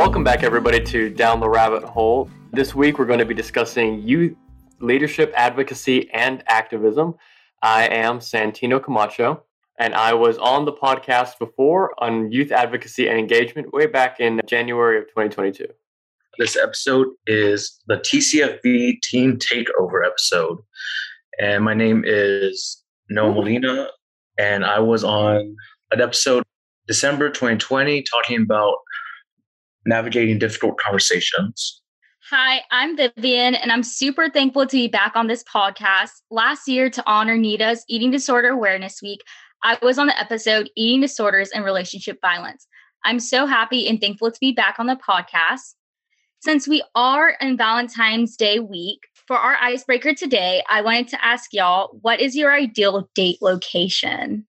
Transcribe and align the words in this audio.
Welcome 0.00 0.24
back, 0.24 0.42
everybody, 0.42 0.82
to 0.82 1.10
Down 1.10 1.40
the 1.40 1.48
Rabbit 1.50 1.84
Hole. 1.84 2.30
This 2.52 2.74
week, 2.74 2.98
we're 2.98 3.04
going 3.04 3.18
to 3.18 3.26
be 3.26 3.34
discussing 3.34 4.00
youth 4.00 4.34
leadership, 4.80 5.30
advocacy, 5.36 6.08
and 6.14 6.42
activism. 6.46 7.16
I 7.60 7.86
am 7.88 8.20
Santino 8.20 8.82
Camacho, 8.82 9.42
and 9.78 9.94
I 9.94 10.14
was 10.14 10.38
on 10.38 10.64
the 10.64 10.72
podcast 10.72 11.38
before 11.38 11.92
on 12.02 12.32
youth 12.32 12.50
advocacy 12.50 13.08
and 13.08 13.18
engagement 13.18 13.74
way 13.74 13.84
back 13.84 14.20
in 14.20 14.40
January 14.46 14.96
of 14.96 15.04
2022. 15.08 15.66
This 16.38 16.56
episode 16.56 17.08
is 17.26 17.78
the 17.86 17.96
TCFV 17.96 19.02
Team 19.02 19.36
Takeover 19.36 20.06
episode. 20.06 20.60
And 21.38 21.62
my 21.62 21.74
name 21.74 22.04
is 22.06 22.82
Noah 23.10 23.34
Molina, 23.34 23.88
and 24.38 24.64
I 24.64 24.78
was 24.78 25.04
on 25.04 25.54
an 25.90 26.00
episode 26.00 26.42
December 26.86 27.28
2020 27.28 28.02
talking 28.10 28.40
about 28.40 28.76
navigating 29.86 30.38
difficult 30.38 30.78
conversations. 30.78 31.80
Hi, 32.30 32.60
I'm 32.70 32.96
Vivian, 32.96 33.54
and 33.54 33.72
I'm 33.72 33.82
super 33.82 34.28
thankful 34.28 34.66
to 34.66 34.76
be 34.76 34.88
back 34.88 35.16
on 35.16 35.26
this 35.26 35.42
podcast. 35.44 36.10
Last 36.30 36.68
year, 36.68 36.88
to 36.90 37.02
honor 37.06 37.36
NEDA's 37.36 37.84
Eating 37.88 38.10
Disorder 38.10 38.48
Awareness 38.48 39.02
Week, 39.02 39.20
I 39.64 39.78
was 39.82 39.98
on 39.98 40.06
the 40.06 40.18
episode 40.18 40.70
Eating 40.76 41.00
Disorders 41.00 41.50
and 41.50 41.64
Relationship 41.64 42.18
Violence. 42.20 42.66
I'm 43.04 43.18
so 43.18 43.46
happy 43.46 43.88
and 43.88 44.00
thankful 44.00 44.30
to 44.30 44.40
be 44.40 44.52
back 44.52 44.78
on 44.78 44.86
the 44.86 44.96
podcast. 44.96 45.74
Since 46.40 46.68
we 46.68 46.82
are 46.94 47.36
in 47.40 47.56
Valentine's 47.56 48.36
Day 48.36 48.60
week, 48.60 49.00
for 49.26 49.36
our 49.36 49.56
icebreaker 49.60 50.12
today, 50.12 50.62
I 50.68 50.82
wanted 50.82 51.06
to 51.08 51.24
ask 51.24 51.52
y'all 51.52 51.96
what 52.02 52.20
is 52.20 52.34
your 52.34 52.52
ideal 52.52 53.08
date 53.14 53.38
location? 53.40 54.44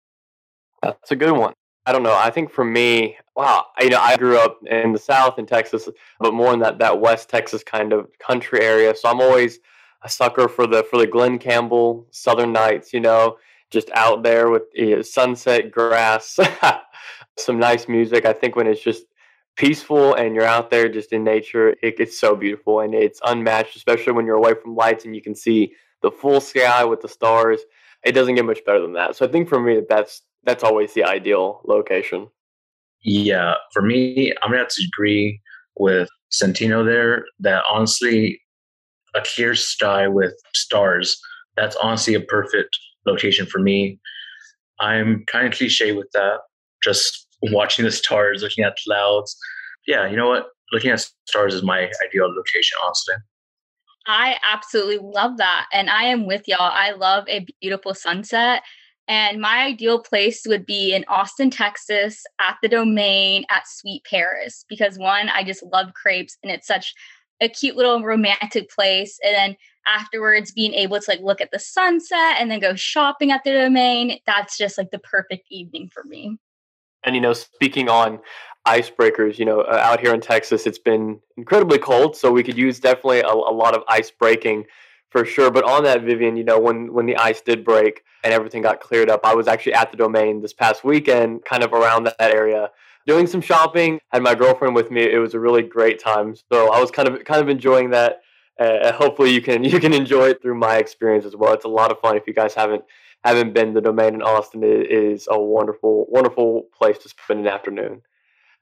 That's 0.83 1.11
a 1.11 1.17
good 1.17 1.33
one. 1.33 1.55
I 1.89 1.92
don't 1.92 2.03
know. 2.03 2.14
I 2.14 2.28
think 2.28 2.50
for 2.50 2.67
me, 2.67 3.17
wow, 3.34 3.64
you 3.81 3.89
know, 3.89 3.98
I 3.98 4.14
grew 4.19 4.39
up 4.39 4.61
in 4.67 4.92
the 4.92 4.98
South 4.98 5.39
in 5.39 5.47
Texas, 5.47 5.89
but 6.20 6.34
more 6.34 6.53
in 6.53 6.61
that 6.61 6.78
that 6.81 7.00
West 7.00 7.31
Texas 7.31 7.64
kind 7.64 7.94
of 7.94 8.11
country 8.19 8.61
area. 8.61 8.94
So 8.94 9.08
I'm 9.08 9.22
always 9.22 9.61
a 10.03 10.09
sucker 10.11 10.48
for 10.48 10.66
the 10.66 10.83
for 10.83 10.98
the 10.98 11.06
Glen 11.06 11.39
Campbell 11.39 12.06
Southern 12.11 12.53
Nights. 12.53 12.92
You 12.92 13.00
know, 13.00 13.39
just 13.70 13.91
out 13.94 14.22
there 14.22 14.50
with 14.50 14.64
you 14.75 14.97
know, 14.97 15.03
sunset, 15.03 15.70
grass, 15.70 16.39
some 17.39 17.59
nice 17.59 17.89
music. 17.89 18.27
I 18.27 18.34
think 18.34 18.55
when 18.55 18.66
it's 18.66 18.83
just 18.83 19.05
peaceful 19.56 20.12
and 20.12 20.34
you're 20.34 20.44
out 20.44 20.69
there 20.69 20.91
just 20.91 21.14
in 21.14 21.25
nature, 21.25 21.70
it, 21.83 21.98
it's 21.98 22.20
so 22.20 22.36
beautiful 22.36 22.81
and 22.81 22.94
it's 22.94 23.19
unmatched, 23.25 23.77
especially 23.77 24.12
when 24.12 24.27
you're 24.27 24.36
away 24.36 24.53
from 24.53 24.77
lights 24.77 25.06
and 25.06 25.14
you 25.16 25.22
can 25.22 25.34
see 25.34 25.72
the 26.03 26.11
full 26.11 26.42
sky 26.42 26.84
with 26.84 27.00
the 27.00 27.09
stars. 27.09 27.61
It 28.05 28.12
doesn't 28.12 28.34
get 28.34 28.44
much 28.44 28.62
better 28.66 28.83
than 28.83 28.92
that. 28.92 29.16
So 29.16 29.25
I 29.25 29.31
think 29.31 29.48
for 29.48 29.59
me, 29.59 29.81
that's 29.89 30.20
that's 30.44 30.64
always 30.64 30.94
the 30.94 31.05
ideal 31.05 31.61
location. 31.67 32.28
Yeah, 33.03 33.55
for 33.72 33.83
me, 33.83 34.34
I'm 34.42 34.50
gonna 34.50 34.58
have 34.58 34.69
to 34.69 34.89
agree 34.94 35.41
with 35.77 36.08
Santino 36.33 36.84
there. 36.84 37.25
That 37.41 37.62
honestly, 37.70 38.41
a 39.14 39.20
clear 39.34 39.55
sky 39.55 40.09
with 40.09 40.34
stars. 40.55 41.20
That's 41.56 41.77
honestly 41.77 42.14
a 42.14 42.20
perfect 42.20 42.77
location 43.06 43.47
for 43.47 43.59
me. 43.59 43.98
I'm 44.81 45.25
kind 45.27 45.47
of 45.47 45.53
cliche 45.53 45.92
with 45.92 46.09
that. 46.12 46.39
Just 46.83 47.27
watching 47.42 47.84
the 47.84 47.91
stars, 47.91 48.42
looking 48.42 48.64
at 48.64 48.77
clouds. 48.84 49.36
Yeah, 49.86 50.09
you 50.09 50.16
know 50.16 50.28
what? 50.28 50.48
Looking 50.72 50.91
at 50.91 51.06
stars 51.27 51.55
is 51.55 51.62
my 51.62 51.91
ideal 52.06 52.28
location, 52.28 52.78
honestly. 52.84 53.14
I 54.06 54.36
absolutely 54.42 54.98
love 54.98 55.36
that. 55.36 55.66
And 55.72 55.91
I 55.91 56.05
am 56.05 56.27
with 56.27 56.47
y'all. 56.47 56.59
I 56.61 56.92
love 56.92 57.25
a 57.28 57.47
beautiful 57.61 57.94
sunset. 57.94 58.62
And 59.09 59.41
my 59.41 59.64
ideal 59.64 60.01
place 60.01 60.42
would 60.47 60.67
be 60.67 60.95
in 60.95 61.05
Austin, 61.09 61.48
Texas, 61.51 62.25
at 62.41 62.59
the 62.62 62.69
domain 62.69 63.44
at 63.50 63.66
Sweet 63.66 64.05
Paris, 64.05 64.66
because 64.69 64.99
one, 64.99 65.31
I 65.31 65.43
just 65.44 65.62
love 65.62 65.94
crepes 65.94 66.37
and 66.43 66.53
it's 66.53 66.66
such 66.66 66.94
a 67.41 67.49
cute 67.49 67.77
little 67.77 68.03
romantic 68.03 68.71
place. 68.71 69.19
And 69.25 69.34
then 69.34 69.56
afterwards, 69.87 70.53
being 70.53 70.75
able 70.75 71.00
to 71.00 71.10
like 71.10 71.21
look 71.21 71.41
at 71.41 71.50
the 71.53 71.59
sunset 71.59 72.37
and 72.38 72.50
then 72.50 72.60
go 72.60 72.75
shopping 72.75 73.31
at 73.31 73.44
the 73.44 73.53
domain, 73.53 74.19
that's 74.27 74.59
just 74.59 74.77
like 74.77 74.91
the 74.91 74.99
perfect 74.99 75.47
evening 75.50 75.88
for 75.93 76.04
me. 76.04 76.37
And, 77.04 77.15
you 77.15 77.22
know, 77.22 77.33
speaking 77.33 77.88
on 77.88 78.19
icebreakers, 78.66 79.38
you 79.38 79.47
know, 79.47 79.60
uh, 79.60 79.81
out 79.83 80.00
here 80.00 80.12
in 80.12 80.21
Texas, 80.21 80.66
it's 80.66 80.78
been 80.78 81.21
incredibly 81.38 81.78
cold. 81.78 82.16
So 82.16 82.31
we 82.31 82.43
could 82.43 82.59
use 82.59 82.81
definitely 82.81 83.21
a, 83.21 83.28
a 83.28 83.54
lot 83.54 83.75
of 83.75 83.83
ice 83.88 84.10
breaking 84.10 84.66
for 85.11 85.25
sure. 85.25 85.51
But 85.51 85.65
on 85.65 85.85
that, 85.85 86.03
Vivian, 86.03 86.37
you 86.37 86.45
know, 86.45 86.59
when 86.59 86.93
when 86.93 87.07
the 87.07 87.17
ice 87.17 87.41
did 87.41 87.65
break 87.65 88.03
and 88.25 88.33
everything 88.33 88.63
got 88.63 88.81
cleared 88.81 89.11
up, 89.11 89.21
I 89.25 89.35
was 89.35 89.49
actually 89.49 89.75
at 89.75 89.91
the 89.91 89.97
domain 89.97 90.43
this 90.43 90.53
past 90.53 90.85
weekend, 90.85 91.45
kind 91.45 91.63
of 91.63 91.73
around 91.73 92.05
that 92.05 92.17
area, 92.21 92.71
doing 93.07 93.27
some 93.27 93.41
shopping. 93.41 94.01
Had 94.13 94.23
my 94.23 94.35
girlfriend 94.35 94.75
with 94.75 94.91
me. 94.91 95.03
It 95.03 95.19
was 95.19 95.35
a 95.35 95.41
really 95.41 95.63
great 95.63 95.99
time. 95.99 96.35
So 96.53 96.73
I 96.73 96.81
was 96.81 96.91
kind 96.91 97.09
of 97.09 97.25
kind 97.25 97.41
of 97.41 97.49
enjoying 97.49 97.91
that. 97.91 98.21
Uh, 98.59 98.93
hopefully, 98.93 99.33
you 99.33 99.41
can 99.41 99.65
you 99.73 99.81
can 99.81 99.93
enjoy 99.93 100.29
it 100.29 100.43
through 100.43 100.57
my 100.57 100.77
experience 100.77 101.25
as 101.25 101.37
well. 101.37 101.53
It's 101.55 101.65
a 101.65 101.69
lot 101.69 101.91
of 101.91 102.01
fun. 102.01 102.17
If 102.17 102.27
you 102.27 102.35
guys 102.35 102.55
haven't 102.55 102.85
haven't 103.25 103.53
been, 103.53 103.75
the 103.75 103.81
domain 103.81 104.15
in 104.15 104.23
Austin 104.23 104.63
it 104.63 104.91
is 104.91 105.27
a 105.31 105.41
wonderful 105.41 106.07
wonderful 106.09 106.67
place 106.77 106.99
to 106.99 107.09
spend 107.09 107.41
an 107.41 107.47
afternoon. 107.47 108.03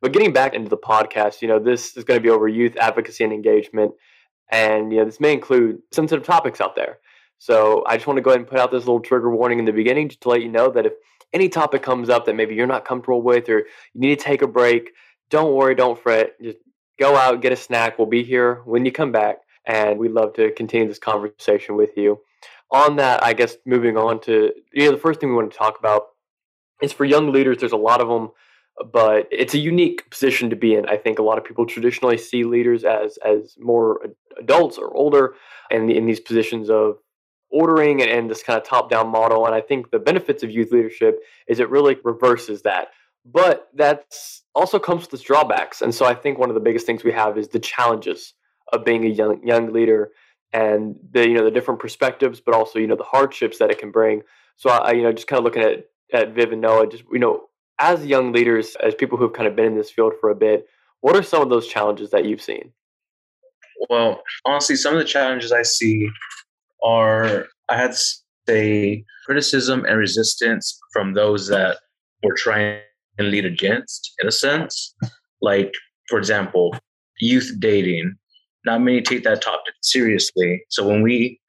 But 0.03 0.13
getting 0.13 0.33
back 0.33 0.55
into 0.55 0.69
the 0.69 0.77
podcast, 0.77 1.41
you 1.41 1.49
know, 1.49 1.59
this 1.59 1.97
is 1.97 2.05
going 2.05 2.19
to 2.19 2.23
be 2.23 2.31
over 2.31 2.47
youth 2.47 2.77
advocacy 2.77 3.25
and 3.25 3.33
engagement. 3.33 3.93
And 4.51 4.93
you 4.93 4.99
know, 4.99 5.05
this 5.05 5.21
may 5.21 5.33
include 5.33 5.83
sensitive 5.93 6.25
topics 6.25 6.61
out 6.61 6.77
there. 6.77 6.99
So 7.39 7.85
I 7.87 7.97
just 7.97 8.07
want 8.07 8.17
to 8.17 8.23
go 8.23 8.31
ahead 8.31 8.41
and 8.41 8.49
put 8.49 8.59
out 8.59 8.71
this 8.71 8.85
little 8.87 9.01
trigger 9.01 9.31
warning 9.31 9.59
in 9.59 9.65
the 9.65 9.73
beginning 9.73 10.09
just 10.09 10.23
to 10.23 10.29
let 10.29 10.43
you 10.43 10.49
know 10.49 10.71
that 10.71 10.87
if 10.87 10.93
any 11.33 11.49
topic 11.49 11.83
comes 11.83 12.09
up 12.09 12.25
that 12.27 12.37
maybe 12.37 12.55
you're 12.55 12.67
not 12.67 12.85
comfortable 12.85 13.23
with 13.23 13.49
or 13.49 13.59
you 13.59 13.67
need 13.95 14.19
to 14.19 14.25
take 14.25 14.43
a 14.43 14.47
break, 14.47 14.93
don't 15.29 15.55
worry, 15.55 15.75
don't 15.75 16.01
fret. 16.01 16.41
Just 16.41 16.59
go 16.99 17.17
out, 17.17 17.43
get 17.43 17.53
a 17.53 17.57
snack. 17.57 17.99
We'll 17.99 18.07
be 18.07 18.23
here 18.23 18.63
when 18.65 18.85
you 18.85 18.93
come 18.93 19.13
back. 19.13 19.39
And 19.67 19.99
we'd 19.99 20.13
love 20.13 20.33
to 20.35 20.53
continue 20.53 20.87
this 20.87 21.01
conversation 21.01 21.77
with 21.77 21.97
you. 21.97 22.21
On 22.71 22.97
that, 22.97 23.23
I 23.25 23.33
guess 23.33 23.57
moving 23.65 23.97
on 23.97 24.21
to 24.23 24.53
you 24.73 24.87
know 24.87 24.93
the 24.93 24.99
first 25.01 25.21
thing 25.21 25.31
we 25.31 25.37
want 25.37 25.51
to 25.51 25.59
talk 25.59 25.79
about 25.79 26.07
is 26.83 26.93
for 26.93 27.05
young 27.05 27.33
leaders. 27.33 27.59
There's 27.59 27.73
a 27.73 27.77
lot 27.77 28.01
of 28.01 28.09
them 28.09 28.31
but 28.93 29.27
it's 29.31 29.55
a 29.55 29.59
unique 29.59 30.09
position 30.11 30.51
to 30.51 30.57
be 30.57 30.75
in. 30.75 30.87
I 30.87 30.97
think 30.97 31.19
a 31.19 31.23
lot 31.23 31.39
of 31.39 31.45
people 31.45 31.67
traditionally 31.67 32.19
see 32.19 32.45
leaders 32.45 32.85
as 32.85 33.19
as 33.19 33.57
more 33.59 34.01
adults 34.39 34.79
or 34.79 34.95
older, 34.95 35.35
and 35.71 35.91
in, 35.91 36.07
these 36.07 36.21
positions 36.21 36.69
of 36.69 36.99
ordering 37.51 38.03
and, 38.03 38.31
this 38.31 38.43
kind 38.43 38.61
of 38.61 38.67
top 38.67 38.91
down 38.91 39.09
model. 39.09 39.47
And 39.47 39.55
I 39.55 39.61
think 39.61 39.91
the 39.91 39.99
benefits 39.99 40.43
of 40.43 40.51
youth 40.51 40.73
leadership 40.73 41.21
is 41.49 41.61
it 41.61 41.71
really 41.71 41.97
reverses 42.05 42.63
that. 42.63 42.89
But 43.25 43.69
that 43.75 44.15
also 44.55 44.79
comes 44.79 45.03
with 45.03 45.15
its 45.15 45.23
drawbacks. 45.23 45.81
And 45.81 45.95
so 45.95 46.05
I 46.05 46.15
think 46.15 46.39
one 46.39 46.51
of 46.51 46.55
the 46.55 46.61
biggest 46.61 46.87
things 46.87 47.03
we 47.03 47.13
have 47.13 47.39
is 47.39 47.49
the 47.49 47.59
challenges 47.59 48.35
of 48.73 48.85
being 48.85 49.05
a 49.05 49.09
young 49.09 49.47
young 49.47 49.73
leader 49.73 50.11
and 50.53 50.97
the 51.13 51.29
you 51.29 51.35
know 51.35 51.45
the 51.45 51.51
different 51.51 51.81
perspectives, 51.81 52.41
but 52.41 52.55
also 52.55 52.79
you 52.79 52.87
know 52.87 52.97
the 52.97 53.05
hardships 53.05 53.59
that 53.59 53.71
it 53.71 53.79
can 53.79 53.91
bring. 53.91 54.23
So 54.57 54.71
I 54.71 54.93
you 54.93 55.03
know 55.03 55.13
just 55.13 55.29
kind 55.29 55.39
of 55.39 55.45
looking 55.45 55.63
at 55.63 55.87
at 56.13 56.35
Viv 56.35 56.53
and 56.53 56.61
Noah, 56.61 56.89
just 56.89 57.05
you 57.11 57.19
know 57.19 57.49
as 57.79 58.07
young 58.07 58.33
leaders, 58.33 58.77
as 58.83 58.95
people 58.95 59.19
who've 59.19 59.33
kind 59.33 59.49
of 59.49 59.57
been 59.57 59.67
in 59.67 59.77
this 59.77 59.91
field 59.91 60.15
for 60.21 60.31
a 60.31 60.35
bit, 60.35 60.67
what 61.01 61.17
are 61.17 61.23
some 61.23 61.43
of 61.43 61.51
those 61.51 61.67
challenges 61.67 62.11
that 62.11 62.25
you've 62.25 62.43
seen? 62.43 62.73
Well, 63.91 64.23
honestly, 64.45 64.77
some 64.77 64.95
of 64.95 64.99
the 64.99 65.05
challenges 65.05 65.53
I 65.53 65.63
see 65.63 66.09
are 66.83 67.47
I 67.69 67.77
had 67.77 67.93
to 67.93 67.99
say 68.49 69.05
criticism 69.25 69.85
and 69.85 69.99
resistance 69.99 70.79
from 70.93 71.15
those 71.15 71.49
that 71.49 71.79
were 72.23 72.35
trying 72.35 72.81
to 73.19 73.25
lead 73.25 73.45
against, 73.45 74.15
in 74.21 74.29
a 74.29 74.33
sense. 74.33 74.95
Like, 75.43 75.73
for 76.09 76.19
example, 76.19 76.77
youth 77.21 77.53
dating. 77.59 78.17
Not 78.65 78.81
many 78.81 79.01
take 79.01 79.23
that 79.25 79.43
topic 79.43 79.75
seriously. 79.83 80.65
So 80.71 80.87
when 80.87 81.03
we 81.03 81.41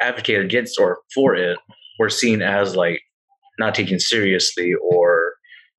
advocate 0.00 0.40
against 0.40 0.78
or 0.80 1.00
for 1.14 1.34
it, 1.34 1.58
we're 1.98 2.08
seen 2.08 2.42
as 2.42 2.74
like 2.74 3.02
not 3.58 3.74
taken 3.74 4.00
seriously 4.00 4.74
or 4.74 5.21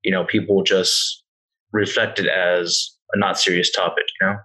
you 0.03 0.11
know, 0.11 0.25
people 0.25 0.63
just 0.63 1.23
reflect 1.71 2.19
it 2.19 2.27
as 2.27 2.89
a 3.13 3.17
not 3.17 3.39
serious 3.39 3.71
topic, 3.71 4.05
you 4.19 4.27
know? 4.27 4.35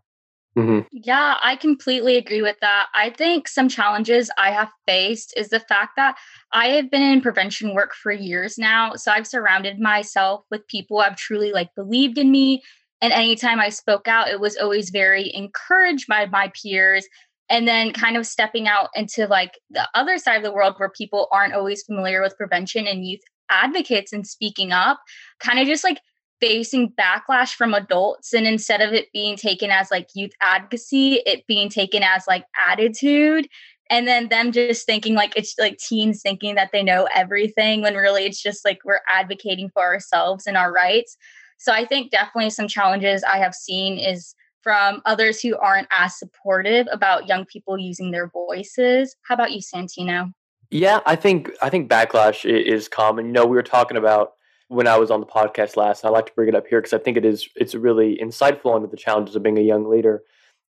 Mm-hmm. 0.56 0.80
Yeah, 0.90 1.36
I 1.40 1.54
completely 1.54 2.16
agree 2.16 2.42
with 2.42 2.56
that. 2.60 2.86
I 2.94 3.10
think 3.10 3.46
some 3.46 3.68
challenges 3.68 4.30
I 4.38 4.50
have 4.50 4.70
faced 4.86 5.32
is 5.36 5.50
the 5.50 5.60
fact 5.60 5.92
that 5.96 6.16
I 6.52 6.68
have 6.68 6.90
been 6.90 7.02
in 7.02 7.20
prevention 7.20 7.74
work 7.74 7.94
for 7.94 8.10
years 8.10 8.58
now. 8.58 8.94
So 8.94 9.12
I've 9.12 9.26
surrounded 9.26 9.78
myself 9.78 10.44
with 10.50 10.66
people 10.66 10.96
who 10.96 11.04
have 11.04 11.16
truly 11.16 11.52
like 11.52 11.72
believed 11.76 12.18
in 12.18 12.32
me. 12.32 12.62
And 13.00 13.12
anytime 13.12 13.60
I 13.60 13.68
spoke 13.68 14.08
out, 14.08 14.28
it 14.28 14.40
was 14.40 14.56
always 14.56 14.90
very 14.90 15.32
encouraged 15.32 16.08
by 16.08 16.26
my 16.26 16.50
peers. 16.60 17.06
And 17.50 17.68
then 17.68 17.92
kind 17.92 18.16
of 18.16 18.26
stepping 18.26 18.66
out 18.66 18.88
into 18.94 19.26
like 19.26 19.58
the 19.70 19.88
other 19.94 20.18
side 20.18 20.36
of 20.36 20.42
the 20.42 20.52
world 20.52 20.74
where 20.76 20.90
people 20.90 21.28
aren't 21.30 21.54
always 21.54 21.82
familiar 21.82 22.20
with 22.20 22.36
prevention 22.36 22.86
and 22.86 23.06
youth 23.06 23.20
advocates 23.50 24.12
and 24.12 24.26
speaking 24.26 24.72
up, 24.72 25.00
kind 25.40 25.58
of 25.58 25.66
just 25.66 25.84
like 25.84 26.00
facing 26.40 26.92
backlash 26.92 27.54
from 27.54 27.74
adults. 27.74 28.32
And 28.32 28.46
instead 28.46 28.80
of 28.80 28.92
it 28.92 29.12
being 29.12 29.36
taken 29.36 29.70
as 29.70 29.90
like 29.90 30.08
youth 30.14 30.32
advocacy, 30.40 31.14
it 31.26 31.46
being 31.46 31.68
taken 31.68 32.02
as 32.02 32.24
like 32.28 32.44
attitude. 32.68 33.48
And 33.90 34.06
then 34.06 34.28
them 34.28 34.52
just 34.52 34.86
thinking 34.86 35.14
like 35.14 35.32
it's 35.36 35.54
like 35.58 35.78
teens 35.78 36.20
thinking 36.22 36.54
that 36.56 36.70
they 36.72 36.82
know 36.82 37.08
everything 37.14 37.82
when 37.82 37.94
really 37.94 38.24
it's 38.24 38.42
just 38.42 38.64
like 38.64 38.78
we're 38.84 39.00
advocating 39.08 39.70
for 39.70 39.82
ourselves 39.82 40.46
and 40.46 40.56
our 40.56 40.72
rights. 40.72 41.16
So 41.58 41.72
I 41.72 41.84
think 41.84 42.10
definitely 42.10 42.50
some 42.50 42.68
challenges 42.68 43.24
I 43.24 43.38
have 43.38 43.54
seen 43.54 43.98
is 43.98 44.34
from 44.62 45.00
others 45.06 45.40
who 45.40 45.56
aren't 45.56 45.88
as 45.90 46.18
supportive 46.18 46.86
about 46.92 47.28
young 47.28 47.46
people 47.46 47.78
using 47.78 48.10
their 48.10 48.28
voices. 48.28 49.16
How 49.26 49.34
about 49.34 49.52
you, 49.52 49.60
Santino? 49.60 50.32
Yeah, 50.70 51.00
I 51.06 51.16
think 51.16 51.50
I 51.62 51.70
think 51.70 51.90
backlash 51.90 52.44
is 52.44 52.88
common. 52.88 53.26
You 53.26 53.32
know, 53.32 53.46
we 53.46 53.56
were 53.56 53.62
talking 53.62 53.96
about 53.96 54.32
when 54.68 54.86
I 54.86 54.98
was 54.98 55.10
on 55.10 55.20
the 55.20 55.26
podcast 55.26 55.76
last. 55.76 56.04
I 56.04 56.10
like 56.10 56.26
to 56.26 56.32
bring 56.34 56.48
it 56.48 56.54
up 56.54 56.66
here 56.66 56.80
because 56.80 56.92
I 56.92 56.98
think 57.02 57.16
it 57.16 57.24
is 57.24 57.48
it's 57.56 57.74
really 57.74 58.18
insightful 58.22 58.76
into 58.76 58.88
the 58.88 58.96
challenges 58.96 59.34
of 59.34 59.42
being 59.42 59.58
a 59.58 59.62
young 59.62 59.88
leader, 59.88 60.22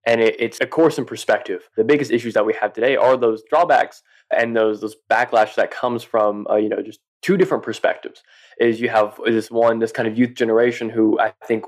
and 0.06 0.22
it, 0.22 0.36
it's 0.38 0.58
a 0.60 0.66
course 0.66 0.96
in 0.96 1.04
perspective. 1.04 1.68
The 1.76 1.84
biggest 1.84 2.10
issues 2.10 2.32
that 2.34 2.46
we 2.46 2.54
have 2.60 2.72
today 2.72 2.96
are 2.96 3.16
those 3.16 3.42
drawbacks 3.50 4.02
and 4.34 4.56
those 4.56 4.80
those 4.80 4.96
backlash 5.10 5.54
that 5.56 5.70
comes 5.70 6.02
from 6.02 6.46
uh, 6.48 6.56
you 6.56 6.70
know 6.70 6.80
just 6.82 7.00
two 7.20 7.36
different 7.36 7.62
perspectives. 7.62 8.22
Is 8.58 8.80
you 8.80 8.88
have 8.88 9.20
this 9.26 9.50
one 9.50 9.80
this 9.80 9.92
kind 9.92 10.08
of 10.08 10.16
youth 10.16 10.32
generation 10.32 10.88
who 10.88 11.20
I 11.20 11.34
think 11.46 11.64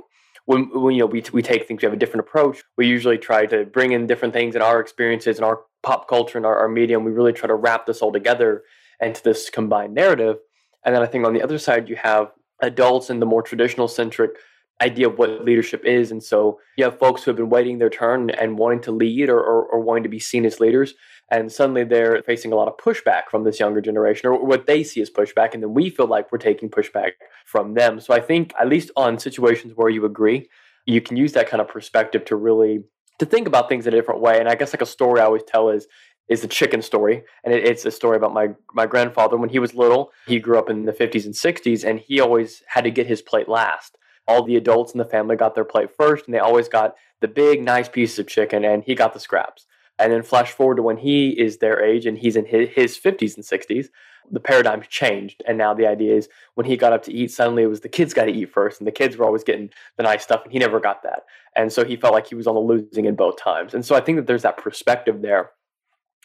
when, 0.47 0.71
when 0.73 0.95
you 0.95 1.01
know 1.01 1.07
we, 1.07 1.23
we 1.33 1.43
take 1.43 1.67
things 1.67 1.83
we 1.83 1.87
have 1.87 1.93
a 1.93 1.99
different 1.99 2.27
approach. 2.27 2.63
We 2.77 2.87
usually 2.87 3.19
try 3.19 3.47
to 3.47 3.65
bring 3.65 3.93
in 3.93 4.07
different 4.07 4.35
things 4.35 4.55
in 4.55 4.63
our 4.63 4.81
experiences 4.81 5.37
and 5.37 5.45
our 5.45 5.61
pop 5.83 6.09
culture 6.09 6.39
and 6.39 6.47
our, 6.47 6.57
our 6.57 6.69
media 6.69 6.97
and 6.97 7.05
we 7.07 7.13
really 7.13 7.33
try 7.33 7.49
to 7.49 7.55
wrap 7.55 7.87
this 7.87 8.03
all 8.03 8.13
together 8.13 8.63
into 9.01 9.23
this 9.23 9.51
combined 9.51 9.95
narrative. 9.95 10.37
And 10.85 10.95
then 10.95 11.03
i 11.03 11.07
think 11.07 11.27
on 11.27 11.33
the 11.33 11.43
other 11.43 11.59
side 11.59 11.89
you 11.89 11.97
have 11.97 12.33
adults 12.61 13.11
and 13.11 13.21
the 13.21 13.27
more 13.27 13.43
traditional 13.43 13.89
centric 13.89 14.33
idea 14.81 15.09
of 15.09 15.19
what 15.19 15.45
leadership 15.45 15.85
is. 15.85 16.11
And 16.11 16.23
so 16.23 16.59
you 16.77 16.85
have 16.85 16.99
folks 16.99 17.23
who 17.23 17.31
have 17.31 17.37
been 17.37 17.51
waiting 17.51 17.79
their 17.79 17.91
turn 17.91 18.31
and 18.31 18.59
wanting 18.59 18.81
to 18.83 18.93
lead 18.93 19.29
or, 19.29 19.39
or, 19.39 19.65
or 19.67 19.81
wanting 19.81 20.03
to 20.03 20.09
be 20.09 20.19
seen 20.19 20.45
as 20.45 20.61
leaders 20.61 20.95
and 21.33 21.51
suddenly 21.51 21.83
they're 21.83 22.23
facing 22.23 22.53
a 22.53 22.55
lot 22.55 22.69
of 22.69 22.77
pushback 22.77 23.23
from 23.31 23.43
this 23.43 23.59
younger 23.59 23.81
generation 23.81 24.29
or 24.29 24.45
what 24.45 24.67
they 24.67 24.85
see 24.85 25.01
as 25.01 25.11
pushback 25.11 25.55
and 25.55 25.63
then 25.63 25.73
we 25.73 25.89
feel 25.89 26.07
like 26.07 26.31
we're 26.31 26.39
taking 26.39 26.69
pushback 26.69 27.13
from 27.47 27.75
them. 27.75 27.99
So 27.99 28.15
i 28.15 28.21
think 28.21 28.53
at 28.61 28.69
least 28.69 28.91
on 28.97 29.19
situations 29.19 29.73
where 29.75 29.89
you 29.89 30.05
agree 30.05 30.49
you 30.85 31.01
can 31.01 31.17
use 31.17 31.33
that 31.33 31.49
kind 31.49 31.61
of 31.61 31.69
perspective 31.69 32.25
to 32.27 32.37
really 32.37 32.85
to 33.19 33.27
think 33.27 33.47
about 33.47 33.69
things 33.69 33.87
in 33.87 33.95
a 33.95 33.97
different 33.97 34.21
way. 34.21 34.39
And 34.39 34.49
i 34.49 34.55
guess 34.55 34.73
like 34.73 34.83
a 34.83 34.87
story 34.87 35.21
i 35.21 35.25
always 35.25 35.43
tell 35.43 35.71
is 35.71 35.87
is 36.29 36.41
the 36.41 36.49
chicken 36.49 36.81
story. 36.81 37.25
And 37.45 37.53
it, 37.53 37.65
it's 37.65 37.85
a 37.85 37.91
story 37.91 38.17
about 38.17 38.33
my 38.33 38.51
my 38.73 38.87
grandfather. 38.87 39.37
When 39.37 39.51
he 39.51 39.59
was 39.59 39.75
little 39.75 40.13
he 40.27 40.39
grew 40.39 40.59
up 40.59 40.71
in 40.71 40.85
the 40.85 40.93
50s 40.93 41.25
and 41.25 41.35
60s 41.35 41.83
and 41.89 41.99
he 41.99 42.21
always 42.21 42.63
had 42.69 42.85
to 42.85 42.91
get 42.91 43.07
his 43.07 43.23
plate 43.23 43.49
last. 43.49 43.97
All 44.29 44.45
the 44.45 44.57
adults 44.57 44.93
in 44.93 44.99
the 44.99 45.05
family 45.05 45.37
got 45.37 45.55
their 45.55 45.65
plate 45.65 45.91
first 45.97 46.27
and 46.27 46.35
they 46.35 46.39
always 46.39 46.69
got 46.69 46.95
the 47.21 47.29
big 47.29 47.63
nice 47.63 47.89
pieces 47.89 48.19
of 48.19 48.29
chicken 48.29 48.65
and 48.65 48.85
he 48.85 48.95
got 48.95 49.15
the 49.15 49.21
scraps 49.21 49.67
and 49.99 50.13
then 50.13 50.23
flash 50.23 50.53
forward 50.53 50.77
to 50.77 50.83
when 50.83 50.97
he 50.97 51.31
is 51.31 51.59
their 51.59 51.83
age 51.83 52.07
and 52.07 52.19
he's 52.19 52.37
in 52.37 52.45
his, 52.45 52.69
his 52.71 52.99
50s 52.99 53.37
and 53.37 53.45
60s, 53.45 53.89
the 54.31 54.41
paradigm 54.41 54.83
changed. 54.89 55.43
And 55.47 55.59
now 55.59 55.75
the 55.75 55.87
idea 55.87 56.15
is 56.15 56.29
when 56.55 56.67
he 56.67 56.77
got 56.77 56.93
up 56.93 57.03
to 57.05 57.13
eat, 57.13 57.31
suddenly 57.31 57.63
it 57.63 57.67
was 57.67 57.81
the 57.81 57.89
kids 57.89 58.15
got 58.15 58.25
to 58.25 58.33
eat 58.33 58.53
first. 58.53 58.81
And 58.81 58.87
the 58.87 58.93
kids 58.93 59.17
were 59.17 59.25
always 59.25 59.45
getting 59.45 59.71
the 59.97 60.03
nice 60.03 60.23
stuff, 60.23 60.43
and 60.45 60.53
he 60.53 60.59
never 60.59 60.81
got 60.81 61.03
that. 61.03 61.25
And 61.55 61.73
so 61.73 61.85
he 61.85 61.97
felt 61.97 62.15
like 62.15 62.27
he 62.27 62.35
was 62.35 62.47
on 62.47 62.55
the 62.55 62.61
losing 62.61 63.07
end 63.07 63.17
both 63.17 63.37
times. 63.37 63.75
And 63.75 63.85
so 63.85 63.95
I 63.95 64.01
think 64.01 64.17
that 64.17 64.27
there's 64.27 64.43
that 64.43 64.57
perspective 64.57 65.23
there. 65.23 65.51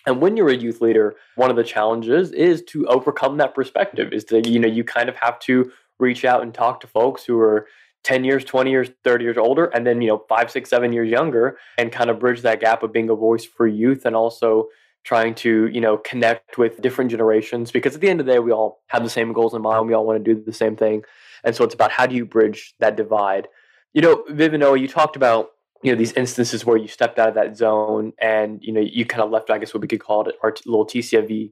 And 0.06 0.22
when 0.22 0.38
you're 0.38 0.50
a 0.50 0.56
youth 0.56 0.80
leader, 0.80 1.16
one 1.36 1.50
of 1.50 1.58
the 1.58 1.64
challenges 1.64 2.32
is 2.32 2.62
to 2.70 2.88
overcome 2.88 3.38
that 3.38 3.54
perspective, 3.54 4.14
is 4.14 4.26
that, 4.26 4.48
you 4.48 4.60
know, 4.60 4.68
you 4.68 4.84
kind 4.86 5.10
of 5.10 5.16
have 5.18 5.38
to 5.40 5.70
reach 6.00 6.24
out 6.24 6.44
and 6.44 6.54
talk 6.54 6.80
to 6.80 6.88
folks 6.88 7.26
who 7.26 7.38
are 7.40 7.68
10 8.08 8.24
years, 8.24 8.46
20 8.46 8.72
years, 8.72 8.90
30 9.04 9.24
years 9.26 9.38
older, 9.38 9.66
and 9.66 9.86
then, 9.86 10.02
you 10.02 10.08
know, 10.08 10.24
five, 10.30 10.50
six, 10.50 10.70
seven 10.70 10.94
years 10.94 11.10
younger 11.10 11.58
and 11.78 11.92
kind 11.92 12.10
of 12.10 12.20
bridge 12.20 12.42
that 12.42 12.62
gap 12.62 12.82
of 12.82 12.94
being 12.94 13.10
a 13.10 13.16
voice 13.16 13.44
for 13.44 13.68
youth 13.68 14.06
and 14.06 14.16
also 14.16 14.70
trying 15.04 15.36
to, 15.36 15.68
you 15.68 15.82
know, 15.82 15.98
connect 15.98 16.58
with 16.58 16.82
different 16.82 17.12
generations 17.12 17.70
because 17.70 17.96
at 17.96 18.02
the 18.02 18.08
end 18.08 18.22
of 18.22 18.26
the 18.26 18.32
day, 18.32 18.40
we 18.40 18.54
all 18.54 18.82
have 18.88 19.04
the 19.04 19.10
same 19.10 19.34
goals 19.34 19.54
in 19.54 19.62
mind. 19.62 19.88
We 19.88 19.94
all 19.94 20.06
want 20.06 20.24
to 20.24 20.34
do 20.34 20.42
the 20.42 20.54
same 20.54 20.78
thing. 20.78 21.04
And 21.44 21.54
so 21.54 21.66
it's 21.66 21.74
about 21.74 21.92
how 21.92 22.06
do 22.06 22.16
you 22.16 22.26
bridge 22.26 22.76
that 22.80 22.96
divide? 22.96 23.50
You 23.94 24.02
know, 24.02 24.24
Vivinoa, 24.30 24.80
you 24.80 24.88
talked 24.88 25.18
about, 25.18 25.50
you 25.84 25.92
know, 25.92 25.98
these 25.98 26.14
instances 26.14 26.66
where 26.66 26.78
you 26.78 26.88
stepped 26.88 27.20
out 27.20 27.28
of 27.28 27.36
that 27.36 27.58
zone 27.58 28.14
and, 28.22 28.64
you 28.64 28.72
know, 28.72 28.80
you 28.80 29.06
kind 29.06 29.22
of 29.22 29.32
left, 29.32 29.50
I 29.50 29.58
guess 29.58 29.74
what 29.74 29.82
we 29.82 29.88
could 29.90 30.00
call 30.00 30.30
it 30.30 30.36
our 30.44 30.56
little 30.66 30.88
TCFV 30.88 31.52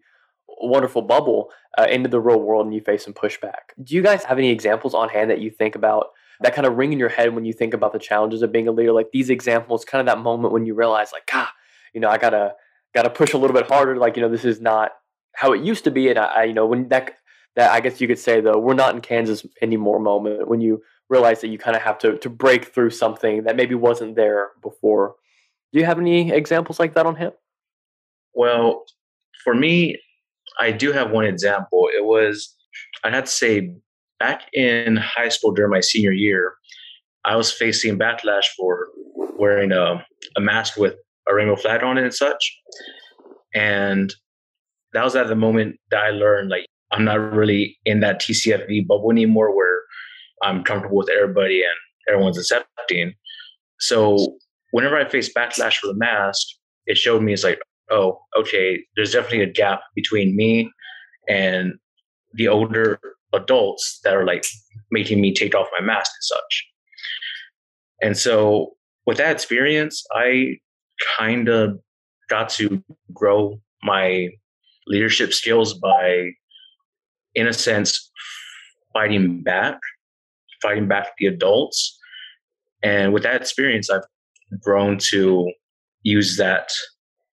wonderful 0.62 1.02
bubble 1.02 1.52
uh, 1.78 1.88
into 1.90 2.08
the 2.08 2.22
real 2.22 2.40
world 2.40 2.66
and 2.66 2.74
you 2.74 2.80
face 2.80 3.04
some 3.04 3.14
pushback. 3.14 3.76
Do 3.84 3.94
you 3.94 4.02
guys 4.02 4.24
have 4.24 4.38
any 4.38 4.52
examples 4.52 4.94
on 4.94 5.10
hand 5.10 5.30
that 5.30 5.42
you 5.42 5.52
think 5.52 5.76
about 5.76 6.12
that 6.42 6.54
kind 6.54 6.68
of 6.68 6.78
ring 6.78 6.94
in 6.94 7.00
your 7.00 7.10
head 7.10 7.34
when 7.34 7.46
you 7.46 7.54
think 7.54 7.74
about 7.74 7.94
the 7.94 8.00
challenges 8.00 8.42
of 8.42 8.52
being 8.52 8.68
a 8.68 8.72
leader 8.72 8.92
like 8.92 9.12
these 9.12 9.30
examples 9.30 9.86
kind 9.86 10.00
of 10.00 10.14
that 10.14 10.22
moment 10.22 10.54
when 10.54 10.66
you 10.66 10.74
realize 10.74 11.12
like 11.12 11.30
ah 11.34 11.52
you 11.94 12.02
know 12.02 12.10
i 12.10 12.18
gotta 12.18 12.54
gotta 12.94 13.10
push 13.10 13.34
a 13.34 13.38
little 13.38 13.56
bit 13.56 13.68
harder 13.68 13.98
like 13.98 14.16
you 14.16 14.22
know 14.22 14.30
this 14.30 14.46
is 14.46 14.62
not 14.62 14.92
how 15.36 15.52
it 15.52 15.62
used 15.62 15.84
to 15.84 15.92
be 15.92 16.10
and 16.10 16.20
i, 16.20 16.26
I 16.26 16.44
you 16.44 16.54
know 16.54 16.66
when 16.66 16.88
that 16.90 17.14
that 17.56 17.72
i 17.72 17.80
guess 17.80 18.02
you 18.02 18.08
could 18.08 18.20
say 18.20 18.42
though 18.42 18.58
we're 18.58 18.74
not 18.74 18.96
in 18.96 19.02
kansas 19.02 19.46
anymore 19.62 20.00
moment 20.00 20.48
when 20.48 20.62
you 20.62 20.82
realize 21.10 21.42
that 21.42 21.50
you 21.50 21.58
kind 21.58 21.76
of 21.76 21.82
have 21.84 21.98
to 22.00 22.18
to 22.18 22.30
break 22.30 22.74
through 22.74 22.90
something 22.90 23.44
that 23.44 23.56
maybe 23.56 23.76
wasn't 23.76 24.16
there 24.16 24.52
before. 24.62 25.16
Do 25.72 25.80
you 25.80 25.86
have 25.86 26.00
any 26.00 26.32
examples 26.32 26.80
like 26.80 26.94
that 26.94 27.06
on 27.06 27.16
hand 27.16 27.34
well 28.34 28.86
for 29.44 29.54
me 29.54 30.00
i 30.60 30.72
do 30.72 30.92
have 30.92 31.12
one 31.12 31.26
example. 31.26 31.90
It 31.96 32.04
was 32.04 32.56
i'd 33.04 33.14
have 33.14 33.26
to 33.26 33.32
say 33.32 33.74
back 34.20 34.48
in 34.54 34.98
high 34.98 35.30
school 35.30 35.52
during 35.52 35.72
my 35.72 35.82
senior 35.82 36.12
year, 36.12 36.56
I 37.26 37.36
was 37.36 37.52
facing 37.52 37.98
backlash 37.98 38.46
for 38.58 38.88
wearing 39.38 39.72
a, 39.72 40.06
a 40.38 40.42
mask 40.42 40.78
with 40.78 40.96
a 41.28 41.34
rainbow 41.34 41.56
flag 41.56 41.84
on 41.84 41.98
it 41.98 42.04
and 42.04 42.14
such. 42.14 42.62
And 43.54 44.14
that 44.94 45.04
was 45.04 45.16
at 45.16 45.28
the 45.28 45.36
moment 45.36 45.78
that 45.92 46.04
I 46.04 46.10
learned 46.12 46.50
like 46.50 46.66
I'm 46.92 47.04
not 47.04 47.34
really 47.34 47.78
in 47.86 48.00
that 48.02 48.22
TCFV 48.22 48.88
bubble 48.88 49.12
anymore 49.12 49.56
where 49.56 49.82
I'm 50.44 50.64
comfortable 50.64 50.98
with 50.98 51.10
everybody 51.10 51.62
and 51.62 51.74
everyone's 52.10 52.38
accepting. 52.38 53.14
So 53.80 54.38
whenever 54.72 54.98
I 54.98 55.08
faced 55.08 55.36
backlash 55.36 55.78
for 55.78 55.88
the 55.88 55.96
mask, 55.96 56.48
it 56.86 56.98
showed 56.98 57.24
me 57.24 57.34
it's 57.34 57.44
like, 57.44 57.60
oh, 57.90 58.20
okay, 58.38 58.80
there's 58.96 59.12
definitely 59.12 59.42
a 59.42 59.52
gap 59.52 59.82
between 59.96 60.36
me 60.36 60.72
and 61.28 61.74
the 62.34 62.48
older 62.48 63.00
adults 63.34 64.00
that 64.04 64.16
are 64.16 64.26
like 64.26 64.46
making 64.92 65.22
me 65.22 65.34
take 65.34 65.56
off 65.56 65.68
my 65.78 65.86
mask 65.86 66.12
and 66.12 66.24
such. 66.24 66.68
And 68.02 68.18
so 68.18 68.76
with 69.06 69.18
that 69.18 69.32
experience, 69.32 70.06
I 70.14 70.58
kind 71.18 71.50
of 71.50 71.80
got 72.30 72.50
to 72.50 72.84
grow 73.14 73.60
my 73.84 74.30
leadership 74.88 75.34
skills 75.34 75.74
by, 75.74 76.30
in 77.36 77.48
a 77.48 77.54
sense, 77.54 78.12
fighting 78.94 79.44
back, 79.44 79.78
fighting 80.62 80.88
back 80.88 81.10
the 81.18 81.28
adults. 81.28 81.98
And 82.84 83.14
with 83.14 83.24
that 83.24 83.42
experience, 83.42 83.90
I've 83.90 84.04
grown 84.62 84.98
to 85.10 85.52
use 86.04 86.38
that 86.38 86.70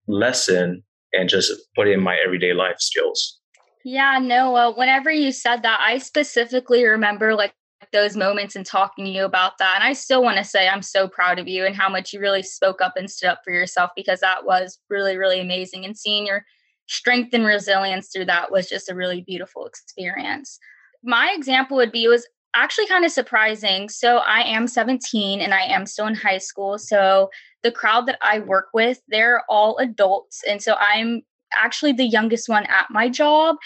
lesson 0.09 0.83
and 1.13 1.29
just 1.29 1.53
put 1.77 1.89
in 1.89 2.01
my 2.01 2.17
everyday 2.25 2.55
life 2.55 2.77
skills. 2.79 3.39
Yeah, 3.85 4.19
no, 4.21 4.73
whenever 4.77 5.11
you 5.11 5.33
said 5.33 5.63
that, 5.63 5.81
I 5.85 5.99
specifically 5.99 6.85
remember 6.85 7.35
like 7.35 7.55
those 7.93 8.17
moments 8.17 8.55
and 8.55 8.65
talking 8.65 9.05
to 9.05 9.11
you 9.11 9.25
about 9.25 9.59
that. 9.59 9.75
And 9.75 9.85
I 9.85 9.93
still 9.93 10.23
want 10.23 10.39
to 10.39 10.45
say 10.45 10.69
I'm 10.69 10.83
so 10.83 11.09
proud 11.09 11.39
of 11.39 11.49
you 11.49 11.67
and 11.67 11.75
how 11.75 11.89
much 11.89 12.13
you 12.13 12.21
really 12.21 12.43
spoke 12.43 12.81
up 12.81 12.95
and 12.97 13.11
stood 13.11 13.29
up 13.29 13.41
for 13.45 13.53
yourself 13.53 13.91
because 13.97 14.21
that 14.21 14.45
was 14.45 14.79
really, 14.89 15.17
really 15.17 15.41
amazing. 15.41 15.85
And 15.85 15.97
seeing 15.97 16.27
your 16.27 16.45
strength 16.87 17.35
and 17.35 17.45
resilience 17.45 18.09
through 18.09 18.27
that 18.27 18.53
was 18.53 18.69
just 18.69 18.91
a 18.91 18.95
really 18.95 19.23
beautiful 19.23 19.67
experience. 19.67 20.59
My 21.03 21.35
example 21.37 21.77
would 21.77 21.93
be 21.93 22.05
it 22.05 22.09
was 22.09 22.27
actually 22.55 22.87
kind 22.87 23.05
of 23.05 23.11
surprising. 23.11 23.89
So 23.89 24.19
I 24.19 24.43
am 24.43 24.69
17 24.69 25.41
and 25.41 25.55
I 25.55 25.63
am 25.63 25.87
still 25.87 26.07
in 26.07 26.15
high 26.15 26.39
school. 26.39 26.79
So 26.79 27.31
the 27.63 27.73
crowd 27.73 28.07
that 28.07 28.19
I 28.23 28.41
work 28.41 28.69
with, 28.75 29.01
they're 29.09 29.43
all 29.49 29.79
adults. 29.79 30.43
And 30.49 30.63
so 30.63 30.75
I'm 30.79 31.23
actually 31.57 31.93
the 31.93 32.05
youngest 32.07 32.49
one 32.49 32.65
at 32.67 32.87
my 32.91 33.09
job. 33.09 33.57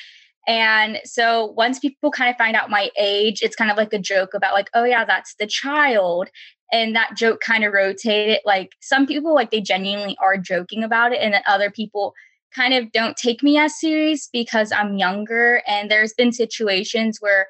And 0.49 1.01
so 1.05 1.47
once 1.57 1.81
people 1.81 2.11
kind 2.11 2.31
of 2.31 2.37
find 2.37 2.55
out 2.55 2.71
my 2.71 2.91
age, 2.99 3.43
it's 3.43 3.57
kind 3.57 3.71
of 3.71 3.77
like 3.77 3.93
a 3.93 3.99
joke 3.99 4.33
about 4.33 4.55
like, 4.55 4.69
oh 4.75 4.85
yeah, 4.85 5.05
that's 5.05 5.35
the 5.41 5.47
child. 5.47 6.29
And 6.73 6.95
that 6.95 7.17
joke 7.17 7.41
kind 7.41 7.65
of 7.65 7.73
rotated. 7.73 8.39
Like 8.45 8.71
some 8.81 9.07
people 9.07 9.35
like 9.35 9.51
they 9.51 9.61
genuinely 9.61 10.17
are 10.23 10.37
joking 10.37 10.83
about 10.83 11.13
it, 11.13 11.21
and 11.21 11.35
then 11.35 11.43
other 11.47 11.71
people 11.71 12.13
kind 12.55 12.75
of 12.75 12.91
don't 12.93 13.17
take 13.17 13.43
me 13.43 13.59
as 13.59 13.79
serious 13.79 14.29
because 14.33 14.73
I'm 14.73 14.97
younger. 14.97 15.63
And 15.67 15.91
there's 15.91 16.15
been 16.15 16.33
situations 16.33 17.19
where 17.21 17.47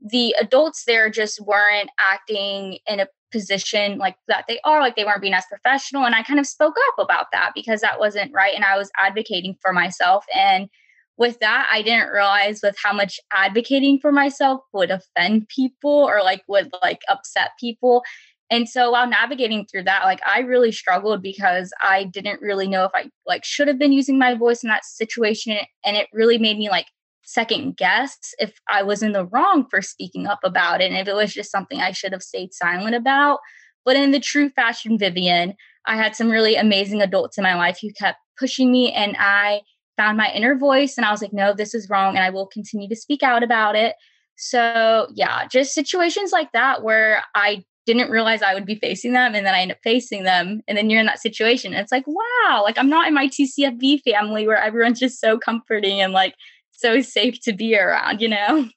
the 0.00 0.34
adults 0.40 0.84
there 0.86 1.10
just 1.10 1.40
weren't 1.40 1.90
acting 1.98 2.78
in 2.86 3.00
a 3.00 3.06
position 3.30 3.98
like 3.98 4.16
that 4.28 4.44
they 4.48 4.58
are 4.64 4.80
like 4.80 4.96
they 4.96 5.04
weren't 5.04 5.20
being 5.20 5.34
as 5.34 5.44
professional 5.48 6.04
and 6.04 6.14
i 6.14 6.22
kind 6.22 6.40
of 6.40 6.46
spoke 6.46 6.74
up 6.88 7.04
about 7.04 7.26
that 7.32 7.52
because 7.54 7.80
that 7.80 7.98
wasn't 7.98 8.32
right 8.32 8.54
and 8.54 8.64
i 8.64 8.76
was 8.76 8.90
advocating 9.02 9.56
for 9.60 9.72
myself 9.72 10.24
and 10.34 10.68
with 11.16 11.38
that 11.40 11.68
i 11.72 11.82
didn't 11.82 12.08
realize 12.08 12.60
with 12.62 12.76
how 12.82 12.92
much 12.92 13.20
advocating 13.32 13.98
for 13.98 14.12
myself 14.12 14.60
would 14.72 14.90
offend 14.90 15.48
people 15.48 15.90
or 15.90 16.22
like 16.22 16.42
would 16.48 16.70
like 16.82 17.00
upset 17.08 17.50
people 17.58 18.02
and 18.50 18.68
so 18.68 18.90
while 18.90 19.08
navigating 19.08 19.64
through 19.66 19.84
that 19.84 20.04
like 20.04 20.20
i 20.26 20.40
really 20.40 20.72
struggled 20.72 21.22
because 21.22 21.72
i 21.82 22.04
didn't 22.04 22.40
really 22.40 22.66
know 22.66 22.84
if 22.84 22.90
i 22.94 23.08
like 23.26 23.44
should 23.44 23.68
have 23.68 23.78
been 23.78 23.92
using 23.92 24.18
my 24.18 24.34
voice 24.34 24.62
in 24.62 24.68
that 24.68 24.84
situation 24.84 25.56
and 25.84 25.96
it 25.96 26.08
really 26.12 26.38
made 26.38 26.58
me 26.58 26.68
like 26.68 26.86
second 27.30 27.76
guess 27.76 28.16
if 28.38 28.52
I 28.68 28.82
was 28.82 29.02
in 29.02 29.12
the 29.12 29.26
wrong 29.26 29.66
for 29.70 29.80
speaking 29.82 30.26
up 30.26 30.40
about 30.42 30.80
it 30.80 30.90
and 30.90 30.96
if 30.96 31.06
it 31.06 31.14
was 31.14 31.32
just 31.32 31.50
something 31.50 31.80
I 31.80 31.92
should 31.92 32.12
have 32.12 32.22
stayed 32.22 32.52
silent 32.52 32.96
about. 32.96 33.38
But 33.84 33.96
in 33.96 34.10
the 34.10 34.20
true 34.20 34.50
fashion 34.50 34.98
Vivian, 34.98 35.54
I 35.86 35.96
had 35.96 36.16
some 36.16 36.28
really 36.28 36.56
amazing 36.56 37.00
adults 37.00 37.38
in 37.38 37.44
my 37.44 37.54
life 37.54 37.78
who 37.80 37.92
kept 37.92 38.18
pushing 38.38 38.70
me, 38.70 38.92
and 38.92 39.16
I 39.18 39.62
found 39.96 40.16
my 40.16 40.30
inner 40.32 40.56
voice 40.56 40.96
and 40.96 41.04
I 41.04 41.10
was 41.10 41.22
like, 41.22 41.32
no, 41.32 41.54
this 41.54 41.74
is 41.74 41.88
wrong, 41.88 42.16
and 42.16 42.24
I 42.24 42.30
will 42.30 42.46
continue 42.46 42.88
to 42.88 42.96
speak 42.96 43.22
out 43.22 43.42
about 43.42 43.76
it. 43.76 43.94
So, 44.36 45.08
yeah, 45.14 45.46
just 45.46 45.74
situations 45.74 46.32
like 46.32 46.52
that 46.52 46.82
where 46.82 47.22
I 47.34 47.64
didn't 47.86 48.10
realize 48.10 48.42
I 48.42 48.54
would 48.54 48.66
be 48.66 48.76
facing 48.76 49.12
them 49.12 49.34
and 49.34 49.44
then 49.44 49.54
I 49.54 49.60
end 49.60 49.72
up 49.72 49.78
facing 49.82 50.24
them. 50.24 50.60
And 50.68 50.76
then 50.76 50.90
you're 50.90 51.00
in 51.00 51.06
that 51.06 51.20
situation. 51.20 51.74
It's 51.74 51.92
like, 51.92 52.04
wow, 52.06 52.62
like 52.62 52.78
I'm 52.78 52.88
not 52.88 53.08
in 53.08 53.14
my 53.14 53.28
TCFV 53.28 54.02
family 54.02 54.46
where 54.46 54.56
everyone's 54.56 55.00
just 55.00 55.20
so 55.20 55.38
comforting 55.38 56.00
and 56.00 56.12
like 56.12 56.34
so 56.80 57.00
safe 57.00 57.40
to 57.42 57.52
be 57.52 57.76
around, 57.76 58.20
you 58.20 58.28
know? 58.28 58.68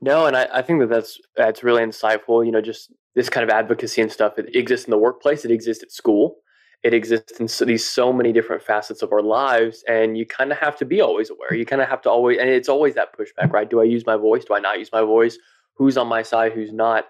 No, 0.00 0.26
and 0.26 0.36
I, 0.36 0.48
I 0.52 0.62
think 0.62 0.80
that 0.80 0.90
that's 0.90 1.18
that's 1.36 1.64
really 1.64 1.82
insightful. 1.82 2.44
You 2.44 2.52
know, 2.52 2.60
just 2.60 2.92
this 3.14 3.28
kind 3.28 3.42
of 3.42 3.50
advocacy 3.50 4.00
and 4.00 4.12
stuff. 4.12 4.38
It 4.38 4.54
exists 4.54 4.86
in 4.86 4.92
the 4.92 4.98
workplace. 4.98 5.44
It 5.44 5.50
exists 5.50 5.82
at 5.82 5.90
school. 5.90 6.36
It 6.84 6.94
exists 6.94 7.40
in 7.40 7.48
so, 7.48 7.64
these 7.64 7.84
so 7.84 8.12
many 8.12 8.32
different 8.32 8.62
facets 8.62 9.02
of 9.02 9.12
our 9.12 9.22
lives, 9.22 9.82
and 9.88 10.16
you 10.16 10.24
kind 10.24 10.52
of 10.52 10.58
have 10.58 10.76
to 10.78 10.84
be 10.84 11.00
always 11.00 11.28
aware. 11.28 11.52
You 11.52 11.66
kind 11.66 11.82
of 11.82 11.88
have 11.88 12.00
to 12.02 12.10
always, 12.10 12.38
and 12.38 12.48
it's 12.48 12.68
always 12.68 12.94
that 12.94 13.08
pushback, 13.18 13.52
right? 13.52 13.68
Do 13.68 13.80
I 13.80 13.84
use 13.84 14.06
my 14.06 14.16
voice? 14.16 14.44
Do 14.44 14.54
I 14.54 14.60
not 14.60 14.78
use 14.78 14.90
my 14.92 15.02
voice? 15.02 15.36
Who's 15.74 15.96
on 15.96 16.06
my 16.06 16.22
side? 16.22 16.52
Who's 16.52 16.72
not? 16.72 17.06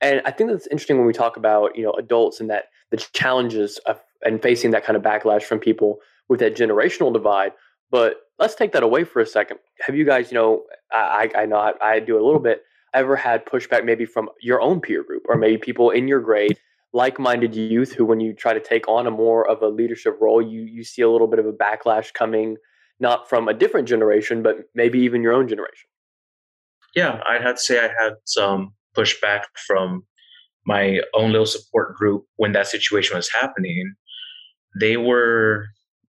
And 0.00 0.20
I 0.24 0.32
think 0.32 0.50
that's 0.50 0.66
interesting 0.66 0.98
when 0.98 1.06
we 1.06 1.12
talk 1.12 1.36
about 1.36 1.76
you 1.76 1.84
know 1.84 1.92
adults 1.92 2.40
and 2.40 2.50
that 2.50 2.64
the 2.90 2.96
challenges 2.96 3.78
of 3.86 4.00
and 4.22 4.42
facing 4.42 4.72
that 4.72 4.84
kind 4.84 4.96
of 4.96 5.02
backlash 5.04 5.44
from 5.44 5.60
people 5.60 5.98
with 6.28 6.40
that 6.40 6.56
generational 6.56 7.12
divide. 7.12 7.52
But 7.92 8.16
let's 8.38 8.54
take 8.54 8.72
that 8.72 8.82
away 8.82 9.04
for 9.04 9.20
a 9.20 9.26
second. 9.26 9.58
Have 9.80 9.96
you 9.96 10.04
guys, 10.04 10.30
you 10.30 10.36
know, 10.36 10.64
I, 10.92 11.30
I 11.36 11.46
know 11.46 11.56
I, 11.56 11.72
I 11.80 12.00
do 12.00 12.16
a 12.16 12.24
little 12.24 12.40
bit, 12.40 12.62
ever 12.92 13.16
had 13.16 13.44
pushback 13.46 13.84
maybe 13.84 14.06
from 14.06 14.28
your 14.40 14.60
own 14.60 14.80
peer 14.80 15.02
group 15.02 15.22
or 15.28 15.36
maybe 15.36 15.58
people 15.58 15.90
in 15.90 16.08
your 16.08 16.20
grade, 16.20 16.58
like-minded 16.92 17.54
youth 17.54 17.92
who, 17.92 18.04
when 18.04 18.20
you 18.20 18.32
try 18.32 18.54
to 18.54 18.60
take 18.60 18.88
on 18.88 19.06
a 19.06 19.10
more 19.10 19.48
of 19.48 19.62
a 19.62 19.68
leadership 19.68 20.16
role, 20.20 20.40
you 20.40 20.62
you 20.62 20.84
see 20.84 21.02
a 21.02 21.10
little 21.10 21.26
bit 21.26 21.40
of 21.40 21.46
a 21.46 21.52
backlash 21.52 22.12
coming, 22.14 22.56
not 23.00 23.28
from 23.28 23.48
a 23.48 23.54
different 23.54 23.88
generation, 23.88 24.42
but 24.42 24.58
maybe 24.74 25.00
even 25.00 25.22
your 25.22 25.32
own 25.32 25.48
generation. 25.48 25.88
Yeah, 26.94 27.20
I'd 27.28 27.42
have 27.42 27.56
to 27.56 27.60
say 27.60 27.78
I 27.80 27.90
had 28.00 28.14
some 28.24 28.74
pushback 28.96 29.42
from 29.66 30.04
my 30.66 31.00
own 31.14 31.32
little 31.32 31.46
support 31.46 31.96
group 31.96 32.24
when 32.36 32.52
that 32.52 32.68
situation 32.68 33.16
was 33.16 33.28
happening. 33.32 33.94
They 34.80 34.96
were 34.96 35.66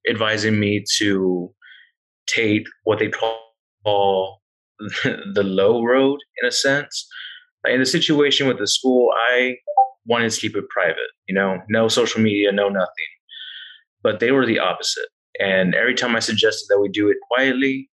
advising 0.08 0.60
me 0.60 0.84
to 0.98 1.52
take 2.28 2.68
what 2.84 3.00
they 3.00 3.10
call 3.10 4.42
the 5.04 5.44
low 5.44 5.84
road 5.84 6.20
in 6.42 6.48
a 6.48 6.52
sense. 6.52 7.08
In 7.66 7.80
the 7.80 7.86
situation 7.86 8.48
with 8.48 8.60
the 8.60 8.68
school, 8.68 9.12
I 9.32 9.56
wanted 10.06 10.32
to 10.32 10.40
keep 10.40 10.56
it 10.56 10.70
private, 10.70 11.12
you 11.28 11.34
know, 11.34 11.60
no 11.70 11.88
social 11.88 12.22
media, 12.22 12.52
no 12.52 12.70
nothing. 12.70 13.12
But 14.04 14.20
they 14.20 14.32
were 14.32 14.46
the 14.46 14.60
opposite. 14.60 15.08
And 15.40 15.74
every 15.74 15.96
time 15.96 16.16
I 16.16 16.20
suggested 16.20 16.68
that 16.70 16.80
we 16.80 16.90
do 16.90 17.10
it 17.10 17.18
quietly, 17.32 17.90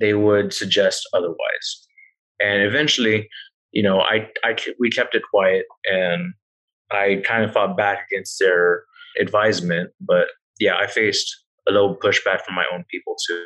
they 0.00 0.14
would 0.14 0.52
suggest 0.52 1.06
otherwise. 1.12 1.86
And 2.40 2.62
eventually, 2.62 3.28
you 3.72 3.82
know, 3.82 4.00
I, 4.00 4.28
I 4.42 4.56
we 4.78 4.90
kept 4.90 5.14
it 5.14 5.22
quiet 5.30 5.66
and 5.84 6.32
I 6.90 7.22
kind 7.24 7.44
of 7.44 7.52
fought 7.52 7.76
back 7.76 8.06
against 8.10 8.38
their 8.40 8.84
advisement. 9.20 9.90
But 10.00 10.28
yeah, 10.58 10.76
I 10.76 10.86
faced 10.86 11.44
a 11.68 11.72
little 11.72 11.96
pushback 11.96 12.42
from 12.42 12.54
my 12.54 12.64
own 12.72 12.84
people 12.90 13.16
too. 13.28 13.44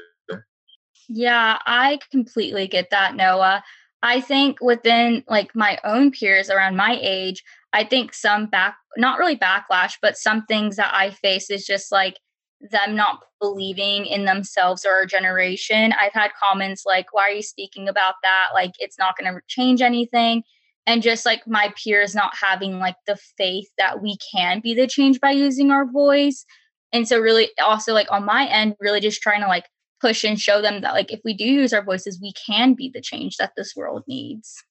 Yeah, 1.09 1.59
I 1.67 1.99
completely 2.11 2.69
get 2.69 2.91
that, 2.91 3.17
Noah. 3.17 3.63
I 4.03 4.21
think 4.21 4.59
within 4.61 5.25
like 5.29 5.55
my 5.55 5.79
own 5.85 6.11
peers 6.11 6.51
around 6.51 6.77
my 6.77 6.99
age, 7.01 7.43
I 7.73 7.85
think 7.85 8.15
some 8.15 8.47
back, 8.47 8.77
not 8.97 9.19
really 9.19 9.37
backlash, 9.37 9.95
but 10.01 10.17
some 10.17 10.45
things 10.47 10.77
that 10.77 10.95
I 10.95 11.11
face 11.11 11.51
is 11.51 11.67
just 11.67 11.91
like 11.91 12.19
them 12.61 12.95
not 12.95 13.21
believing 13.41 14.07
in 14.07 14.25
themselves 14.25 14.85
or 14.85 14.93
our 14.93 15.07
generation. 15.07 15.93
I've 15.99 16.13
had 16.13 16.31
comments 16.43 16.85
like, 16.87 17.13
why 17.13 17.23
are 17.29 17.33
you 17.33 17.43
speaking 17.43 17.89
about 17.89 18.15
that? 18.23 18.49
Like, 18.55 18.73
it's 18.79 18.99
not 18.99 19.17
going 19.19 19.33
to 19.33 19.41
change 19.49 19.81
anything. 19.81 20.43
And 20.87 21.03
just 21.03 21.27
like 21.27 21.47
my 21.47 21.73
peers 21.83 22.15
not 22.15 22.33
having 22.41 22.79
like 22.79 22.97
the 23.07 23.17
faith 23.37 23.69
that 23.79 24.03
we 24.03 24.17
can 24.33 24.61
be 24.61 24.75
the 24.75 24.87
change 24.87 25.21
by 25.21 25.33
using 25.33 25.71
our 25.71 25.85
voice. 25.91 26.45
And 26.93 27.07
so, 27.07 27.19
really, 27.21 27.51
also 27.63 27.93
like 27.93 28.11
on 28.11 28.25
my 28.25 28.47
end, 28.47 28.75
really 28.81 29.01
just 29.01 29.21
trying 29.21 29.43
to 29.43 29.49
like 29.49 29.67
push 30.01 30.25
and 30.25 30.41
show 30.41 30.63
them 30.63 30.81
that 30.83 30.95
like 30.95 31.13
if 31.13 31.21
we 31.25 31.35
do 31.35 31.45
use 31.45 31.73
our 31.73 31.83
voices 31.85 32.21
we 32.21 32.33
can 32.33 32.75
be 32.75 32.91
the 32.93 33.01
change 33.01 33.37
that 33.37 33.53
this 33.57 33.75
world 33.77 34.05
needs. 34.07 34.63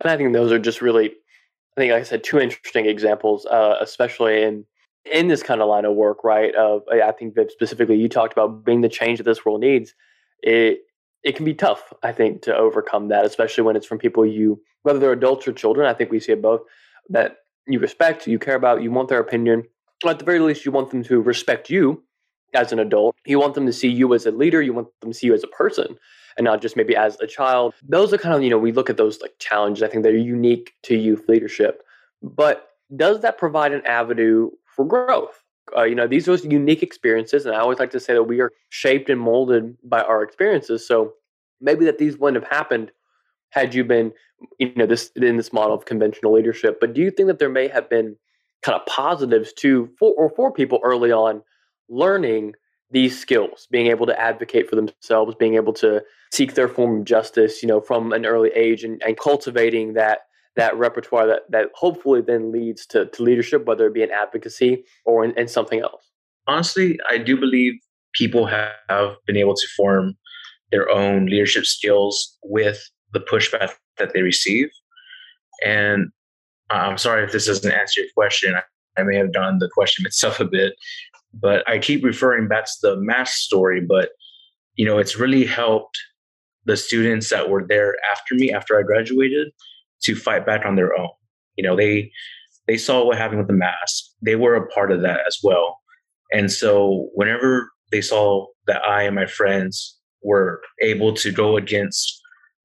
And 0.00 0.10
i 0.10 0.16
think 0.16 0.32
those 0.32 0.52
are 0.52 0.58
just 0.58 0.82
really 0.82 1.06
i 1.06 1.80
think 1.80 1.92
like 1.92 2.00
i 2.00 2.04
said 2.04 2.24
two 2.24 2.38
interesting 2.38 2.86
examples 2.86 3.46
uh, 3.46 3.76
especially 3.80 4.42
in 4.42 4.64
in 5.10 5.28
this 5.28 5.42
kind 5.42 5.60
of 5.62 5.68
line 5.68 5.84
of 5.84 5.94
work 5.94 6.22
right 6.24 6.54
of 6.54 6.82
i 6.92 7.12
think 7.12 7.34
viv 7.34 7.50
specifically 7.50 7.96
you 7.96 8.08
talked 8.08 8.32
about 8.32 8.64
being 8.64 8.80
the 8.80 8.88
change 8.88 9.18
that 9.18 9.24
this 9.24 9.44
world 9.44 9.60
needs. 9.60 9.94
It 10.42 10.82
it 11.24 11.34
can 11.34 11.44
be 11.44 11.54
tough 11.54 11.92
i 12.02 12.12
think 12.12 12.42
to 12.42 12.56
overcome 12.56 13.08
that 13.08 13.24
especially 13.24 13.64
when 13.64 13.76
it's 13.76 13.86
from 13.86 13.98
people 13.98 14.24
you 14.24 14.60
whether 14.82 14.98
they're 14.98 15.12
adults 15.12 15.48
or 15.48 15.52
children 15.52 15.86
i 15.86 15.94
think 15.94 16.10
we 16.10 16.20
see 16.20 16.32
it 16.32 16.42
both 16.42 16.60
that 17.08 17.38
you 17.66 17.78
respect 17.78 18.26
you 18.26 18.38
care 18.38 18.54
about 18.54 18.82
you 18.82 18.90
want 18.90 19.08
their 19.08 19.20
opinion 19.20 19.64
or 20.04 20.10
at 20.10 20.18
the 20.18 20.24
very 20.24 20.38
least 20.38 20.64
you 20.64 20.70
want 20.72 20.90
them 20.90 21.02
to 21.02 21.20
respect 21.20 21.70
you 21.70 22.02
as 22.54 22.72
an 22.72 22.78
adult. 22.78 23.16
You 23.26 23.38
want 23.38 23.54
them 23.54 23.66
to 23.66 23.72
see 23.72 23.88
you 23.88 24.14
as 24.14 24.26
a 24.26 24.30
leader. 24.30 24.62
You 24.62 24.72
want 24.72 24.88
them 25.00 25.12
to 25.12 25.18
see 25.18 25.26
you 25.26 25.34
as 25.34 25.44
a 25.44 25.48
person 25.48 25.98
and 26.36 26.44
not 26.44 26.62
just 26.62 26.76
maybe 26.76 26.96
as 26.96 27.20
a 27.20 27.26
child. 27.26 27.74
Those 27.86 28.12
are 28.12 28.18
kind 28.18 28.34
of, 28.34 28.42
you 28.42 28.50
know, 28.50 28.58
we 28.58 28.72
look 28.72 28.88
at 28.88 28.96
those 28.96 29.20
like 29.20 29.34
challenges. 29.38 29.82
I 29.82 29.88
think 29.88 30.02
they're 30.02 30.16
unique 30.16 30.72
to 30.84 30.96
youth 30.96 31.24
leadership. 31.28 31.82
But 32.22 32.70
does 32.96 33.20
that 33.20 33.38
provide 33.38 33.72
an 33.72 33.84
avenue 33.84 34.50
for 34.64 34.86
growth? 34.86 35.42
Uh, 35.76 35.82
you 35.82 35.94
know, 35.94 36.06
these 36.06 36.28
are 36.28 36.36
unique 36.36 36.82
experiences. 36.82 37.44
And 37.44 37.54
I 37.54 37.58
always 37.58 37.78
like 37.78 37.90
to 37.90 38.00
say 38.00 38.14
that 38.14 38.22
we 38.22 38.40
are 38.40 38.52
shaped 38.70 39.10
and 39.10 39.20
molded 39.20 39.76
by 39.84 40.00
our 40.00 40.22
experiences. 40.22 40.86
So 40.86 41.12
maybe 41.60 41.84
that 41.84 41.98
these 41.98 42.16
wouldn't 42.16 42.42
have 42.42 42.50
happened 42.50 42.92
had 43.50 43.74
you 43.74 43.84
been, 43.84 44.12
you 44.58 44.72
know, 44.76 44.86
this 44.86 45.10
in 45.16 45.36
this 45.36 45.52
model 45.52 45.74
of 45.74 45.84
conventional 45.84 46.32
leadership. 46.32 46.78
But 46.80 46.94
do 46.94 47.00
you 47.00 47.10
think 47.10 47.26
that 47.26 47.38
there 47.38 47.50
may 47.50 47.68
have 47.68 47.90
been 47.90 48.16
kind 48.62 48.78
of 48.78 48.86
positives 48.86 49.52
to 49.54 49.88
for 49.98 50.14
or 50.16 50.30
for 50.30 50.52
people 50.52 50.80
early 50.82 51.12
on 51.12 51.42
learning 51.88 52.54
these 52.90 53.18
skills, 53.18 53.68
being 53.70 53.88
able 53.88 54.06
to 54.06 54.18
advocate 54.18 54.68
for 54.68 54.76
themselves, 54.76 55.34
being 55.38 55.56
able 55.56 55.72
to 55.74 56.02
seek 56.32 56.54
their 56.54 56.68
form 56.68 57.00
of 57.00 57.04
justice, 57.04 57.62
you 57.62 57.68
know, 57.68 57.80
from 57.80 58.12
an 58.12 58.24
early 58.24 58.50
age 58.50 58.82
and, 58.84 59.02
and 59.04 59.18
cultivating 59.18 59.94
that 59.94 60.20
that 60.56 60.76
repertoire 60.76 61.26
that, 61.26 61.42
that 61.50 61.68
hopefully 61.74 62.20
then 62.20 62.50
leads 62.50 62.84
to, 62.84 63.06
to 63.06 63.22
leadership, 63.22 63.64
whether 63.66 63.86
it 63.86 63.94
be 63.94 64.02
in 64.02 64.10
advocacy 64.10 64.84
or 65.04 65.24
in, 65.24 65.30
in 65.38 65.46
something 65.46 65.80
else. 65.80 66.10
Honestly, 66.48 66.98
I 67.08 67.18
do 67.18 67.38
believe 67.38 67.74
people 68.12 68.44
have 68.46 69.14
been 69.24 69.36
able 69.36 69.54
to 69.54 69.66
form 69.76 70.14
their 70.72 70.90
own 70.90 71.26
leadership 71.26 71.64
skills 71.64 72.36
with 72.42 72.90
the 73.12 73.20
pushback 73.20 73.70
that 73.98 74.12
they 74.12 74.22
receive. 74.22 74.68
And 75.64 76.08
uh, 76.70 76.74
I'm 76.74 76.98
sorry 76.98 77.24
if 77.24 77.32
this 77.32 77.46
doesn't 77.46 77.70
answer 77.70 78.00
your 78.00 78.10
question. 78.16 78.54
I, 78.54 78.62
I 79.00 79.04
may 79.04 79.16
have 79.16 79.32
done 79.32 79.60
the 79.60 79.70
question 79.72 80.06
itself 80.06 80.40
a 80.40 80.44
bit, 80.44 80.74
but 81.32 81.68
I 81.68 81.78
keep 81.78 82.04
referring 82.04 82.48
back 82.48 82.64
to 82.64 82.72
the 82.82 82.96
math 82.96 83.28
story, 83.28 83.80
but 83.80 84.10
you 84.74 84.86
know, 84.86 84.98
it's 84.98 85.18
really 85.18 85.44
helped 85.44 85.98
the 86.64 86.76
students 86.76 87.30
that 87.30 87.50
were 87.50 87.64
there 87.66 87.96
after 88.12 88.34
me, 88.34 88.52
after 88.52 88.78
I 88.78 88.82
graduated, 88.82 89.48
to 90.02 90.14
fight 90.14 90.46
back 90.46 90.64
on 90.64 90.76
their 90.76 90.98
own. 90.98 91.10
You 91.56 91.64
know, 91.64 91.76
they 91.76 92.12
they 92.66 92.76
saw 92.76 93.04
what 93.04 93.18
happened 93.18 93.38
with 93.38 93.48
the 93.48 93.54
mask. 93.54 94.04
They 94.22 94.36
were 94.36 94.54
a 94.54 94.66
part 94.68 94.92
of 94.92 95.00
that 95.02 95.20
as 95.26 95.38
well. 95.42 95.78
And 96.32 96.52
so 96.52 97.08
whenever 97.14 97.70
they 97.90 98.02
saw 98.02 98.46
that 98.66 98.86
I 98.86 99.04
and 99.04 99.16
my 99.16 99.26
friends 99.26 99.98
were 100.22 100.60
able 100.82 101.14
to 101.14 101.32
go 101.32 101.56
against 101.56 102.20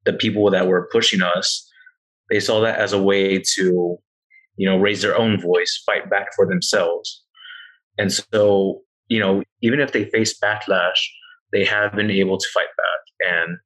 the 0.05 0.13
people 0.13 0.51
that 0.51 0.67
were 0.67 0.89
pushing 0.91 1.21
us, 1.21 1.65
they 2.29 2.41
saw 2.41 2.59
that 2.61 2.77
as 2.77 2.91
a 2.91 3.01
way 3.01 3.39
to, 3.55 3.97
you 4.57 4.69
know, 4.69 4.77
raise 4.77 5.01
their 5.01 5.17
own 5.17 5.39
voice, 5.39 5.81
fight 5.85 6.09
back 6.09 6.27
for 6.35 6.45
themselves. 6.45 7.22
And 7.97 8.11
so, 8.11 8.81
you 9.07 9.19
know, 9.19 9.43
even 9.61 9.79
if 9.79 9.91
they 9.91 10.05
face 10.05 10.37
backlash, 10.39 10.99
they 11.51 11.65
have 11.65 11.93
been 11.93 12.09
able 12.09 12.37
to 12.37 12.47
fight 12.53 12.67
back 12.77 13.29
and 13.31 13.57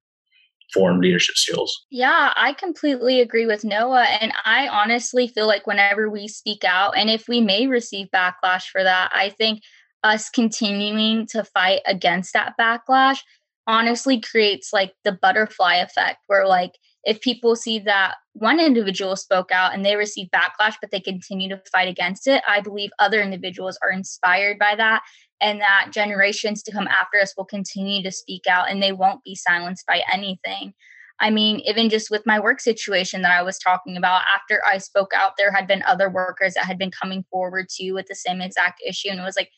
form 0.74 1.00
leadership 1.00 1.36
skills. 1.36 1.86
Yeah, 1.90 2.34
I 2.36 2.54
completely 2.54 3.22
agree 3.22 3.46
with 3.46 3.64
Noah. 3.64 4.06
And 4.22 4.34
I 4.44 4.68
honestly 4.68 5.28
feel 5.28 5.48
like 5.48 5.66
whenever 5.66 6.10
we 6.10 6.28
speak 6.28 6.64
out, 6.66 6.98
and 6.98 7.10
if 7.10 7.28
we 7.28 7.40
may 7.40 7.68
receive 7.68 8.08
backlash 8.14 8.64
for 8.72 8.84
that, 8.84 9.10
I 9.14 9.30
think 9.30 9.62
us 10.04 10.30
continuing 10.30 11.26
to 11.28 11.44
fight 11.44 11.82
against 11.86 12.34
that 12.34 12.54
backlash 12.60 13.20
honestly 13.66 14.22
creates 14.22 14.72
like 14.72 14.94
the 15.04 15.12
butterfly 15.12 15.76
effect 15.76 16.20
where 16.28 16.48
like 16.48 16.72
if 17.08 17.22
people 17.22 17.56
see 17.56 17.80
that 17.80 18.16
one 18.34 18.60
individual 18.60 19.16
spoke 19.16 19.50
out 19.50 19.74
and 19.74 19.84
they 19.84 19.96
receive 19.96 20.28
backlash, 20.28 20.76
but 20.82 20.92
they 20.92 21.00
continue 21.00 21.48
to 21.48 21.62
fight 21.72 21.88
against 21.88 22.28
it, 22.28 22.44
I 22.46 22.60
believe 22.60 22.90
other 23.00 23.22
individuals 23.22 23.80
are 23.82 23.92
inspired 23.92 24.60
by 24.60 24.76
that 24.76 25.04
and 25.40 25.62
that 25.62 25.92
generations 25.94 26.62
to 26.64 26.72
come 26.72 26.88
after 26.88 27.18
us 27.20 27.34
will 27.38 27.46
continue 27.46 28.04
to 28.04 28.12
speak 28.12 28.44
out 28.50 28.70
and 28.70 28.84
they 28.84 28.92
won't 28.92 29.24
be 29.24 29.36
silenced 29.36 29.86
by 29.88 30.02
anything. 30.12 30.74
I 31.22 31.30
mean, 31.30 31.62
even 31.62 31.90
just 31.90 32.12
with 32.12 32.26
my 32.26 32.42
work 32.42 32.60
situation 32.60 33.22
that 33.22 33.32
I 33.32 33.42
was 33.42 33.58
talking 33.58 33.96
about, 33.96 34.24
after 34.36 34.62
I 34.70 34.78
spoke 34.78 35.12
out, 35.16 35.32
there 35.38 35.54
had 35.54 35.66
been 35.66 35.84
other 35.84 36.10
workers 36.10 36.56
that 36.56 36.66
had 36.66 36.78
been 36.78 36.92
coming 36.92 37.24
forward 37.32 37.68
too 37.74 37.94
with 37.94 38.08
the 38.08 38.16
same 38.16 38.42
exact 38.42 38.82
issue. 38.86 39.10
And 39.10 39.20
it 39.20 39.24
was 39.24 39.38
like, 39.38 39.50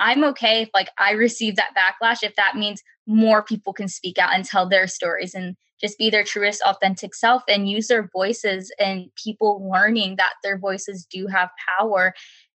I'm 0.00 0.24
okay 0.24 0.62
if 0.62 0.70
like 0.74 0.90
I 0.98 1.12
receive 1.12 1.56
that 1.56 1.74
backlash, 1.76 2.22
if 2.22 2.34
that 2.36 2.56
means 2.56 2.82
more 3.06 3.42
people 3.42 3.72
can 3.72 3.88
speak 3.88 4.18
out 4.18 4.34
and 4.34 4.44
tell 4.44 4.68
their 4.68 4.86
stories 4.86 5.34
and 5.34 5.56
just 5.80 5.98
be 5.98 6.10
their 6.10 6.24
truest, 6.24 6.62
authentic 6.66 7.14
self 7.14 7.42
and 7.48 7.68
use 7.68 7.88
their 7.88 8.08
voices 8.12 8.72
and 8.78 9.06
people 9.22 9.68
learning 9.72 10.16
that 10.16 10.34
their 10.42 10.58
voices 10.58 11.06
do 11.10 11.26
have 11.28 11.50
power. 11.78 12.14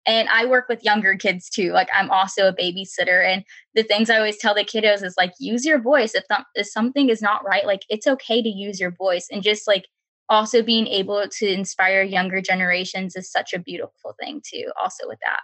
And 0.05 0.27
I 0.29 0.45
work 0.45 0.67
with 0.69 0.83
younger 0.83 1.15
kids 1.15 1.49
too. 1.49 1.71
Like 1.71 1.89
I'm 1.93 2.09
also 2.09 2.47
a 2.47 2.55
babysitter. 2.55 3.25
And 3.25 3.43
the 3.75 3.83
things 3.83 4.09
I 4.09 4.17
always 4.17 4.37
tell 4.37 4.55
the 4.55 4.63
kiddos 4.63 5.03
is 5.03 5.15
like, 5.17 5.33
use 5.39 5.65
your 5.65 5.79
voice. 5.79 6.15
If, 6.15 6.23
th- 6.29 6.45
if 6.55 6.67
something 6.67 7.09
is 7.09 7.21
not 7.21 7.45
right, 7.45 7.65
like 7.65 7.81
it's 7.89 8.07
okay 8.07 8.41
to 8.41 8.49
use 8.49 8.79
your 8.79 8.91
voice. 8.91 9.27
And 9.31 9.43
just 9.43 9.67
like 9.67 9.85
also 10.29 10.61
being 10.63 10.87
able 10.87 11.27
to 11.29 11.47
inspire 11.47 12.01
younger 12.01 12.41
generations 12.41 13.15
is 13.15 13.31
such 13.31 13.53
a 13.53 13.59
beautiful 13.59 14.15
thing 14.19 14.41
too, 14.45 14.71
also 14.81 15.07
with 15.07 15.19
that 15.25 15.41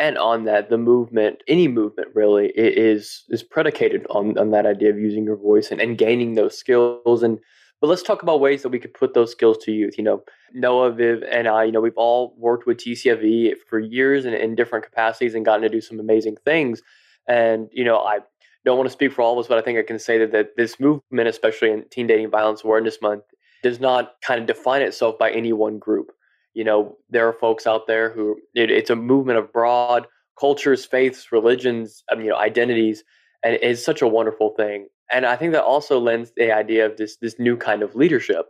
and 0.00 0.16
on 0.16 0.44
that 0.44 0.70
the 0.70 0.78
movement 0.78 1.42
any 1.46 1.68
movement 1.68 2.08
really 2.14 2.52
is 2.56 3.24
is 3.28 3.42
predicated 3.42 4.06
on, 4.08 4.36
on 4.38 4.50
that 4.50 4.66
idea 4.66 4.90
of 4.90 4.98
using 4.98 5.24
your 5.24 5.36
voice 5.36 5.70
and, 5.70 5.80
and 5.80 5.98
gaining 5.98 6.34
those 6.34 6.58
skills. 6.58 7.22
And 7.22 7.38
but 7.80 7.88
let's 7.88 8.02
talk 8.02 8.22
about 8.22 8.40
ways 8.40 8.62
that 8.62 8.70
we 8.70 8.78
could 8.78 8.94
put 8.94 9.14
those 9.14 9.30
skills 9.30 9.58
to 9.58 9.72
use. 9.72 9.96
You 9.98 10.04
know 10.04 10.24
noah 10.52 10.90
viv 10.90 11.22
and 11.30 11.46
i 11.46 11.62
you 11.62 11.70
know 11.70 11.80
we've 11.80 11.96
all 11.96 12.34
worked 12.36 12.66
with 12.66 12.78
tcfv 12.78 13.52
for 13.68 13.78
years 13.78 14.24
and 14.24 14.34
in 14.34 14.56
different 14.56 14.84
capacities 14.84 15.36
and 15.36 15.44
gotten 15.44 15.62
to 15.62 15.68
do 15.68 15.80
some 15.80 16.00
amazing 16.00 16.36
things. 16.44 16.82
And 17.28 17.68
you 17.70 17.84
know 17.84 17.98
i 17.98 18.18
don't 18.64 18.78
want 18.78 18.88
to 18.88 18.92
speak 18.92 19.12
for 19.12 19.22
all 19.22 19.34
of 19.34 19.38
us 19.38 19.48
but 19.48 19.58
i 19.58 19.62
think 19.62 19.78
i 19.78 19.82
can 19.82 19.98
say 19.98 20.18
that, 20.18 20.32
that 20.32 20.56
this 20.56 20.80
movement 20.80 21.28
especially 21.28 21.70
in 21.70 21.84
teen 21.90 22.06
dating 22.06 22.30
violence 22.30 22.64
awareness 22.64 23.00
month 23.00 23.22
does 23.62 23.78
not 23.78 24.14
kind 24.22 24.40
of 24.40 24.46
define 24.46 24.82
itself 24.82 25.18
by 25.18 25.30
any 25.30 25.52
one 25.52 25.78
group 25.78 26.10
you 26.54 26.64
know 26.64 26.96
there 27.08 27.26
are 27.28 27.32
folks 27.32 27.66
out 27.66 27.86
there 27.86 28.10
who 28.10 28.36
it, 28.54 28.70
it's 28.70 28.90
a 28.90 28.96
movement 28.96 29.38
of 29.38 29.52
broad 29.52 30.06
cultures 30.38 30.84
faiths 30.84 31.32
religions 31.32 32.02
you 32.16 32.28
know 32.28 32.36
identities 32.36 33.04
and 33.42 33.58
it's 33.62 33.84
such 33.84 34.02
a 34.02 34.08
wonderful 34.08 34.50
thing. 34.50 34.88
And 35.12 35.26
i 35.26 35.36
think 35.36 35.52
that 35.52 35.64
also 35.64 35.98
lends 35.98 36.32
the 36.36 36.52
idea 36.52 36.86
of 36.86 36.96
this 36.96 37.16
this 37.16 37.38
new 37.38 37.56
kind 37.56 37.82
of 37.82 37.94
leadership. 37.94 38.46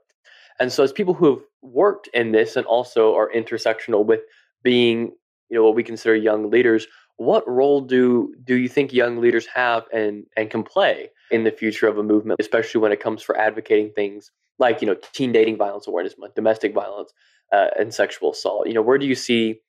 And 0.58 0.70
so 0.70 0.82
as 0.82 0.92
people 0.92 1.14
who 1.14 1.30
have 1.30 1.42
worked 1.62 2.08
in 2.12 2.32
this 2.32 2.54
and 2.56 2.66
also 2.66 3.14
are 3.14 3.30
intersectional 3.32 4.04
with 4.04 4.20
being 4.62 5.12
you 5.48 5.56
know 5.56 5.64
what 5.64 5.74
we 5.74 5.82
consider 5.82 6.14
young 6.14 6.50
leaders 6.50 6.86
what 7.16 7.46
role 7.46 7.80
do 7.82 8.34
do 8.44 8.56
you 8.56 8.68
think 8.68 8.92
young 8.92 9.20
leaders 9.20 9.46
have 9.46 9.84
and 9.92 10.24
and 10.36 10.50
can 10.50 10.62
play 10.62 11.10
in 11.30 11.44
the 11.44 11.50
future 11.50 11.86
of 11.86 11.98
a 11.98 12.02
movement 12.02 12.40
especially 12.40 12.80
when 12.80 12.92
it 12.92 13.00
comes 13.00 13.22
for 13.22 13.36
advocating 13.36 13.90
things 13.92 14.30
like 14.58 14.80
you 14.80 14.86
know 14.86 14.96
teen 15.12 15.32
dating 15.32 15.56
violence 15.56 15.86
awareness 15.86 16.14
month 16.18 16.34
domestic 16.34 16.72
violence 16.72 17.12
uh, 17.52 17.68
and 17.78 17.92
sexual 17.92 18.32
assault. 18.32 18.66
You 18.66 18.74
know, 18.74 18.82
where 18.82 18.98
do 18.98 19.06
you 19.06 19.14
see 19.14 19.60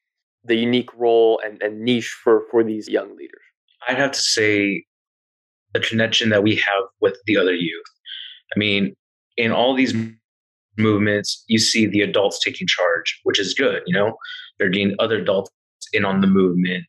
the 0.43 0.55
unique 0.55 0.89
role 0.97 1.39
and, 1.43 1.61
and 1.61 1.81
niche 1.81 2.15
for 2.23 2.43
for 2.51 2.63
these 2.63 2.87
young 2.87 3.15
leaders? 3.15 3.41
I'd 3.87 3.97
have 3.97 4.11
to 4.11 4.19
say 4.19 4.85
the 5.73 5.79
connection 5.79 6.29
that 6.29 6.43
we 6.43 6.55
have 6.55 6.83
with 6.99 7.17
the 7.25 7.37
other 7.37 7.55
youth. 7.55 7.85
I 8.55 8.59
mean, 8.59 8.93
in 9.37 9.51
all 9.51 9.75
these 9.75 9.93
movements, 10.77 11.43
you 11.47 11.57
see 11.57 11.85
the 11.85 12.01
adults 12.01 12.39
taking 12.39 12.67
charge, 12.67 13.19
which 13.23 13.39
is 13.39 13.53
good. 13.53 13.81
You 13.85 13.95
know, 13.95 14.13
they're 14.59 14.69
getting 14.69 14.95
other 14.99 15.19
adults 15.19 15.51
in 15.93 16.05
on 16.05 16.21
the 16.21 16.27
movement 16.27 16.85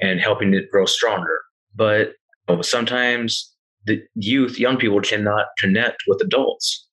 and 0.00 0.20
helping 0.20 0.54
it 0.54 0.70
grow 0.70 0.86
stronger. 0.86 1.40
But 1.74 2.14
you 2.48 2.56
know, 2.56 2.62
sometimes 2.62 3.52
the 3.86 4.02
youth, 4.14 4.58
young 4.58 4.76
people 4.76 5.00
cannot 5.00 5.46
connect 5.58 6.02
with 6.06 6.20
adults. 6.20 6.86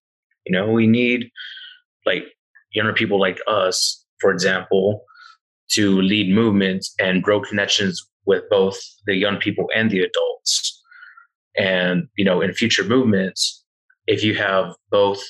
You 0.45 0.53
know, 0.53 0.71
we 0.71 0.87
need 0.87 1.29
like 2.05 2.23
younger 2.73 2.93
people 2.93 3.19
like 3.19 3.39
us, 3.47 4.03
for 4.19 4.31
example, 4.31 5.03
to 5.71 6.01
lead 6.01 6.33
movements 6.33 6.93
and 6.99 7.23
grow 7.23 7.41
connections 7.41 8.01
with 8.25 8.43
both 8.49 8.77
the 9.05 9.15
young 9.15 9.37
people 9.37 9.67
and 9.75 9.89
the 9.89 9.99
adults. 9.99 10.81
And, 11.57 12.07
you 12.17 12.25
know, 12.25 12.41
in 12.41 12.53
future 12.53 12.83
movements, 12.83 13.63
if 14.07 14.23
you 14.23 14.35
have 14.35 14.73
both 14.89 15.21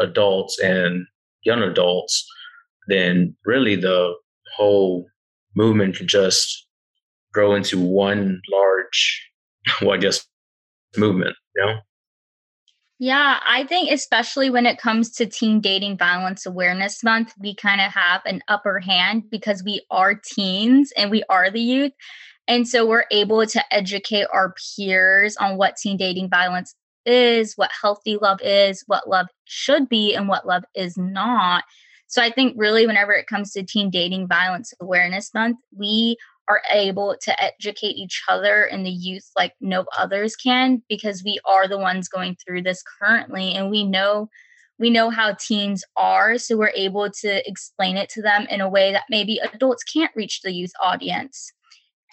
adults 0.00 0.58
and 0.60 1.06
young 1.44 1.62
adults, 1.62 2.26
then 2.88 3.36
really 3.44 3.76
the 3.76 4.14
whole 4.56 5.06
movement 5.54 5.96
can 5.96 6.06
just 6.06 6.66
grow 7.32 7.54
into 7.54 7.78
one 7.78 8.40
large, 8.50 9.30
well, 9.82 9.92
I 9.92 9.98
guess, 9.98 10.24
movement, 10.96 11.36
you 11.54 11.66
know? 11.66 11.74
Yeah, 12.98 13.40
I 13.46 13.64
think 13.64 13.90
especially 13.90 14.48
when 14.48 14.64
it 14.64 14.78
comes 14.78 15.10
to 15.12 15.26
Teen 15.26 15.60
Dating 15.60 15.98
Violence 15.98 16.46
Awareness 16.46 17.04
Month, 17.04 17.34
we 17.38 17.54
kind 17.54 17.80
of 17.80 17.92
have 17.92 18.22
an 18.24 18.40
upper 18.48 18.80
hand 18.80 19.24
because 19.30 19.62
we 19.62 19.84
are 19.90 20.14
teens 20.14 20.92
and 20.96 21.10
we 21.10 21.22
are 21.28 21.50
the 21.50 21.60
youth. 21.60 21.92
And 22.48 22.66
so 22.66 22.86
we're 22.86 23.04
able 23.10 23.44
to 23.46 23.74
educate 23.74 24.26
our 24.32 24.54
peers 24.76 25.36
on 25.36 25.58
what 25.58 25.76
teen 25.76 25.96
dating 25.96 26.30
violence 26.30 26.74
is, 27.04 27.54
what 27.56 27.70
healthy 27.82 28.16
love 28.20 28.40
is, 28.42 28.82
what 28.86 29.08
love 29.08 29.26
should 29.44 29.88
be, 29.88 30.14
and 30.14 30.28
what 30.28 30.46
love 30.46 30.64
is 30.74 30.96
not. 30.96 31.64
So 32.06 32.22
I 32.22 32.30
think 32.30 32.54
really, 32.56 32.86
whenever 32.86 33.12
it 33.12 33.26
comes 33.26 33.52
to 33.52 33.64
Teen 33.64 33.90
Dating 33.90 34.28
Violence 34.28 34.72
Awareness 34.80 35.34
Month, 35.34 35.58
we 35.76 36.16
are 36.48 36.62
able 36.70 37.16
to 37.22 37.42
educate 37.42 37.96
each 37.96 38.22
other 38.28 38.64
and 38.64 38.84
the 38.84 38.90
youth 38.90 39.28
like 39.36 39.52
no 39.60 39.84
others 39.98 40.36
can 40.36 40.82
because 40.88 41.22
we 41.24 41.38
are 41.44 41.66
the 41.66 41.78
ones 41.78 42.08
going 42.08 42.36
through 42.36 42.62
this 42.62 42.82
currently 43.00 43.52
and 43.52 43.70
we 43.70 43.84
know 43.84 44.28
we 44.78 44.90
know 44.90 45.08
how 45.08 45.34
teens 45.40 45.82
are 45.96 46.38
so 46.38 46.56
we're 46.56 46.68
able 46.74 47.10
to 47.10 47.48
explain 47.48 47.96
it 47.96 48.08
to 48.10 48.22
them 48.22 48.46
in 48.50 48.60
a 48.60 48.68
way 48.68 48.92
that 48.92 49.04
maybe 49.08 49.40
adults 49.52 49.82
can't 49.82 50.14
reach 50.14 50.42
the 50.42 50.52
youth 50.52 50.72
audience. 50.82 51.50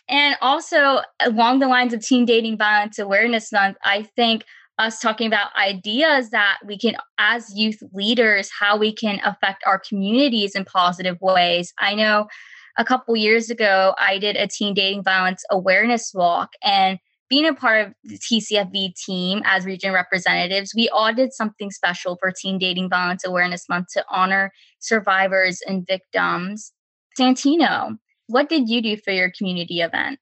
And 0.09 0.35
also 0.41 1.01
along 1.19 1.59
the 1.59 1.67
lines 1.67 1.93
of 1.93 2.05
teen 2.05 2.25
dating 2.25 2.57
violence 2.57 2.99
awareness 2.99 3.51
month 3.51 3.77
i 3.83 4.03
think 4.15 4.43
us 4.79 4.99
talking 4.99 5.27
about 5.27 5.55
ideas 5.55 6.31
that 6.31 6.57
we 6.65 6.77
can 6.77 6.95
as 7.19 7.53
youth 7.55 7.77
leaders 7.93 8.49
how 8.59 8.77
we 8.77 8.93
can 8.93 9.19
affect 9.23 9.63
our 9.65 9.79
communities 9.79 10.55
in 10.55 10.65
positive 10.65 11.17
ways. 11.21 11.73
I 11.79 11.93
know 11.95 12.27
a 12.77 12.85
couple 12.85 13.15
years 13.15 13.49
ago, 13.49 13.93
I 13.99 14.17
did 14.17 14.35
a 14.35 14.47
teen 14.47 14.73
dating 14.73 15.03
violence 15.03 15.43
awareness 15.51 16.11
walk 16.13 16.53
and 16.63 16.99
being 17.29 17.47
a 17.47 17.53
part 17.53 17.87
of 17.87 17.93
the 18.03 18.19
TCFV 18.19 18.93
team 18.93 19.41
as 19.43 19.65
region 19.65 19.91
representatives, 19.91 20.73
we 20.75 20.87
all 20.89 21.11
did 21.11 21.33
something 21.33 21.71
special 21.71 22.15
for 22.17 22.31
Teen 22.31 22.59
Dating 22.59 22.89
Violence 22.89 23.25
Awareness 23.25 23.67
Month 23.67 23.87
to 23.93 24.05
honor 24.07 24.51
survivors 24.77 25.59
and 25.65 25.83
victims. 25.87 26.73
Santino, 27.19 27.97
what 28.27 28.49
did 28.49 28.69
you 28.69 28.83
do 28.83 28.97
for 28.97 29.09
your 29.09 29.31
community 29.35 29.81
event? 29.81 30.19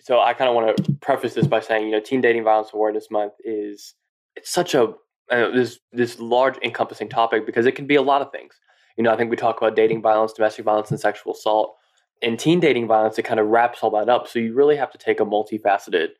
So 0.00 0.20
I 0.20 0.32
kind 0.32 0.48
of 0.48 0.54
want 0.54 0.74
to 0.74 0.92
preface 1.02 1.34
this 1.34 1.46
by 1.46 1.60
saying, 1.60 1.84
you 1.86 1.92
know, 1.92 2.00
Teen 2.00 2.22
Dating 2.22 2.44
Violence 2.44 2.70
Awareness 2.72 3.10
Month 3.10 3.34
is 3.44 3.94
it's 4.34 4.50
such 4.50 4.74
a 4.74 4.94
uh, 5.30 5.50
this 5.50 5.78
this 5.92 6.18
large 6.18 6.56
encompassing 6.62 7.10
topic 7.10 7.44
because 7.44 7.66
it 7.66 7.72
can 7.72 7.86
be 7.86 7.96
a 7.96 8.02
lot 8.02 8.22
of 8.22 8.32
things. 8.32 8.54
You 8.96 9.04
know, 9.04 9.12
I 9.12 9.16
think 9.16 9.28
we 9.28 9.36
talk 9.36 9.58
about 9.58 9.76
dating 9.76 10.00
violence, 10.00 10.32
domestic 10.32 10.64
violence, 10.64 10.90
and 10.90 11.00
sexual 11.00 11.34
assault 11.34 11.76
in 12.22 12.36
teen 12.36 12.60
dating 12.60 12.86
violence, 12.86 13.18
it 13.18 13.24
kind 13.24 13.40
of 13.40 13.46
wraps 13.48 13.80
all 13.82 13.90
that 13.90 14.08
up. 14.08 14.28
So 14.28 14.38
you 14.38 14.54
really 14.54 14.76
have 14.76 14.90
to 14.92 14.98
take 14.98 15.20
a 15.20 15.24
multifaceted 15.24 16.10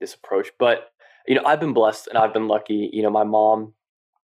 this 0.00 0.14
approach. 0.14 0.50
But 0.58 0.90
you 1.26 1.34
know, 1.34 1.42
I've 1.44 1.60
been 1.60 1.74
blessed 1.74 2.08
and 2.08 2.18
I've 2.18 2.32
been 2.32 2.48
lucky. 2.48 2.90
You 2.92 3.02
know, 3.02 3.10
my 3.10 3.24
mom 3.24 3.74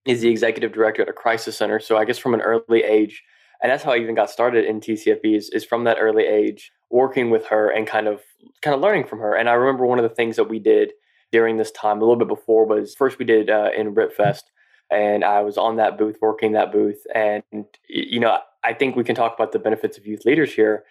is 0.05 0.21
the 0.21 0.29
executive 0.29 0.73
director 0.73 1.01
at 1.01 1.09
a 1.09 1.13
crisis 1.13 1.57
center. 1.57 1.79
So 1.79 1.97
I 1.97 2.05
guess 2.05 2.17
from 2.17 2.33
an 2.33 2.41
early 2.41 2.83
age, 2.83 3.23
and 3.61 3.71
that's 3.71 3.83
how 3.83 3.93
I 3.93 3.97
even 3.97 4.15
got 4.15 4.29
started 4.29 4.65
in 4.65 4.81
TCFV 4.81 5.37
is, 5.37 5.49
is 5.51 5.63
from 5.63 5.85
that 5.85 5.97
early 5.99 6.25
age, 6.25 6.71
working 6.89 7.29
with 7.29 7.45
her 7.47 7.69
and 7.69 7.87
kind 7.87 8.07
of 8.07 8.21
kind 8.61 8.75
of 8.75 8.81
learning 8.81 9.05
from 9.05 9.19
her. 9.19 9.35
And 9.35 9.49
I 9.49 9.53
remember 9.53 9.85
one 9.85 9.99
of 9.99 10.03
the 10.03 10.15
things 10.15 10.35
that 10.35 10.49
we 10.49 10.59
did 10.59 10.91
during 11.31 11.57
this 11.57 11.71
time, 11.71 11.97
a 11.97 12.01
little 12.01 12.17
bit 12.17 12.27
before, 12.27 12.65
was 12.65 12.93
first 12.93 13.17
we 13.17 13.25
did 13.25 13.49
uh, 13.49 13.69
in 13.75 13.95
Ripfest, 13.95 14.43
and 14.91 15.23
I 15.23 15.41
was 15.41 15.57
on 15.57 15.77
that 15.77 15.97
booth, 15.97 16.17
working 16.21 16.51
that 16.51 16.71
booth, 16.73 17.01
and 17.15 17.43
you 17.87 18.19
know, 18.19 18.37
I 18.63 18.73
think 18.73 18.95
we 18.95 19.03
can 19.03 19.15
talk 19.15 19.33
about 19.33 19.53
the 19.53 19.59
benefits 19.59 19.97
of 19.97 20.05
youth 20.05 20.25
leaders 20.25 20.53
here 20.53 20.83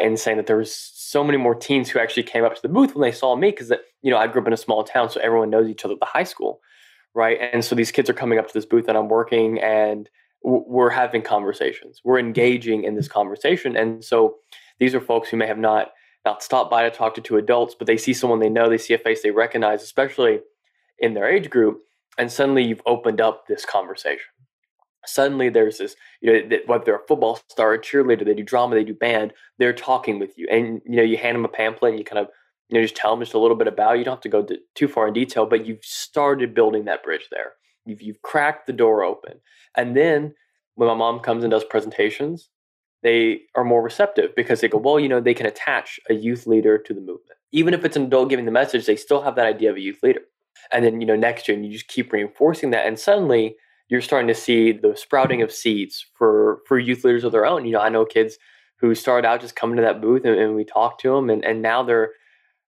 and 0.00 0.18
saying 0.18 0.36
that 0.36 0.46
there 0.46 0.56
was 0.56 0.74
so 0.74 1.24
many 1.24 1.38
more 1.38 1.54
teens 1.54 1.88
who 1.88 1.98
actually 1.98 2.22
came 2.22 2.44
up 2.44 2.54
to 2.54 2.62
the 2.62 2.68
booth 2.68 2.94
when 2.94 3.02
they 3.02 3.16
saw 3.16 3.36
me 3.36 3.50
because 3.50 3.68
that 3.68 3.80
you 4.02 4.10
know 4.10 4.18
I 4.18 4.26
grew 4.26 4.40
up 4.40 4.46
in 4.46 4.52
a 4.52 4.58
small 4.58 4.84
town, 4.84 5.10
so 5.10 5.20
everyone 5.20 5.50
knows 5.50 5.68
each 5.68 5.84
other 5.84 5.94
at 5.94 6.00
the 6.00 6.06
high 6.06 6.24
school, 6.24 6.60
right? 7.14 7.38
And 7.52 7.64
so 7.64 7.74
these 7.74 7.90
kids 7.90 8.08
are 8.10 8.14
coming 8.14 8.38
up 8.38 8.46
to 8.46 8.54
this 8.54 8.66
booth 8.66 8.88
and 8.88 8.96
I'm 8.96 9.08
working, 9.08 9.58
and 9.60 10.08
we're 10.42 10.90
having 10.90 11.22
conversations, 11.22 12.00
we're 12.04 12.18
engaging 12.18 12.84
in 12.84 12.94
this 12.94 13.08
conversation, 13.08 13.76
and 13.76 14.04
so 14.04 14.36
these 14.78 14.94
are 14.94 15.00
folks 15.00 15.28
who 15.28 15.36
may 15.36 15.46
have 15.46 15.58
not 15.58 15.92
not 16.24 16.42
stopped 16.42 16.70
by 16.70 16.82
to 16.82 16.90
talk 16.90 17.14
to 17.14 17.20
two 17.20 17.36
adults, 17.36 17.74
but 17.76 17.86
they 17.86 17.96
see 17.96 18.12
someone 18.12 18.40
they 18.40 18.50
know, 18.50 18.68
they 18.68 18.78
see 18.78 18.94
a 18.94 18.98
face 18.98 19.22
they 19.22 19.30
recognize, 19.30 19.82
especially 19.82 20.40
in 20.98 21.14
their 21.14 21.28
age 21.28 21.48
group, 21.48 21.80
and 22.18 22.30
suddenly 22.30 22.64
you've 22.64 22.82
opened 22.86 23.20
up 23.20 23.46
this 23.46 23.64
conversation 23.64 24.26
suddenly 25.08 25.48
there's 25.48 25.78
this 25.78 25.96
you 26.20 26.32
know 26.32 26.58
whether 26.66 26.84
they're 26.84 26.96
a 26.96 27.06
football 27.06 27.40
star 27.48 27.74
a 27.74 27.78
cheerleader 27.78 28.24
they 28.24 28.34
do 28.34 28.42
drama 28.42 28.74
they 28.74 28.84
do 28.84 28.94
band 28.94 29.32
they're 29.58 29.72
talking 29.72 30.18
with 30.18 30.36
you 30.36 30.46
and 30.50 30.80
you 30.84 30.96
know 30.96 31.02
you 31.02 31.16
hand 31.16 31.34
them 31.34 31.44
a 31.44 31.48
pamphlet 31.48 31.90
and 31.90 31.98
you 31.98 32.04
kind 32.04 32.18
of 32.18 32.28
you 32.68 32.76
know 32.76 32.82
just 32.82 32.96
tell 32.96 33.10
them 33.12 33.20
just 33.20 33.34
a 33.34 33.38
little 33.38 33.56
bit 33.56 33.68
about 33.68 33.98
you 33.98 34.04
don't 34.04 34.14
have 34.14 34.20
to 34.20 34.28
go 34.28 34.46
too 34.74 34.88
far 34.88 35.08
in 35.08 35.14
detail 35.14 35.46
but 35.46 35.66
you've 35.66 35.84
started 35.84 36.54
building 36.54 36.84
that 36.84 37.02
bridge 37.02 37.28
there 37.30 37.52
You've, 37.88 38.02
you've 38.02 38.22
cracked 38.22 38.66
the 38.66 38.72
door 38.72 39.02
open. 39.02 39.40
And 39.76 39.96
then 39.96 40.34
when 40.74 40.88
my 40.88 40.94
mom 40.94 41.20
comes 41.20 41.42
and 41.42 41.50
does 41.50 41.64
presentations, 41.64 42.50
they 43.02 43.42
are 43.54 43.64
more 43.64 43.82
receptive 43.82 44.34
because 44.36 44.60
they 44.60 44.68
go, 44.68 44.78
well, 44.78 45.00
you 45.00 45.08
know, 45.08 45.20
they 45.20 45.34
can 45.34 45.46
attach 45.46 45.98
a 46.10 46.14
youth 46.14 46.46
leader 46.46 46.78
to 46.78 46.94
the 46.94 47.00
movement. 47.00 47.38
Even 47.52 47.74
if 47.74 47.84
it's 47.84 47.96
an 47.96 48.04
adult 48.04 48.28
giving 48.28 48.44
the 48.44 48.50
message, 48.50 48.86
they 48.86 48.96
still 48.96 49.22
have 49.22 49.36
that 49.36 49.46
idea 49.46 49.70
of 49.70 49.76
a 49.76 49.80
youth 49.80 50.00
leader. 50.02 50.20
And 50.72 50.84
then, 50.84 51.00
you 51.00 51.06
know, 51.06 51.16
next 51.16 51.48
year, 51.48 51.56
and 51.56 51.64
you 51.64 51.72
just 51.72 51.88
keep 51.88 52.12
reinforcing 52.12 52.70
that. 52.70 52.86
And 52.86 52.98
suddenly 52.98 53.56
you're 53.88 54.00
starting 54.02 54.28
to 54.28 54.34
see 54.34 54.72
the 54.72 54.96
sprouting 54.96 55.42
of 55.42 55.52
seeds 55.52 56.06
for, 56.14 56.60
for 56.66 56.78
youth 56.78 57.04
leaders 57.04 57.24
of 57.24 57.32
their 57.32 57.46
own. 57.46 57.64
You 57.64 57.72
know, 57.72 57.80
I 57.80 57.88
know 57.88 58.04
kids 58.04 58.36
who 58.80 58.94
started 58.94 59.26
out 59.26 59.40
just 59.40 59.56
coming 59.56 59.76
to 59.76 59.82
that 59.82 60.00
booth 60.00 60.24
and, 60.24 60.38
and 60.38 60.54
we 60.54 60.64
talked 60.64 61.00
to 61.02 61.14
them, 61.14 61.30
and, 61.30 61.44
and 61.44 61.62
now 61.62 61.82
they're 61.82 62.12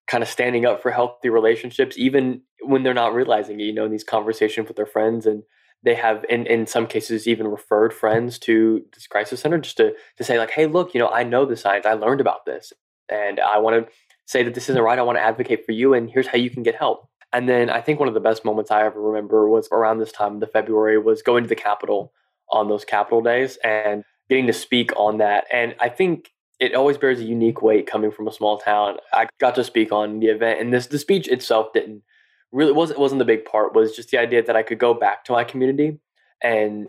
kind 0.07 0.23
of 0.23 0.29
standing 0.29 0.65
up 0.65 0.81
for 0.81 0.91
healthy 0.91 1.29
relationships, 1.29 1.97
even 1.97 2.41
when 2.63 2.83
they're 2.83 2.93
not 2.93 3.13
realizing 3.13 3.59
it, 3.59 3.63
you 3.63 3.73
know, 3.73 3.85
in 3.85 3.91
these 3.91 4.03
conversations 4.03 4.67
with 4.67 4.75
their 4.75 4.85
friends. 4.85 5.25
And 5.25 5.43
they 5.83 5.95
have, 5.95 6.25
in, 6.27 6.45
in 6.47 6.67
some 6.67 6.85
cases, 6.85 7.27
even 7.27 7.47
referred 7.47 7.93
friends 7.93 8.37
to 8.39 8.83
this 8.93 9.07
crisis 9.07 9.39
center 9.39 9.57
just 9.59 9.77
to, 9.77 9.93
to 10.17 10.23
say, 10.23 10.37
like, 10.37 10.51
hey, 10.51 10.65
look, 10.65 10.93
you 10.93 10.99
know, 10.99 11.07
I 11.07 11.23
know 11.23 11.45
the 11.45 11.55
science, 11.55 11.85
I 11.85 11.93
learned 11.93 12.21
about 12.21 12.45
this, 12.45 12.73
and 13.09 13.39
I 13.39 13.59
want 13.59 13.85
to 13.85 13.91
say 14.25 14.43
that 14.43 14.53
this 14.53 14.69
isn't 14.69 14.81
right. 14.81 14.99
I 14.99 15.03
want 15.03 15.17
to 15.17 15.23
advocate 15.23 15.65
for 15.65 15.71
you, 15.71 15.93
and 15.93 16.09
here's 16.09 16.27
how 16.27 16.37
you 16.37 16.49
can 16.49 16.63
get 16.63 16.75
help. 16.75 17.09
And 17.33 17.47
then 17.47 17.69
I 17.69 17.81
think 17.81 17.99
one 17.99 18.09
of 18.09 18.13
the 18.13 18.19
best 18.19 18.43
moments 18.43 18.71
I 18.71 18.85
ever 18.85 18.99
remember 18.99 19.47
was 19.47 19.69
around 19.71 19.99
this 19.99 20.11
time, 20.11 20.39
the 20.39 20.47
February, 20.47 20.97
was 20.97 21.21
going 21.21 21.43
to 21.43 21.49
the 21.49 21.55
Capitol 21.55 22.11
on 22.51 22.67
those 22.67 22.83
Capitol 22.83 23.21
days 23.21 23.57
and 23.63 24.03
getting 24.29 24.47
to 24.47 24.53
speak 24.53 24.91
on 24.97 25.17
that. 25.19 25.45
And 25.51 25.75
I 25.79 25.89
think 25.89 26.31
it 26.61 26.75
always 26.75 26.97
bears 26.97 27.19
a 27.19 27.23
unique 27.23 27.61
weight 27.61 27.87
coming 27.87 28.11
from 28.11 28.27
a 28.27 28.31
small 28.31 28.57
town. 28.57 28.97
I 29.13 29.27
got 29.39 29.55
to 29.55 29.63
speak 29.63 29.91
on 29.91 30.19
the 30.19 30.27
event, 30.27 30.61
and 30.61 30.71
this 30.71 30.87
the 30.87 30.99
speech 30.99 31.27
itself 31.27 31.73
didn't 31.73 32.03
really 32.51 32.71
wasn't 32.71 32.99
wasn't 32.99 33.19
the 33.19 33.25
big 33.25 33.45
part. 33.45 33.73
Was 33.73 33.95
just 33.95 34.11
the 34.11 34.19
idea 34.19 34.43
that 34.43 34.55
I 34.55 34.61
could 34.61 34.77
go 34.77 34.93
back 34.93 35.25
to 35.25 35.31
my 35.31 35.43
community, 35.43 35.99
and 36.41 36.87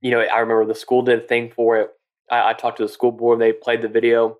you 0.00 0.10
know 0.10 0.20
I 0.20 0.40
remember 0.40 0.66
the 0.66 0.74
school 0.74 1.02
did 1.02 1.22
a 1.22 1.26
thing 1.26 1.52
for 1.54 1.78
it. 1.78 1.90
I, 2.28 2.50
I 2.50 2.52
talked 2.54 2.78
to 2.78 2.82
the 2.82 2.92
school 2.92 3.12
board. 3.12 3.38
They 3.38 3.52
played 3.52 3.82
the 3.82 3.88
video, 3.88 4.38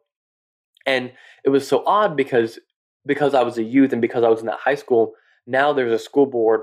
and 0.87 1.13
it 1.45 1.51
was 1.51 1.69
so 1.69 1.85
odd 1.87 2.17
because 2.17 2.59
because 3.07 3.33
I 3.33 3.43
was 3.43 3.59
a 3.59 3.63
youth 3.63 3.93
and 3.93 4.03
because 4.03 4.25
I 4.25 4.29
was 4.29 4.41
in 4.41 4.47
that 4.47 4.59
high 4.59 4.75
school. 4.75 5.15
Now 5.47 5.73
there's 5.73 5.93
a 5.93 5.99
school 5.99 6.27
board 6.27 6.63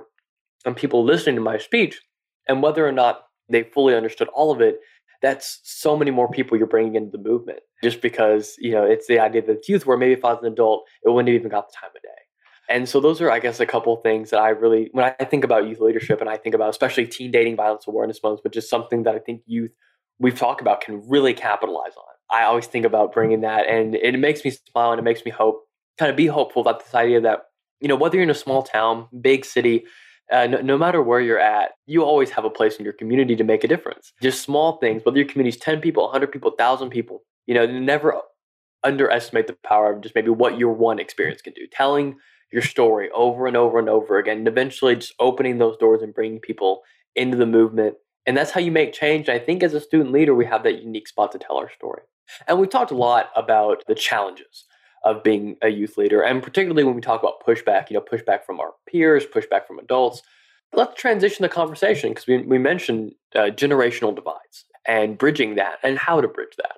and 0.65 0.75
people 0.75 1.03
listening 1.03 1.35
to 1.35 1.41
my 1.41 1.57
speech, 1.57 2.01
and 2.47 2.61
whether 2.61 2.87
or 2.87 2.91
not 2.91 3.23
they 3.49 3.63
fully 3.63 3.95
understood 3.95 4.27
all 4.29 4.51
of 4.51 4.61
it, 4.61 4.79
that's 5.21 5.59
so 5.63 5.95
many 5.95 6.11
more 6.11 6.29
people 6.29 6.57
you're 6.57 6.67
bringing 6.67 6.95
into 6.95 7.11
the 7.11 7.23
movement. 7.23 7.59
Just 7.83 8.01
because 8.01 8.55
you 8.59 8.71
know 8.71 8.83
it's 8.83 9.07
the 9.07 9.19
idea 9.19 9.45
that 9.45 9.67
youth, 9.67 9.85
where 9.85 9.97
maybe 9.97 10.13
if 10.13 10.25
I 10.25 10.33
was 10.33 10.43
an 10.43 10.51
adult, 10.51 10.87
it 11.03 11.09
wouldn't 11.09 11.29
have 11.29 11.39
even 11.39 11.51
got 11.51 11.69
the 11.69 11.75
time 11.79 11.91
of 11.95 12.01
day. 12.01 12.09
And 12.69 12.87
so 12.87 13.01
those 13.01 13.19
are, 13.19 13.29
I 13.29 13.39
guess, 13.39 13.59
a 13.59 13.65
couple 13.65 13.95
things 13.97 14.29
that 14.29 14.39
I 14.39 14.49
really, 14.49 14.89
when 14.93 15.03
I 15.19 15.25
think 15.25 15.43
about 15.43 15.67
youth 15.67 15.79
leadership, 15.79 16.21
and 16.21 16.29
I 16.29 16.37
think 16.37 16.55
about 16.55 16.69
especially 16.69 17.05
teen 17.05 17.31
dating 17.31 17.57
violence 17.57 17.85
awareness 17.87 18.23
months, 18.23 18.43
which 18.43 18.55
is 18.55 18.69
something 18.69 19.03
that 19.03 19.13
I 19.13 19.19
think 19.19 19.41
youth 19.45 19.75
we've 20.19 20.37
talked 20.37 20.61
about 20.61 20.81
can 20.81 21.01
really 21.09 21.33
capitalize 21.33 21.95
on. 21.97 22.03
I 22.29 22.43
always 22.43 22.67
think 22.67 22.85
about 22.85 23.11
bringing 23.11 23.41
that, 23.41 23.67
and 23.67 23.95
it 23.95 24.17
makes 24.17 24.45
me 24.45 24.51
smile 24.51 24.91
and 24.91 24.99
it 24.99 25.03
makes 25.03 25.25
me 25.25 25.31
hope, 25.31 25.65
kind 25.97 26.09
of 26.09 26.15
be 26.15 26.27
hopeful 26.27 26.61
about 26.61 26.83
this 26.83 26.95
idea 26.95 27.19
that 27.21 27.41
you 27.81 27.87
know 27.87 27.95
whether 27.95 28.15
you're 28.15 28.23
in 28.23 28.29
a 28.29 28.35
small 28.35 28.63
town, 28.63 29.07
big 29.21 29.43
city, 29.43 29.85
uh, 30.31 30.47
no, 30.47 30.61
no, 30.61 30.77
matter 30.77 31.01
where 31.01 31.19
you're 31.19 31.39
at, 31.39 31.71
you 31.87 32.03
always 32.03 32.29
have 32.29 32.45
a 32.45 32.49
place 32.49 32.77
in 32.77 32.85
your 32.85 32.93
community 32.93 33.35
to 33.35 33.43
make 33.43 33.65
a 33.65 33.67
difference. 33.67 34.13
Just 34.21 34.41
small 34.41 34.77
things, 34.77 35.03
whether 35.03 35.17
your 35.17 35.27
community 35.27 35.55
is 35.57 35.61
10 35.61 35.81
people, 35.81 36.03
100 36.03 36.31
people, 36.31 36.51
1,000 36.51 36.89
people, 36.89 37.23
you 37.47 37.53
know, 37.53 37.65
never 37.65 38.21
underestimate 38.83 39.47
the 39.47 39.57
power 39.65 39.93
of 39.93 40.01
just 40.01 40.15
maybe 40.15 40.29
what 40.29 40.57
your 40.57 40.71
one 40.71 40.99
experience 40.99 41.41
can 41.41 41.53
do. 41.53 41.67
Telling 41.69 42.15
your 42.51 42.61
story 42.61 43.09
over 43.11 43.45
and 43.45 43.57
over 43.57 43.77
and 43.77 43.89
over 43.89 44.17
again, 44.17 44.39
and 44.39 44.47
eventually 44.47 44.95
just 44.95 45.13
opening 45.19 45.57
those 45.57 45.77
doors 45.77 46.01
and 46.01 46.13
bringing 46.13 46.39
people 46.39 46.81
into 47.15 47.37
the 47.37 47.45
movement. 47.45 47.95
And 48.25 48.37
that's 48.37 48.51
how 48.51 48.61
you 48.61 48.71
make 48.71 48.93
change. 48.93 49.29
I 49.29 49.39
think 49.39 49.63
as 49.63 49.73
a 49.73 49.81
student 49.81 50.11
leader, 50.11 50.35
we 50.35 50.45
have 50.45 50.63
that 50.63 50.81
unique 50.81 51.07
spot 51.07 51.31
to 51.33 51.39
tell 51.39 51.57
our 51.57 51.71
story. 51.71 52.03
And 52.47 52.59
we've 52.59 52.69
talked 52.69 52.91
a 52.91 52.95
lot 52.95 53.31
about 53.35 53.83
the 53.87 53.95
challenges 53.95 54.65
of 55.03 55.23
being 55.23 55.57
a 55.61 55.69
youth 55.69 55.97
leader, 55.97 56.21
and 56.21 56.43
particularly 56.43 56.83
when 56.83 56.95
we 56.95 57.01
talk 57.01 57.21
about 57.21 57.45
pushback, 57.45 57.89
you 57.89 57.95
know, 57.95 58.01
pushback 58.01 58.43
from 58.45 58.59
our 58.59 58.73
peers, 58.87 59.25
pushback 59.25 59.65
from 59.65 59.79
adults. 59.79 60.21
Let's 60.73 60.99
transition 60.99 61.43
the 61.43 61.49
conversation 61.49 62.11
because 62.11 62.27
we, 62.27 62.37
we 62.37 62.57
mentioned 62.57 63.13
uh, 63.35 63.49
generational 63.49 64.15
divides 64.15 64.65
and 64.87 65.17
bridging 65.17 65.55
that 65.55 65.79
and 65.83 65.97
how 65.97 66.21
to 66.21 66.27
bridge 66.27 66.55
that. 66.57 66.77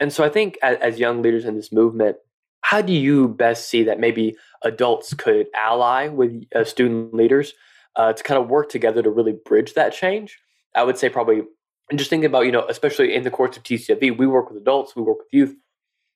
And 0.00 0.12
so 0.12 0.24
I 0.24 0.28
think 0.28 0.58
as, 0.62 0.78
as 0.78 0.98
young 0.98 1.22
leaders 1.22 1.44
in 1.44 1.56
this 1.56 1.72
movement, 1.72 2.16
how 2.62 2.82
do 2.82 2.92
you 2.92 3.28
best 3.28 3.68
see 3.68 3.82
that 3.84 3.98
maybe 3.98 4.36
adults 4.62 5.14
could 5.14 5.46
ally 5.54 6.08
with 6.08 6.44
uh, 6.54 6.64
student 6.64 7.14
leaders 7.14 7.54
uh, 7.96 8.12
to 8.12 8.22
kind 8.22 8.40
of 8.40 8.48
work 8.48 8.68
together 8.68 9.02
to 9.02 9.10
really 9.10 9.34
bridge 9.44 9.74
that 9.74 9.92
change? 9.92 10.38
I 10.74 10.84
would 10.84 10.98
say 10.98 11.08
probably, 11.08 11.42
and 11.88 11.98
just 11.98 12.10
thinking 12.10 12.26
about, 12.26 12.46
you 12.46 12.52
know, 12.52 12.66
especially 12.68 13.14
in 13.14 13.24
the 13.24 13.30
course 13.30 13.56
of 13.56 13.62
TCFV, 13.62 14.16
we 14.16 14.26
work 14.26 14.50
with 14.50 14.60
adults, 14.60 14.94
we 14.94 15.02
work 15.02 15.18
with 15.18 15.28
youth. 15.32 15.54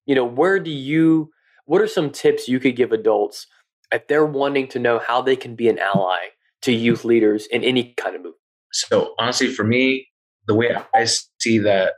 You 0.06 0.14
know, 0.14 0.24
where 0.24 0.60
do 0.60 0.70
you, 0.70 1.30
what 1.66 1.80
are 1.80 1.88
some 1.88 2.10
tips 2.10 2.48
you 2.48 2.60
could 2.60 2.76
give 2.76 2.92
adults 2.92 3.46
if 3.92 4.06
they're 4.08 4.26
wanting 4.26 4.68
to 4.68 4.78
know 4.78 4.98
how 4.98 5.22
they 5.22 5.36
can 5.36 5.54
be 5.54 5.68
an 5.68 5.78
ally 5.78 6.18
to 6.62 6.72
youth 6.72 7.04
leaders 7.04 7.46
in 7.46 7.62
any 7.64 7.94
kind 7.96 8.16
of 8.16 8.22
movement? 8.22 8.40
So, 8.72 9.14
honestly, 9.18 9.48
for 9.48 9.64
me, 9.64 10.08
the 10.46 10.54
way 10.54 10.76
I 10.94 11.06
see 11.38 11.58
that 11.58 11.92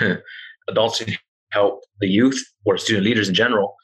adults 0.68 1.02
can 1.02 1.14
help 1.52 1.82
the 2.00 2.08
youth 2.08 2.42
or 2.64 2.78
student 2.78 3.04
leaders 3.04 3.28
in 3.28 3.34
general 3.34 3.74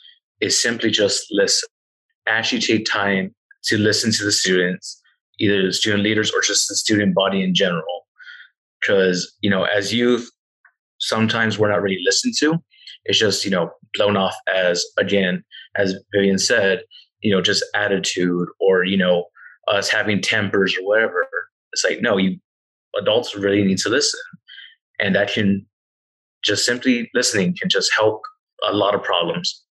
is 0.40 0.60
simply 0.60 0.90
just 0.90 1.26
listen. 1.30 1.68
Actually, 2.26 2.60
take 2.60 2.86
time 2.86 3.34
to 3.64 3.78
listen 3.78 4.10
to 4.12 4.24
the 4.24 4.32
students, 4.32 5.00
either 5.38 5.66
the 5.66 5.72
student 5.72 6.02
leaders 6.02 6.32
or 6.32 6.40
just 6.40 6.68
the 6.68 6.76
student 6.76 7.14
body 7.14 7.42
in 7.42 7.54
general. 7.54 8.06
Because, 8.80 9.34
you 9.40 9.50
know, 9.50 9.64
as 9.64 9.92
youth, 9.92 10.30
sometimes 10.98 11.58
we're 11.58 11.70
not 11.70 11.82
really 11.82 12.00
listened 12.04 12.34
to. 12.38 12.58
It's 13.04 13.18
just, 13.18 13.44
you 13.44 13.50
know, 13.50 13.70
blown 13.94 14.16
off 14.16 14.34
as, 14.52 14.84
again, 14.98 15.44
as 15.76 15.94
Vivian 16.12 16.38
said, 16.38 16.82
you 17.20 17.30
know, 17.30 17.40
just 17.40 17.64
attitude 17.74 18.48
or, 18.60 18.84
you 18.84 18.96
know, 18.96 19.24
us 19.68 19.88
having 19.88 20.20
tempers 20.20 20.76
or 20.76 20.86
whatever. 20.86 21.26
It's 21.72 21.84
like, 21.84 22.00
no, 22.00 22.16
you 22.16 22.38
adults 23.00 23.34
really 23.34 23.64
need 23.64 23.78
to 23.78 23.88
listen. 23.88 24.20
And 25.00 25.14
that 25.14 25.32
can 25.32 25.66
just 26.42 26.64
simply 26.64 27.10
listening 27.14 27.56
can 27.58 27.68
just 27.68 27.92
help 27.96 28.22
a 28.68 28.72
lot 28.72 28.94
of 28.94 29.02
problems. 29.02 29.62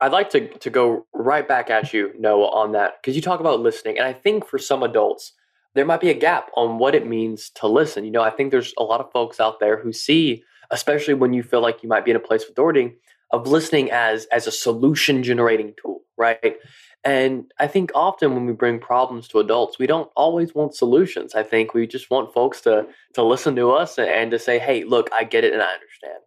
I'd 0.00 0.12
like 0.12 0.30
to, 0.30 0.46
to 0.46 0.70
go 0.70 1.06
right 1.12 1.46
back 1.46 1.70
at 1.70 1.92
you, 1.92 2.12
Noah, 2.18 2.50
on 2.50 2.72
that, 2.72 2.94
because 3.00 3.16
you 3.16 3.22
talk 3.22 3.40
about 3.40 3.60
listening. 3.60 3.98
And 3.98 4.06
I 4.06 4.12
think 4.12 4.46
for 4.46 4.58
some 4.58 4.82
adults, 4.82 5.32
there 5.74 5.84
might 5.84 6.00
be 6.00 6.10
a 6.10 6.14
gap 6.14 6.50
on 6.56 6.78
what 6.78 6.94
it 6.94 7.06
means 7.06 7.50
to 7.56 7.66
listen. 7.66 8.04
You 8.04 8.12
know, 8.12 8.22
I 8.22 8.30
think 8.30 8.50
there's 8.50 8.74
a 8.78 8.84
lot 8.84 9.00
of 9.00 9.10
folks 9.12 9.40
out 9.40 9.58
there 9.60 9.80
who 9.82 9.92
see, 9.92 10.44
especially 10.70 11.14
when 11.14 11.32
you 11.32 11.42
feel 11.42 11.60
like 11.60 11.82
you 11.82 11.88
might 11.88 12.04
be 12.04 12.10
in 12.10 12.16
a 12.16 12.20
place 12.20 12.44
of 12.44 12.50
authority, 12.50 12.96
of 13.30 13.46
listening 13.46 13.90
as 13.90 14.26
as 14.26 14.46
a 14.46 14.52
solution 14.52 15.22
generating 15.22 15.74
tool, 15.80 16.02
right? 16.16 16.56
And 17.04 17.52
I 17.58 17.68
think 17.68 17.92
often 17.94 18.34
when 18.34 18.46
we 18.46 18.52
bring 18.52 18.80
problems 18.80 19.28
to 19.28 19.38
adults, 19.38 19.78
we 19.78 19.86
don't 19.86 20.10
always 20.16 20.54
want 20.54 20.74
solutions. 20.74 21.34
I 21.34 21.42
think 21.42 21.72
we 21.72 21.86
just 21.86 22.10
want 22.10 22.34
folks 22.34 22.60
to 22.62 22.86
to 23.14 23.22
listen 23.22 23.54
to 23.56 23.70
us 23.70 23.98
and 23.98 24.30
to 24.30 24.38
say, 24.38 24.58
"Hey, 24.58 24.84
look, 24.84 25.08
I 25.12 25.24
get 25.24 25.44
it 25.44 25.52
and 25.52 25.62
I 25.62 25.72
understand." 25.72 26.22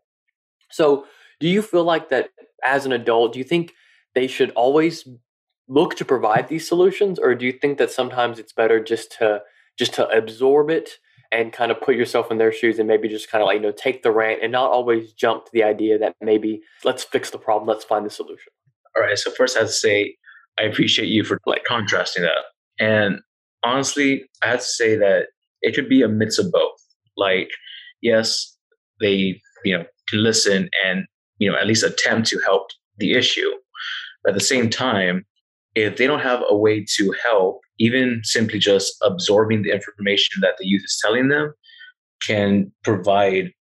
So, 0.70 1.06
do 1.40 1.48
you 1.48 1.62
feel 1.62 1.84
like 1.84 2.10
that 2.10 2.32
as 2.64 2.86
an 2.86 2.92
adult, 2.92 3.34
do 3.34 3.40
you 3.40 3.46
think 3.46 3.74
they 4.16 4.28
should 4.28 4.52
always 4.52 5.08
look 5.68 5.96
to 5.96 6.06
provide 6.06 6.48
these 6.48 6.68
solutions 6.68 7.18
or 7.18 7.34
do 7.34 7.46
you 7.46 7.52
think 7.54 7.78
that 7.78 7.92
sometimes 7.92 8.40
it's 8.40 8.54
better 8.54 8.84
just 8.84 9.12
to 9.14 9.42
just 9.78 9.94
to 9.94 10.08
absorb 10.10 10.70
it 10.70 10.98
and 11.32 11.54
kind 11.54 11.72
of 11.72 11.80
put 11.80 11.96
yourself 11.96 12.30
in 12.30 12.38
their 12.38 12.52
shoes 12.52 12.78
and 12.78 12.88
maybe 12.88 13.08
just 13.08 13.30
kind 13.30 13.42
of 13.42 13.48
like 13.48 13.56
you 13.56 13.62
know 13.62 13.72
take 13.72 14.04
the 14.04 14.12
rant 14.12 14.40
and 14.44 14.52
not 14.52 14.72
always 14.72 15.14
jump 15.14 15.46
to 15.46 15.52
the 15.54 15.64
idea 15.64 15.98
that 15.98 16.16
maybe 16.22 16.62
let's 16.84 17.04
fix 17.04 17.30
the 17.30 17.38
problem 17.38 17.68
let's 17.68 17.86
find 17.86 18.06
the 18.06 18.10
solution. 18.10 18.52
All 18.96 19.04
right 19.04 19.18
so 19.18 19.32
first 19.32 19.56
i 19.56 19.62
have 19.62 19.70
to 19.70 19.74
say 19.74 20.16
i 20.60 20.64
appreciate 20.64 21.08
you 21.08 21.24
for 21.24 21.40
like 21.46 21.64
contrasting 21.64 22.24
that. 22.24 22.44
And 22.80 23.20
honestly 23.64 24.24
i 24.44 24.48
have 24.48 24.60
to 24.60 24.66
say 24.66 24.96
that 24.98 25.28
it 25.62 25.76
could 25.76 25.90
be 25.90 26.02
a 26.02 26.08
mix 26.08 26.38
of 26.38 26.52
both. 26.52 26.80
Like 27.18 27.50
yes 28.02 28.58
they 29.00 29.42
you 29.64 29.78
know 29.78 29.86
listen 30.14 30.70
and 30.86 31.06
you 31.38 31.50
know 31.50 31.58
at 31.58 31.68
least 31.68 31.84
attempt 31.84 32.28
to 32.30 32.40
help 32.40 32.68
the 32.98 33.14
issue. 33.14 33.52
But 34.24 34.32
at 34.32 34.40
the 34.40 34.46
same 34.46 34.70
time 34.70 35.26
if 35.74 35.98
they 35.98 36.06
don't 36.06 36.20
have 36.20 36.44
a 36.50 36.58
way 36.58 36.86
to 36.98 37.16
help 37.24 37.62
even 37.82 38.22
simply 38.24 38.60
just 38.60 38.96
absorbing 39.02 39.64
the 39.64 39.72
information 39.72 40.40
that 40.42 40.56
the 40.60 40.68
youth 40.68 40.84
is 40.84 41.00
telling 41.04 41.30
them 41.30 41.54
can 42.22 42.72
provide 42.84 43.52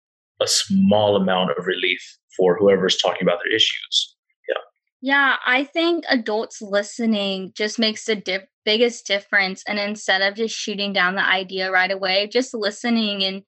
a 0.43 0.47
small 0.47 1.17
amount 1.17 1.51
of 1.57 1.67
relief 1.67 2.01
for 2.37 2.57
whoever's 2.57 2.97
talking 2.97 3.23
about 3.23 3.39
their 3.45 3.55
issues. 3.55 4.17
Yeah. 4.49 4.63
Yeah 5.01 5.37
i 5.47 5.65
think 5.65 6.05
adults 6.09 6.61
listening 6.61 7.53
just 7.57 7.79
makes 7.79 8.05
the 8.05 8.43
biggest 8.65 9.07
difference 9.07 9.63
and 9.67 9.79
instead 9.79 10.21
of 10.21 10.35
just 10.35 10.55
shooting 10.55 10.93
down 10.93 11.15
the 11.15 11.27
idea 11.27 11.71
right 11.71 11.91
away 11.91 12.29
just 12.31 12.53
listening 12.53 13.25
and 13.25 13.43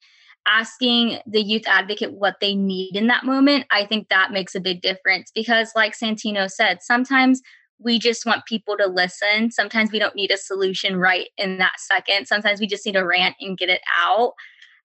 asking 0.47 1.19
the 1.27 1.43
youth 1.43 1.63
advocate 1.67 2.13
what 2.13 2.37
they 2.41 2.55
need 2.55 2.97
in 2.97 3.07
that 3.07 3.25
moment, 3.25 3.67
I 3.71 3.87
think 3.87 4.09
that 4.09 4.33
makes 4.33 4.55
a 4.55 4.61
big 4.61 4.83
difference 4.83 5.31
because, 5.35 5.71
like 5.77 5.95
Santino 5.97 6.51
said, 6.51 6.79
sometimes 6.83 7.41
we 7.85 7.99
just 7.99 8.27
want 8.27 8.47
people 8.47 8.77
to 8.77 8.87
listen. 8.87 9.51
Sometimes 9.51 9.92
we 9.92 9.99
don't 9.99 10.14
need 10.16 10.31
a 10.31 10.37
solution 10.37 10.97
right 10.97 11.29
in 11.37 11.59
that 11.59 11.79
second. 11.79 12.27
Sometimes 12.27 12.61
we 12.61 12.66
just 12.66 12.87
need 12.87 12.97
a 12.97 13.05
rant 13.05 13.37
and 13.40 13.59
get 13.59 13.68
it 13.68 13.81
out. 13.99 14.33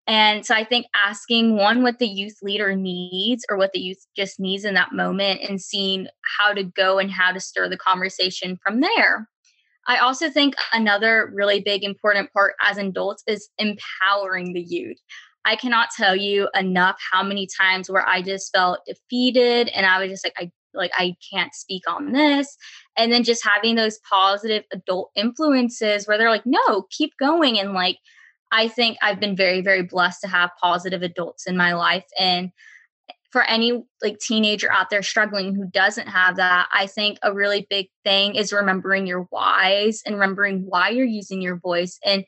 And 0.06 0.46
so 0.46 0.54
I 0.54 0.64
think 0.64 0.86
asking 0.94 1.56
one 1.56 1.82
what 1.82 1.98
the 1.98 2.06
youth 2.06 2.36
leader 2.40 2.76
needs 2.76 3.44
or 3.50 3.56
what 3.56 3.72
the 3.72 3.80
youth 3.80 4.06
just 4.16 4.38
needs 4.38 4.64
in 4.64 4.74
that 4.74 4.92
moment 4.92 5.40
and 5.46 5.60
seeing 5.60 6.06
how 6.38 6.52
to 6.52 6.62
go 6.62 6.98
and 6.98 7.10
how 7.10 7.32
to 7.32 7.40
stir 7.40 7.68
the 7.68 7.76
conversation 7.76 8.56
from 8.62 8.80
there. 8.80 9.28
I 9.88 9.98
also 9.98 10.30
think 10.30 10.54
another 10.72 11.30
really 11.34 11.60
big 11.60 11.84
important 11.84 12.32
part 12.32 12.54
as 12.60 12.78
adults 12.78 13.22
is 13.26 13.48
empowering 13.58 14.52
the 14.52 14.62
youth. 14.62 14.98
I 15.44 15.54
cannot 15.54 15.90
tell 15.96 16.16
you 16.16 16.48
enough 16.54 16.96
how 17.12 17.22
many 17.22 17.46
times 17.46 17.88
where 17.88 18.06
I 18.06 18.20
just 18.20 18.52
felt 18.52 18.80
defeated 18.86 19.68
and 19.68 19.86
I 19.86 20.00
was 20.00 20.10
just 20.10 20.24
like 20.24 20.34
I 20.36 20.50
like 20.76 20.92
I 20.96 21.16
can't 21.32 21.54
speak 21.54 21.82
on 21.88 22.12
this 22.12 22.56
and 22.96 23.12
then 23.12 23.24
just 23.24 23.46
having 23.46 23.76
those 23.76 23.98
positive 24.08 24.64
adult 24.72 25.10
influences 25.16 26.06
where 26.06 26.18
they're 26.18 26.30
like 26.30 26.46
no 26.46 26.86
keep 26.90 27.12
going 27.18 27.58
and 27.58 27.72
like 27.72 27.98
I 28.52 28.68
think 28.68 28.98
I've 29.02 29.20
been 29.20 29.36
very, 29.36 29.60
very 29.60 29.82
blessed 29.82 30.20
to 30.22 30.28
have 30.28 30.50
positive 30.62 31.02
adults 31.02 31.46
in 31.46 31.56
my 31.56 31.74
life. 31.74 32.04
And 32.18 32.50
for 33.30 33.42
any 33.42 33.84
like 34.02 34.18
teenager 34.18 34.70
out 34.70 34.88
there 34.88 35.02
struggling 35.02 35.54
who 35.54 35.66
doesn't 35.66 36.06
have 36.06 36.36
that, 36.36 36.68
I 36.72 36.86
think 36.86 37.18
a 37.22 37.34
really 37.34 37.66
big 37.68 37.88
thing 38.04 38.34
is 38.34 38.52
remembering 38.52 39.06
your 39.06 39.22
whys 39.30 40.02
and 40.06 40.14
remembering 40.14 40.64
why 40.66 40.90
you're 40.90 41.04
using 41.04 41.42
your 41.42 41.56
voice. 41.56 41.98
And 42.04 42.24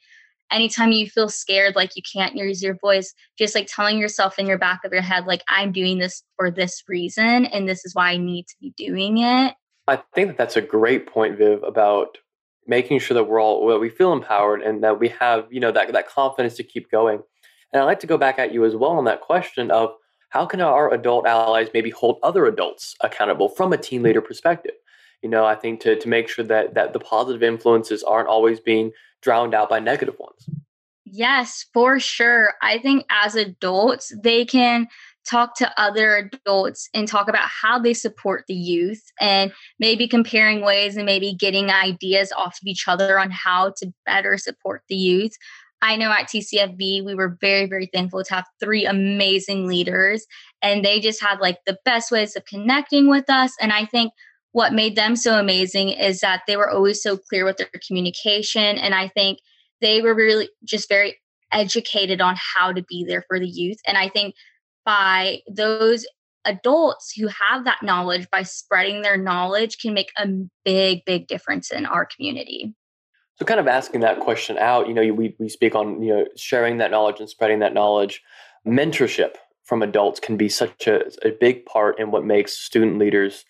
anytime 0.50 0.92
you 0.92 1.08
feel 1.08 1.28
scared, 1.28 1.76
like 1.76 1.96
you 1.96 2.02
can't 2.02 2.36
use 2.36 2.62
your 2.62 2.76
voice, 2.76 3.14
just 3.38 3.54
like 3.54 3.68
telling 3.68 3.98
yourself 3.98 4.38
in 4.38 4.46
your 4.46 4.58
back 4.58 4.84
of 4.84 4.92
your 4.92 5.02
head, 5.02 5.26
like, 5.26 5.42
I'm 5.48 5.72
doing 5.72 5.98
this 5.98 6.22
for 6.36 6.50
this 6.50 6.82
reason, 6.88 7.46
and 7.46 7.68
this 7.68 7.84
is 7.84 7.94
why 7.94 8.10
I 8.10 8.16
need 8.16 8.46
to 8.48 8.54
be 8.60 8.72
doing 8.76 9.18
it. 9.18 9.54
I 9.86 9.96
think 10.14 10.28
that 10.28 10.36
that's 10.36 10.56
a 10.56 10.62
great 10.62 11.06
point, 11.06 11.38
Viv, 11.38 11.62
about 11.62 12.18
making 12.66 12.98
sure 12.98 13.14
that 13.14 13.24
we're 13.24 13.40
all 13.40 13.64
well, 13.64 13.78
we 13.78 13.88
feel 13.88 14.12
empowered 14.12 14.60
and 14.60 14.84
that 14.84 15.00
we 15.00 15.08
have 15.08 15.46
you 15.50 15.58
know 15.58 15.72
that 15.72 15.92
that 15.92 16.08
confidence 16.08 16.54
to 16.56 16.62
keep 16.62 16.90
going. 16.90 17.20
And 17.72 17.82
I'd 17.82 17.86
like 17.86 18.00
to 18.00 18.06
go 18.06 18.18
back 18.18 18.38
at 18.38 18.52
you 18.52 18.64
as 18.64 18.76
well 18.76 18.92
on 18.92 19.04
that 19.06 19.22
question 19.22 19.70
of 19.70 19.90
how 20.30 20.44
can 20.44 20.60
our 20.60 20.92
adult 20.92 21.26
allies 21.26 21.68
maybe 21.72 21.90
hold 21.90 22.18
other 22.22 22.46
adults 22.46 22.94
accountable 23.02 23.48
from 23.48 23.72
a 23.72 23.78
teen 23.78 24.02
leader 24.02 24.20
perspective? 24.20 24.74
You 25.22 25.30
know, 25.30 25.44
I 25.44 25.54
think 25.54 25.80
to 25.80 25.96
to 25.96 26.08
make 26.08 26.28
sure 26.28 26.44
that 26.44 26.74
that 26.74 26.92
the 26.92 27.00
positive 27.00 27.42
influences 27.42 28.02
aren't 28.02 28.28
always 28.28 28.60
being 28.60 28.92
drowned 29.22 29.54
out 29.54 29.68
by 29.68 29.78
negative 29.78 30.16
ones. 30.18 30.48
Yes, 31.04 31.64
for 31.72 31.98
sure. 31.98 32.54
I 32.62 32.78
think 32.78 33.04
as 33.10 33.34
adults, 33.34 34.12
they 34.22 34.44
can 34.44 34.88
talk 35.28 35.56
to 35.56 35.80
other 35.80 36.16
adults 36.16 36.88
and 36.94 37.06
talk 37.06 37.28
about 37.28 37.48
how 37.48 37.78
they 37.78 37.94
support 37.94 38.44
the 38.48 38.54
youth 38.54 39.02
and 39.20 39.52
maybe 39.78 40.08
comparing 40.08 40.62
ways 40.62 40.96
and 40.96 41.06
maybe 41.06 41.34
getting 41.34 41.70
ideas 41.70 42.32
off 42.32 42.58
of 42.60 42.66
each 42.66 42.88
other 42.88 43.18
on 43.18 43.30
how 43.30 43.72
to 43.76 43.92
better 44.06 44.38
support 44.38 44.82
the 44.88 44.96
youth. 44.96 45.32
I 45.80 45.96
know 45.96 46.10
at 46.10 46.28
TCFV, 46.28 47.04
we 47.04 47.14
were 47.14 47.36
very, 47.40 47.66
very 47.66 47.88
thankful 47.92 48.24
to 48.24 48.34
have 48.34 48.46
three 48.58 48.84
amazing 48.84 49.66
leaders, 49.68 50.26
and 50.60 50.84
they 50.84 50.98
just 50.98 51.22
had 51.22 51.38
like 51.40 51.58
the 51.66 51.78
best 51.84 52.10
ways 52.10 52.34
of 52.34 52.44
connecting 52.46 53.08
with 53.08 53.30
us. 53.30 53.52
And 53.60 53.72
I 53.72 53.84
think 53.84 54.12
what 54.52 54.72
made 54.72 54.96
them 54.96 55.16
so 55.16 55.38
amazing 55.38 55.90
is 55.90 56.20
that 56.20 56.42
they 56.46 56.56
were 56.56 56.70
always 56.70 57.02
so 57.02 57.16
clear 57.16 57.44
with 57.44 57.58
their 57.58 57.68
communication. 57.86 58.78
And 58.78 58.94
I 58.94 59.08
think 59.08 59.38
they 59.80 60.00
were 60.00 60.14
really 60.14 60.48
just 60.64 60.88
very 60.88 61.18
educated 61.52 62.20
on 62.20 62.36
how 62.36 62.72
to 62.72 62.82
be 62.82 63.04
there 63.06 63.24
for 63.28 63.38
the 63.38 63.48
youth. 63.48 63.78
And 63.86 63.96
I 63.96 64.08
think 64.08 64.34
by 64.84 65.40
those 65.48 66.06
adults 66.44 67.12
who 67.12 67.28
have 67.28 67.64
that 67.64 67.82
knowledge 67.82 68.26
by 68.30 68.42
spreading 68.42 69.02
their 69.02 69.16
knowledge 69.16 69.78
can 69.78 69.92
make 69.92 70.10
a 70.16 70.26
big 70.64 71.04
big 71.04 71.26
difference 71.26 71.70
in 71.70 71.84
our 71.84 72.06
community 72.06 72.74
so 73.36 73.44
kind 73.44 73.60
of 73.60 73.66
asking 73.66 74.00
that 74.00 74.20
question 74.20 74.56
out 74.56 74.88
you 74.88 74.94
know 74.94 75.12
we, 75.12 75.34
we 75.38 75.48
speak 75.48 75.74
on 75.74 76.00
you 76.00 76.14
know 76.14 76.24
sharing 76.36 76.78
that 76.78 76.90
knowledge 76.90 77.20
and 77.20 77.28
spreading 77.28 77.58
that 77.58 77.74
knowledge 77.74 78.22
mentorship 78.66 79.34
from 79.64 79.82
adults 79.82 80.20
can 80.20 80.36
be 80.36 80.48
such 80.48 80.86
a, 80.86 81.02
a 81.22 81.32
big 81.32 81.66
part 81.66 81.98
in 81.98 82.10
what 82.10 82.24
makes 82.24 82.52
student 82.56 82.98
leaders 82.98 83.44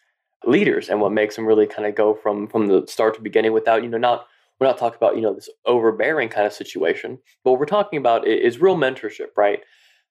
leaders 0.47 0.89
and 0.89 1.01
what 1.01 1.13
makes 1.13 1.37
them 1.37 1.47
really 1.47 1.67
kind 1.67 1.87
of 1.87 1.95
go 1.95 2.15
from 2.15 2.47
from 2.47 2.67
the 2.67 2.87
start 2.87 3.15
to 3.15 3.21
beginning 3.21 3.53
without 3.53 3.83
you 3.83 3.89
know 3.89 3.99
not 3.99 4.27
we're 4.61 4.67
not 4.67 4.79
talking 4.79 4.97
about 4.97 5.17
you 5.17 5.23
know 5.23 5.35
this 5.35 5.49
overbearing 5.67 6.29
kind 6.29 6.47
of 6.47 6.53
situation 6.53 7.19
but 7.43 7.51
what 7.51 7.61
we're 7.61 7.67
talking 7.67 7.99
about 7.99 8.27
is 8.27 8.61
real 8.61 8.77
mentorship 8.77 9.37
right 9.37 9.61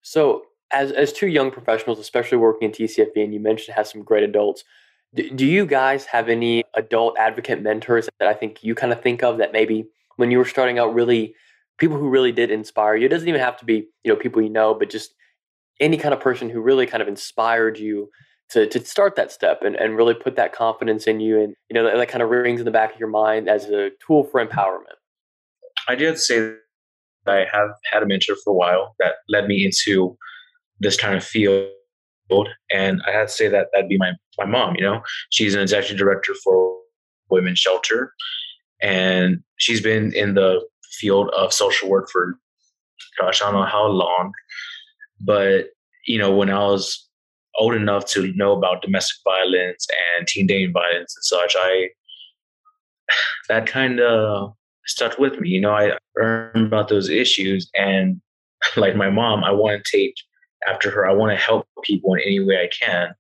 so 0.01 0.43
as 0.71 0.91
as 0.91 1.13
two 1.13 1.27
young 1.27 1.51
professionals, 1.51 1.99
especially 1.99 2.37
working 2.37 2.67
in 2.67 2.71
tcfv 2.71 3.23
and 3.23 3.33
you 3.33 3.39
mentioned 3.39 3.75
has 3.75 3.89
some 3.89 4.03
great 4.03 4.23
adults. 4.23 4.63
Do, 5.13 5.29
do 5.29 5.45
you 5.45 5.65
guys 5.65 6.05
have 6.05 6.29
any 6.29 6.63
adult 6.73 7.17
advocate 7.17 7.61
mentors 7.61 8.09
that 8.19 8.27
I 8.27 8.33
think 8.33 8.63
you 8.63 8.75
kind 8.75 8.91
of 8.91 9.01
think 9.01 9.23
of 9.23 9.37
that 9.37 9.53
maybe 9.53 9.87
when 10.17 10.31
you 10.31 10.37
were 10.37 10.45
starting 10.45 10.79
out, 10.79 10.93
really 10.93 11.35
people 11.77 11.97
who 11.97 12.09
really 12.09 12.31
did 12.31 12.51
inspire 12.51 12.95
you? 12.95 13.05
It 13.05 13.09
doesn't 13.09 13.27
even 13.27 13.41
have 13.41 13.57
to 13.57 13.65
be 13.65 13.87
you 14.03 14.13
know 14.13 14.15
people 14.15 14.41
you 14.41 14.49
know, 14.49 14.73
but 14.73 14.89
just 14.89 15.13
any 15.79 15.97
kind 15.97 16.13
of 16.13 16.19
person 16.19 16.49
who 16.49 16.59
really 16.59 16.87
kind 16.87 17.01
of 17.01 17.07
inspired 17.07 17.77
you 17.77 18.09
to 18.49 18.67
to 18.67 18.83
start 18.83 19.15
that 19.15 19.31
step 19.31 19.61
and, 19.63 19.75
and 19.75 19.97
really 19.97 20.13
put 20.13 20.35
that 20.35 20.53
confidence 20.53 21.05
in 21.07 21.19
you 21.19 21.39
and 21.39 21.55
you 21.69 21.73
know 21.73 21.83
that, 21.83 21.97
that 21.97 22.09
kind 22.09 22.21
of 22.21 22.29
rings 22.29 22.59
in 22.59 22.65
the 22.65 22.71
back 22.71 22.93
of 22.93 22.99
your 22.99 23.09
mind 23.09 23.49
as 23.49 23.65
a 23.65 23.91
tool 24.05 24.23
for 24.23 24.45
empowerment. 24.45 24.95
I 25.87 25.95
did 25.95 26.17
say 26.17 26.55
that 27.25 27.35
I 27.35 27.45
have 27.51 27.69
had 27.91 28.03
a 28.03 28.05
mentor 28.05 28.35
for 28.43 28.51
a 28.51 28.55
while 28.55 28.95
that 28.99 29.15
led 29.29 29.47
me 29.47 29.65
into 29.65 30.17
this 30.79 30.97
kind 30.97 31.15
of 31.15 31.23
field. 31.23 31.69
And 32.71 33.01
I 33.07 33.11
had 33.11 33.27
to 33.27 33.33
say 33.33 33.47
that 33.47 33.67
that'd 33.71 33.89
be 33.89 33.97
my, 33.97 34.11
my 34.37 34.45
mom, 34.45 34.75
you 34.75 34.81
know, 34.81 35.01
she's 35.29 35.55
an 35.55 35.61
executive 35.61 35.97
director 35.97 36.33
for 36.43 36.77
Women's 37.29 37.59
Shelter. 37.59 38.13
And 38.81 39.43
she's 39.57 39.81
been 39.81 40.13
in 40.13 40.33
the 40.33 40.61
field 40.99 41.29
of 41.29 41.53
social 41.53 41.89
work 41.89 42.09
for, 42.11 42.37
gosh, 43.19 43.41
I 43.41 43.45
don't 43.45 43.61
know 43.61 43.65
how 43.65 43.87
long. 43.87 44.33
But, 45.21 45.67
you 46.05 46.17
know, 46.17 46.35
when 46.35 46.49
I 46.49 46.59
was 46.59 47.06
old 47.57 47.75
enough 47.75 48.05
to 48.05 48.31
know 48.35 48.53
about 48.53 48.81
domestic 48.81 49.17
violence 49.23 49.87
and 50.17 50.27
teen 50.27 50.47
dating 50.47 50.73
violence 50.73 51.15
and 51.15 51.23
such, 51.23 51.55
I, 51.57 51.89
that 53.49 53.67
kind 53.67 53.99
of 53.99 54.53
stuck 54.85 55.17
with 55.19 55.39
me. 55.39 55.49
You 55.49 55.61
know, 55.61 55.71
I 55.71 55.97
learned 56.15 56.67
about 56.67 56.87
those 56.87 57.09
issues 57.09 57.69
and 57.77 58.21
like 58.77 58.95
my 58.95 59.09
mom, 59.09 59.43
I 59.43 59.51
want 59.51 59.83
to 59.83 59.97
take 59.97 60.15
after 60.67 60.89
her. 60.89 61.07
I 61.07 61.13
want 61.13 61.31
to 61.31 61.43
help 61.43 61.67
people 61.83 62.13
in 62.15 62.21
any 62.21 62.39
way 62.39 62.63
I 62.63 62.69
can. 62.85 63.13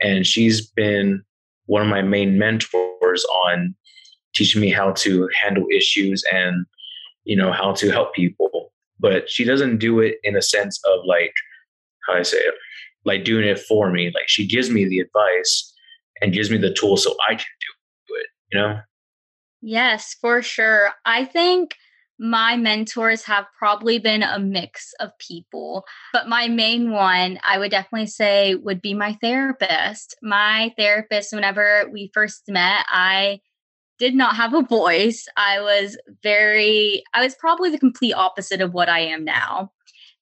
And 0.00 0.26
she's 0.26 0.66
been 0.66 1.22
one 1.66 1.82
of 1.82 1.88
my 1.88 2.02
main 2.02 2.38
mentors 2.38 3.24
on 3.46 3.74
teaching 4.34 4.60
me 4.60 4.70
how 4.70 4.92
to 4.92 5.28
handle 5.40 5.66
issues 5.70 6.24
and, 6.32 6.64
you 7.24 7.36
know, 7.36 7.52
how 7.52 7.72
to 7.74 7.90
help 7.90 8.14
people. 8.14 8.72
But 8.98 9.28
she 9.28 9.44
doesn't 9.44 9.78
do 9.78 10.00
it 10.00 10.16
in 10.22 10.36
a 10.36 10.42
sense 10.42 10.80
of 10.86 11.00
like, 11.04 11.34
how 12.06 12.14
I 12.14 12.22
say 12.22 12.38
it, 12.38 12.54
like 13.04 13.24
doing 13.24 13.46
it 13.46 13.58
for 13.58 13.90
me. 13.90 14.06
Like 14.14 14.28
she 14.28 14.46
gives 14.46 14.70
me 14.70 14.84
the 14.84 15.00
advice 15.00 15.72
and 16.20 16.32
gives 16.32 16.50
me 16.50 16.58
the 16.58 16.74
tools 16.74 17.04
so 17.04 17.14
I 17.28 17.34
can 17.34 17.46
do 18.08 18.14
it, 18.14 18.26
you 18.52 18.60
know? 18.60 18.80
Yes, 19.62 20.16
for 20.20 20.42
sure. 20.42 20.90
I 21.04 21.24
think 21.24 21.76
my 22.18 22.54
mentors 22.54 23.22
have 23.24 23.46
probably 23.58 23.98
been 23.98 24.22
a 24.22 24.38
mix 24.38 24.92
of 25.00 25.10
people, 25.18 25.84
but 26.12 26.28
my 26.28 26.48
main 26.48 26.90
one 26.90 27.38
I 27.44 27.58
would 27.58 27.70
definitely 27.70 28.08
say 28.08 28.54
would 28.56 28.82
be 28.82 28.92
my 28.92 29.16
therapist. 29.22 30.16
My 30.22 30.74
therapist, 30.76 31.32
whenever 31.32 31.88
we 31.90 32.10
first 32.12 32.42
met, 32.48 32.84
I 32.88 33.40
did 33.98 34.14
not 34.14 34.36
have 34.36 34.54
a 34.54 34.62
voice. 34.62 35.26
I 35.36 35.60
was 35.60 35.96
very, 36.22 37.02
I 37.14 37.22
was 37.22 37.34
probably 37.34 37.70
the 37.70 37.78
complete 37.78 38.14
opposite 38.14 38.60
of 38.60 38.74
what 38.74 38.88
I 38.88 39.00
am 39.00 39.24
now. 39.24 39.72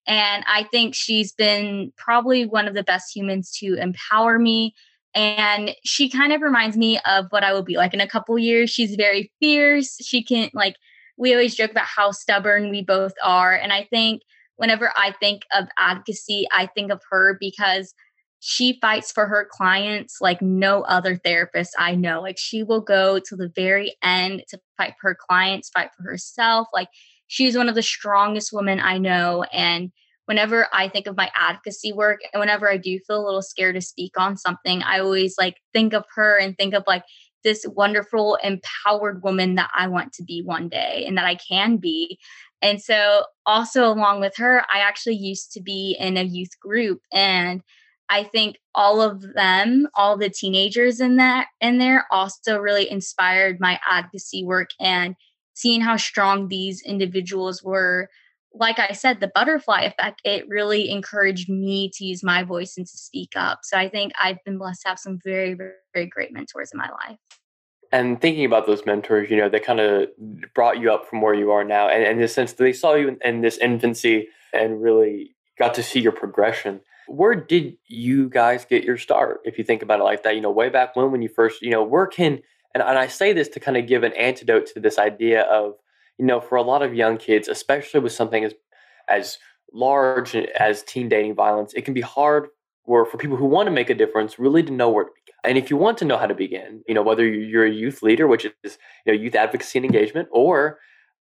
And 0.08 0.42
I 0.48 0.64
think 0.64 0.94
she's 0.94 1.32
been 1.32 1.92
probably 1.96 2.46
one 2.46 2.66
of 2.66 2.74
the 2.74 2.82
best 2.82 3.14
humans 3.14 3.52
to 3.60 3.74
empower 3.74 4.38
me. 4.38 4.74
And 5.14 5.74
she 5.84 6.08
kind 6.08 6.32
of 6.32 6.40
reminds 6.40 6.76
me 6.76 6.98
of 7.06 7.26
what 7.30 7.44
I 7.44 7.52
will 7.52 7.62
be 7.62 7.76
like 7.76 7.94
in 7.94 8.00
a 8.00 8.08
couple 8.08 8.38
years. 8.38 8.70
She's 8.70 8.94
very 8.94 9.30
fierce. 9.38 9.96
She 10.02 10.24
can, 10.24 10.50
like, 10.54 10.76
we 11.18 11.32
always 11.32 11.54
joke 11.54 11.70
about 11.70 11.84
how 11.84 12.12
stubborn 12.12 12.70
we 12.70 12.82
both 12.82 13.12
are. 13.22 13.54
And 13.54 13.72
I 13.72 13.86
think 13.90 14.22
whenever 14.56 14.92
I 14.96 15.12
think 15.20 15.42
of 15.54 15.66
advocacy, 15.78 16.46
I 16.52 16.66
think 16.66 16.90
of 16.90 17.02
her 17.10 17.36
because 17.38 17.94
she 18.40 18.78
fights 18.80 19.10
for 19.10 19.26
her 19.26 19.48
clients 19.50 20.18
like 20.20 20.40
no 20.40 20.82
other 20.82 21.16
therapist 21.16 21.74
I 21.78 21.96
know. 21.96 22.22
Like 22.22 22.38
she 22.38 22.62
will 22.62 22.80
go 22.80 23.18
to 23.18 23.36
the 23.36 23.50
very 23.54 23.96
end 24.02 24.44
to 24.48 24.60
fight 24.76 24.94
for 25.00 25.10
her 25.10 25.18
clients, 25.28 25.70
fight 25.70 25.90
for 25.96 26.04
herself. 26.04 26.68
Like 26.72 26.88
she's 27.28 27.56
one 27.56 27.68
of 27.68 27.74
the 27.74 27.82
strongest 27.82 28.52
women 28.52 28.80
I 28.80 28.98
know. 28.98 29.44
And 29.52 29.92
whenever 30.26 30.66
I 30.72 30.88
think 30.88 31.06
of 31.06 31.16
my 31.16 31.30
advocacy 31.34 31.92
work 31.92 32.20
and 32.32 32.40
whenever 32.40 32.70
I 32.70 32.76
do 32.76 32.98
feel 33.06 33.22
a 33.22 33.24
little 33.24 33.42
scared 33.42 33.76
to 33.76 33.80
speak 33.80 34.12
on 34.18 34.36
something, 34.36 34.82
I 34.82 34.98
always 34.98 35.36
like 35.38 35.56
think 35.72 35.94
of 35.94 36.04
her 36.16 36.36
and 36.36 36.56
think 36.56 36.74
of 36.74 36.84
like, 36.86 37.04
this 37.44 37.64
wonderful, 37.68 38.36
empowered 38.42 39.22
woman 39.22 39.54
that 39.54 39.70
I 39.74 39.86
want 39.88 40.12
to 40.14 40.24
be 40.24 40.42
one 40.42 40.68
day 40.68 41.04
and 41.06 41.16
that 41.16 41.24
I 41.24 41.36
can 41.36 41.76
be. 41.76 42.18
And 42.60 42.82
so, 42.82 43.24
also 43.46 43.84
along 43.84 44.20
with 44.20 44.36
her, 44.36 44.64
I 44.72 44.80
actually 44.80 45.16
used 45.16 45.52
to 45.52 45.62
be 45.62 45.96
in 45.98 46.16
a 46.16 46.24
youth 46.24 46.58
group. 46.60 47.00
And 47.12 47.62
I 48.08 48.24
think 48.24 48.58
all 48.74 49.00
of 49.00 49.22
them, 49.34 49.86
all 49.94 50.16
the 50.16 50.30
teenagers 50.30 51.00
in 51.00 51.16
that 51.16 51.46
in 51.60 51.78
there 51.78 52.06
also 52.10 52.58
really 52.58 52.90
inspired 52.90 53.60
my 53.60 53.78
advocacy 53.88 54.44
work 54.44 54.70
and 54.80 55.14
seeing 55.58 55.80
how 55.80 55.96
strong 55.96 56.46
these 56.46 56.80
individuals 56.82 57.64
were. 57.64 58.08
Like 58.54 58.78
I 58.78 58.92
said, 58.92 59.18
the 59.18 59.30
butterfly 59.34 59.82
effect, 59.82 60.20
it 60.24 60.48
really 60.48 60.88
encouraged 60.88 61.48
me 61.48 61.90
to 61.94 62.04
use 62.04 62.22
my 62.22 62.44
voice 62.44 62.76
and 62.76 62.86
to 62.86 62.96
speak 62.96 63.30
up. 63.34 63.60
So 63.64 63.76
I 63.76 63.88
think 63.88 64.12
I've 64.22 64.42
been 64.44 64.56
blessed 64.56 64.82
to 64.82 64.88
have 64.88 64.98
some 65.00 65.18
very, 65.22 65.54
very, 65.54 66.06
great 66.06 66.32
mentors 66.32 66.70
in 66.72 66.78
my 66.78 66.88
life. 66.90 67.18
And 67.90 68.20
thinking 68.20 68.44
about 68.44 68.66
those 68.66 68.86
mentors, 68.86 69.30
you 69.30 69.36
know, 69.36 69.48
they 69.48 69.60
kind 69.60 69.80
of 69.80 70.08
brought 70.54 70.78
you 70.78 70.92
up 70.92 71.08
from 71.08 71.22
where 71.22 71.34
you 71.34 71.50
are 71.50 71.64
now. 71.64 71.88
And, 71.88 72.04
in 72.04 72.20
the 72.20 72.28
sense 72.28 72.52
that 72.52 72.62
they 72.62 72.72
saw 72.72 72.94
you 72.94 73.08
in, 73.08 73.18
in 73.24 73.40
this 73.40 73.58
infancy 73.58 74.28
and 74.52 74.80
really 74.80 75.34
got 75.58 75.74
to 75.74 75.82
see 75.82 76.00
your 76.00 76.12
progression 76.12 76.80
where 77.08 77.34
did 77.34 77.74
you 77.86 78.28
guys 78.28 78.66
get 78.66 78.84
your 78.84 78.98
start 78.98 79.40
if 79.44 79.56
you 79.56 79.64
think 79.64 79.82
about 79.82 79.98
it 79.98 80.02
like 80.02 80.22
that 80.22 80.34
you 80.34 80.42
know 80.42 80.50
way 80.50 80.68
back 80.68 80.94
when 80.94 81.10
when 81.10 81.22
you 81.22 81.28
first 81.28 81.62
you 81.62 81.70
know 81.70 81.82
where 81.82 82.06
can 82.06 82.38
and, 82.74 82.82
and 82.82 82.98
i 82.98 83.06
say 83.06 83.32
this 83.32 83.48
to 83.48 83.60
kind 83.60 83.76
of 83.76 83.86
give 83.86 84.02
an 84.02 84.12
antidote 84.14 84.66
to 84.66 84.80
this 84.80 84.98
idea 84.98 85.42
of 85.42 85.74
you 86.18 86.24
know 86.24 86.40
for 86.40 86.56
a 86.56 86.62
lot 86.62 86.82
of 86.82 86.94
young 86.94 87.16
kids 87.16 87.48
especially 87.48 88.00
with 88.00 88.12
something 88.12 88.44
as 88.44 88.54
as 89.08 89.38
large 89.72 90.34
as 90.34 90.82
teen 90.84 91.08
dating 91.08 91.34
violence 91.34 91.72
it 91.74 91.84
can 91.84 91.94
be 91.94 92.00
hard 92.00 92.48
or 92.84 93.04
for 93.04 93.18
people 93.18 93.36
who 93.36 93.44
want 93.44 93.66
to 93.66 93.70
make 93.70 93.90
a 93.90 93.94
difference 93.94 94.38
really 94.38 94.62
to 94.62 94.72
know 94.72 94.88
where 94.88 95.04
to 95.04 95.10
begin. 95.10 95.34
And 95.44 95.58
if 95.58 95.70
you 95.70 95.76
want 95.76 95.98
to 95.98 96.06
know 96.06 96.16
how 96.16 96.26
to 96.26 96.34
begin 96.34 96.82
you 96.88 96.94
know 96.94 97.02
whether 97.02 97.26
you're 97.26 97.66
a 97.66 97.70
youth 97.70 98.02
leader 98.02 98.26
which 98.26 98.44
is 98.44 98.78
you 99.04 99.12
know 99.12 99.18
youth 99.18 99.34
advocacy 99.34 99.78
and 99.78 99.86
engagement 99.86 100.28
or 100.32 100.78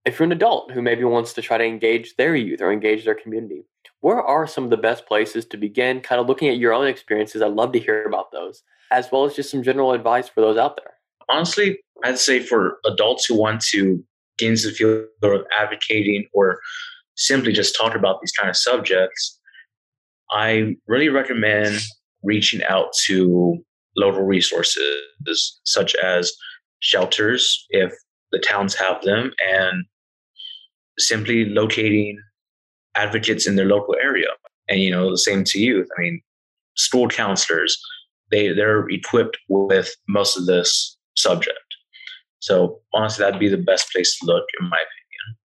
if 0.07 0.19
you're 0.19 0.27
an 0.27 0.33
adult 0.33 0.73
who 0.73 0.81
maybe 0.81 1.05
wants 1.05 1.35
to 1.35 1.43
try 1.43 1.59
to 1.59 1.65
engage 1.65 2.17
their 2.17 2.35
youth 2.35 2.63
or 2.63 2.73
engage 2.73 3.05
their 3.05 3.15
community 3.15 3.65
where 4.01 4.23
are 4.23 4.47
some 4.47 4.65
of 4.65 4.71
the 4.71 4.77
best 4.77 5.07
places 5.07 5.45
to 5.47 5.57
begin 5.57 6.01
kind 6.01 6.21
of 6.21 6.27
looking 6.27 6.49
at 6.49 6.57
your 6.57 6.73
own 6.73 6.87
experiences? 6.87 7.43
I'd 7.43 7.53
love 7.53 7.73
to 7.73 7.79
hear 7.79 8.05
about 8.05 8.33
those 8.33 8.63
as 8.91 9.09
well 9.13 9.25
as 9.25 9.35
just 9.35 9.51
some 9.51 9.63
general 9.63 9.93
advice 9.93 10.29
for 10.29 10.41
those 10.41 10.57
out 10.57 10.77
there 10.77 10.95
honestly 11.31 11.79
i'd 12.05 12.19
say 12.19 12.41
for 12.41 12.79
adults 12.87 13.25
who 13.25 13.39
want 13.39 13.61
to 13.61 14.03
get 14.39 14.51
into 14.51 14.69
the 14.69 14.73
field 14.73 15.05
of 15.23 15.45
advocating 15.59 16.27
or 16.33 16.61
simply 17.17 17.53
just 17.53 17.77
talk 17.77 17.95
about 17.95 18.21
these 18.21 18.33
kind 18.33 18.51
of 18.51 18.57
subjects 18.57 19.39
i 20.33 20.75
really 20.87 21.09
recommend 21.09 21.79
reaching 22.23 22.63
out 22.65 22.93
to 23.05 23.59
local 23.97 24.23
resources 24.23 25.59
such 25.65 25.95
as 25.97 26.33
shelters 26.81 27.67
if 27.71 27.93
the 28.33 28.39
towns 28.39 28.75
have 28.75 29.03
them 29.03 29.33
and 29.47 29.85
simply 30.99 31.47
locating 31.47 32.19
advocates 32.95 33.47
in 33.47 33.57
their 33.57 33.67
local 33.67 33.97
area. 34.03 34.29
And 34.69 34.81
you 34.81 34.91
know, 34.91 35.11
the 35.11 35.19
same 35.19 35.45
to 35.45 35.59
youth. 35.59 35.89
I 35.97 36.03
mean, 36.03 36.21
school 36.77 37.09
counselors, 37.09 37.81
they 38.31 38.53
they're 38.53 38.89
equipped 38.89 39.39
with 39.49 39.95
most 40.09 40.37
of 40.37 40.47
this 40.47 40.97
subject. 41.17 41.59
So 42.41 42.81
honestly, 42.95 43.25
that'd 43.25 43.41
be 43.41 43.49
the 43.49 43.59
best 43.59 43.93
place 43.93 44.19
to 44.19 44.27
look, 44.27 44.45
in 44.61 44.69
my 44.69 44.77
opinion. 44.77 45.39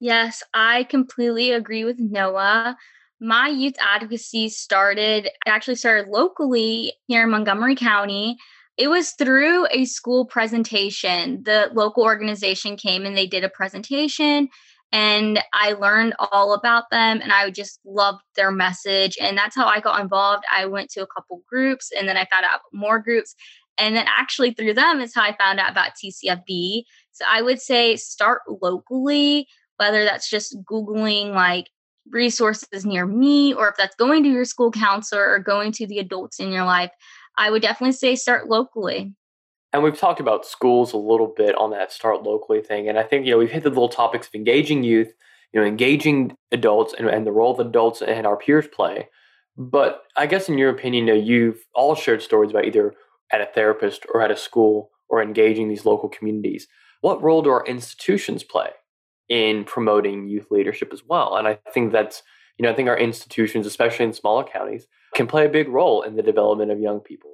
Yes, 0.00 0.42
I 0.52 0.84
completely 0.84 1.52
agree 1.52 1.84
with 1.84 1.98
Noah. 1.98 2.76
My 3.20 3.48
youth 3.48 3.74
advocacy 3.80 4.50
started 4.50 5.30
actually 5.46 5.76
started 5.76 6.10
locally 6.10 6.92
here 7.06 7.24
in 7.24 7.30
Montgomery 7.30 7.76
County. 7.76 8.36
It 8.76 8.88
was 8.88 9.12
through 9.12 9.66
a 9.70 9.84
school 9.84 10.26
presentation. 10.26 11.42
The 11.44 11.70
local 11.72 12.02
organization 12.02 12.76
came 12.76 13.06
and 13.06 13.16
they 13.16 13.26
did 13.26 13.44
a 13.44 13.48
presentation 13.48 14.48
and 14.94 15.40
I 15.52 15.72
learned 15.72 16.14
all 16.18 16.54
about 16.54 16.90
them 16.90 17.20
and 17.20 17.32
I 17.32 17.50
just 17.50 17.80
loved 17.84 18.20
their 18.36 18.52
message. 18.52 19.16
And 19.20 19.36
that's 19.36 19.56
how 19.56 19.66
I 19.66 19.80
got 19.80 20.00
involved. 20.00 20.44
I 20.54 20.66
went 20.66 20.88
to 20.90 21.02
a 21.02 21.06
couple 21.06 21.42
groups 21.48 21.90
and 21.98 22.08
then 22.08 22.16
I 22.16 22.26
found 22.30 22.44
out 22.44 22.60
more 22.72 23.00
groups. 23.00 23.34
And 23.78 23.96
then 23.96 24.06
actually 24.08 24.52
through 24.52 24.74
them 24.74 25.00
is 25.00 25.14
how 25.14 25.22
I 25.22 25.36
found 25.36 25.60
out 25.60 25.70
about 25.70 25.92
TCFV. 25.92 26.84
So 27.12 27.24
I 27.28 27.42
would 27.42 27.60
say 27.60 27.96
start 27.96 28.42
locally, 28.48 29.46
whether 29.76 30.04
that's 30.04 30.28
just 30.28 30.56
Googling 30.64 31.32
like 31.34 31.70
resources 32.10 32.84
near 32.84 33.06
me 33.06 33.54
or 33.54 33.68
if 33.68 33.76
that's 33.76 33.96
going 33.96 34.22
to 34.24 34.28
your 34.28 34.44
school 34.44 34.70
counselor 34.70 35.28
or 35.28 35.38
going 35.38 35.72
to 35.72 35.86
the 35.86 35.98
adults 35.98 36.38
in 36.38 36.52
your 36.52 36.64
life. 36.64 36.90
I 37.36 37.50
would 37.50 37.62
definitely 37.62 37.92
say 37.92 38.14
start 38.14 38.48
locally. 38.48 39.14
And 39.72 39.82
we've 39.82 39.98
talked 39.98 40.20
about 40.20 40.46
schools 40.46 40.92
a 40.92 40.96
little 40.96 41.26
bit 41.26 41.56
on 41.56 41.70
that 41.70 41.92
start 41.92 42.22
locally 42.22 42.60
thing. 42.60 42.88
And 42.88 42.96
I 42.96 43.02
think, 43.02 43.26
you 43.26 43.32
know, 43.32 43.38
we've 43.38 43.50
hit 43.50 43.64
the 43.64 43.70
little 43.70 43.88
topics 43.88 44.28
of 44.28 44.34
engaging 44.34 44.84
youth, 44.84 45.12
you 45.52 45.60
know, 45.60 45.66
engaging 45.66 46.36
adults 46.52 46.94
and, 46.96 47.08
and 47.08 47.26
the 47.26 47.32
role 47.32 47.54
that 47.54 47.66
adults 47.66 48.00
and 48.00 48.24
our 48.24 48.36
peers 48.36 48.68
play. 48.68 49.08
But 49.56 50.02
I 50.16 50.26
guess 50.26 50.48
in 50.48 50.58
your 50.58 50.70
opinion, 50.70 51.08
you 51.08 51.14
know, 51.14 51.20
you've 51.20 51.64
all 51.74 51.96
shared 51.96 52.22
stories 52.22 52.50
about 52.50 52.66
either 52.66 52.94
at 53.34 53.40
a 53.40 53.52
therapist 53.52 54.06
or 54.12 54.22
at 54.22 54.30
a 54.30 54.36
school 54.36 54.90
or 55.08 55.22
engaging 55.22 55.68
these 55.68 55.84
local 55.84 56.08
communities. 56.08 56.68
What 57.00 57.22
role 57.22 57.42
do 57.42 57.50
our 57.50 57.64
institutions 57.66 58.44
play 58.44 58.70
in 59.28 59.64
promoting 59.64 60.28
youth 60.28 60.46
leadership 60.50 60.92
as 60.92 61.02
well? 61.04 61.36
And 61.36 61.48
I 61.48 61.58
think 61.72 61.92
that's, 61.92 62.22
you 62.58 62.62
know, 62.62 62.70
I 62.70 62.74
think 62.74 62.88
our 62.88 62.98
institutions, 62.98 63.66
especially 63.66 64.06
in 64.06 64.12
smaller 64.12 64.44
counties, 64.44 64.86
can 65.14 65.26
play 65.26 65.44
a 65.44 65.50
big 65.50 65.68
role 65.68 66.02
in 66.02 66.16
the 66.16 66.22
development 66.22 66.70
of 66.70 66.80
young 66.80 67.00
people. 67.00 67.30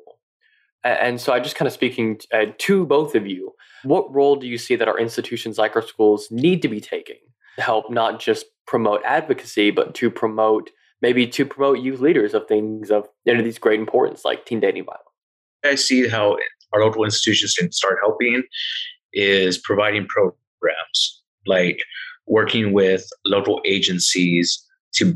And 0.82 1.20
so, 1.20 1.34
I 1.34 1.40
just 1.40 1.56
kind 1.56 1.66
of 1.66 1.74
speaking 1.74 2.20
uh, 2.32 2.46
to 2.56 2.86
both 2.86 3.14
of 3.14 3.26
you, 3.26 3.52
what 3.82 4.12
role 4.14 4.36
do 4.36 4.46
you 4.46 4.56
see 4.56 4.76
that 4.76 4.88
our 4.88 4.98
institutions 4.98 5.58
like 5.58 5.76
our 5.76 5.86
schools 5.86 6.28
need 6.30 6.62
to 6.62 6.68
be 6.68 6.80
taking 6.80 7.18
to 7.56 7.62
help 7.62 7.90
not 7.90 8.18
just 8.18 8.46
promote 8.66 9.02
advocacy, 9.04 9.70
but 9.70 9.94
to 9.96 10.10
promote 10.10 10.70
maybe 11.02 11.26
to 11.26 11.44
promote 11.44 11.80
youth 11.80 12.00
leaders 12.00 12.32
of 12.32 12.46
things 12.46 12.90
of 12.90 13.06
you 13.26 13.34
know, 13.34 13.42
these 13.42 13.58
great 13.58 13.78
importance 13.78 14.24
like 14.24 14.46
teen 14.46 14.60
dating 14.60 14.86
violence? 14.86 15.09
I 15.64 15.74
see 15.74 16.08
how 16.08 16.36
our 16.72 16.82
local 16.82 17.04
institutions 17.04 17.54
can 17.54 17.72
start 17.72 17.98
helping 18.00 18.42
is 19.12 19.58
providing 19.58 20.06
programs 20.06 21.22
like 21.46 21.78
working 22.26 22.72
with 22.72 23.08
local 23.24 23.60
agencies 23.64 24.64
to 24.94 25.12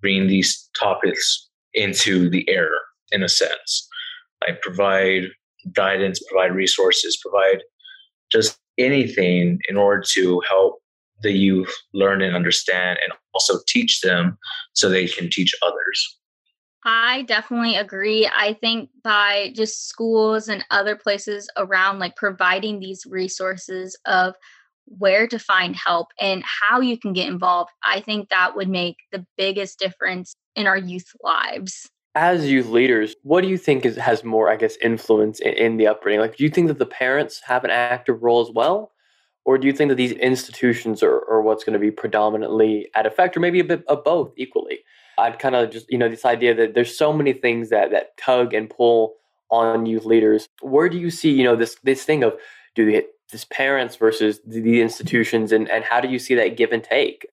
bring 0.00 0.26
these 0.26 0.68
topics 0.78 1.48
into 1.74 2.28
the 2.28 2.48
air 2.48 2.70
in 3.10 3.22
a 3.22 3.28
sense 3.28 3.88
I 4.46 4.52
provide 4.62 5.24
guidance, 5.72 6.22
provide 6.30 6.54
resources, 6.54 7.18
provide 7.20 7.62
just 8.30 8.58
anything 8.78 9.58
in 9.68 9.76
order 9.76 10.02
to 10.14 10.40
help 10.48 10.80
the 11.22 11.32
youth 11.32 11.72
learn 11.94 12.22
and 12.22 12.36
understand 12.36 12.98
and 13.02 13.12
also 13.34 13.58
teach 13.66 14.00
them 14.00 14.38
so 14.74 14.88
they 14.88 15.08
can 15.08 15.28
teach 15.30 15.52
others. 15.62 16.18
I 16.84 17.22
definitely 17.22 17.76
agree. 17.76 18.28
I 18.34 18.54
think 18.54 18.90
by 19.02 19.52
just 19.54 19.88
schools 19.88 20.48
and 20.48 20.64
other 20.70 20.96
places 20.96 21.48
around, 21.56 21.98
like 21.98 22.16
providing 22.16 22.78
these 22.78 23.04
resources 23.06 23.98
of 24.06 24.34
where 24.86 25.26
to 25.26 25.38
find 25.38 25.76
help 25.76 26.08
and 26.20 26.42
how 26.44 26.80
you 26.80 26.98
can 26.98 27.12
get 27.12 27.28
involved, 27.28 27.70
I 27.84 28.00
think 28.00 28.28
that 28.28 28.56
would 28.56 28.68
make 28.68 28.96
the 29.12 29.26
biggest 29.36 29.78
difference 29.78 30.34
in 30.54 30.66
our 30.66 30.78
youth 30.78 31.12
lives 31.22 31.90
as 32.18 32.50
youth 32.50 32.66
leaders, 32.66 33.14
what 33.22 33.42
do 33.42 33.48
you 33.48 33.56
think 33.56 33.86
is, 33.86 33.94
has 33.96 34.24
more, 34.24 34.50
I 34.50 34.56
guess, 34.56 34.76
influence 34.82 35.38
in, 35.38 35.52
in, 35.52 35.76
the 35.76 35.86
upbringing? 35.86 36.20
Like, 36.20 36.36
do 36.36 36.42
you 36.42 36.50
think 36.50 36.66
that 36.66 36.80
the 36.80 36.86
parents 36.86 37.40
have 37.44 37.62
an 37.62 37.70
active 37.70 38.22
role 38.24 38.40
as 38.40 38.50
well? 38.52 38.90
Or 39.44 39.56
do 39.56 39.68
you 39.68 39.72
think 39.72 39.90
that 39.90 39.94
these 39.94 40.12
institutions 40.12 41.02
are, 41.02 41.24
are 41.30 41.42
what's 41.42 41.62
going 41.62 41.74
to 41.74 41.78
be 41.78 41.92
predominantly 41.92 42.88
at 42.96 43.06
effect, 43.06 43.36
or 43.36 43.40
maybe 43.40 43.60
a 43.60 43.64
bit 43.64 43.84
of 43.86 44.02
both 44.02 44.32
equally? 44.36 44.80
I'd 45.18 45.38
kind 45.38 45.56
of 45.56 45.70
just, 45.70 45.90
you 45.90 45.98
know, 45.98 46.08
this 46.08 46.24
idea 46.24 46.54
that 46.54 46.74
there's 46.74 46.96
so 46.96 47.12
many 47.12 47.32
things 47.32 47.70
that, 47.70 47.90
that 47.90 48.16
tug 48.16 48.54
and 48.54 48.70
pull 48.70 49.16
on 49.50 49.86
youth 49.86 50.04
leaders. 50.04 50.48
Where 50.62 50.88
do 50.88 50.98
you 50.98 51.10
see, 51.10 51.30
you 51.30 51.44
know, 51.44 51.56
this, 51.56 51.76
this 51.82 52.04
thing 52.04 52.22
of 52.22 52.34
do 52.74 52.84
the, 52.84 53.04
this 53.32 53.44
parents 53.44 53.96
versus 53.96 54.40
the, 54.46 54.80
institutions, 54.80 55.52
and, 55.52 55.68
and 55.68 55.84
how 55.84 56.00
do 56.00 56.08
you 56.08 56.18
see 56.18 56.34
that 56.36 56.56
give 56.56 56.72
and 56.72 56.84
take? 56.84 57.26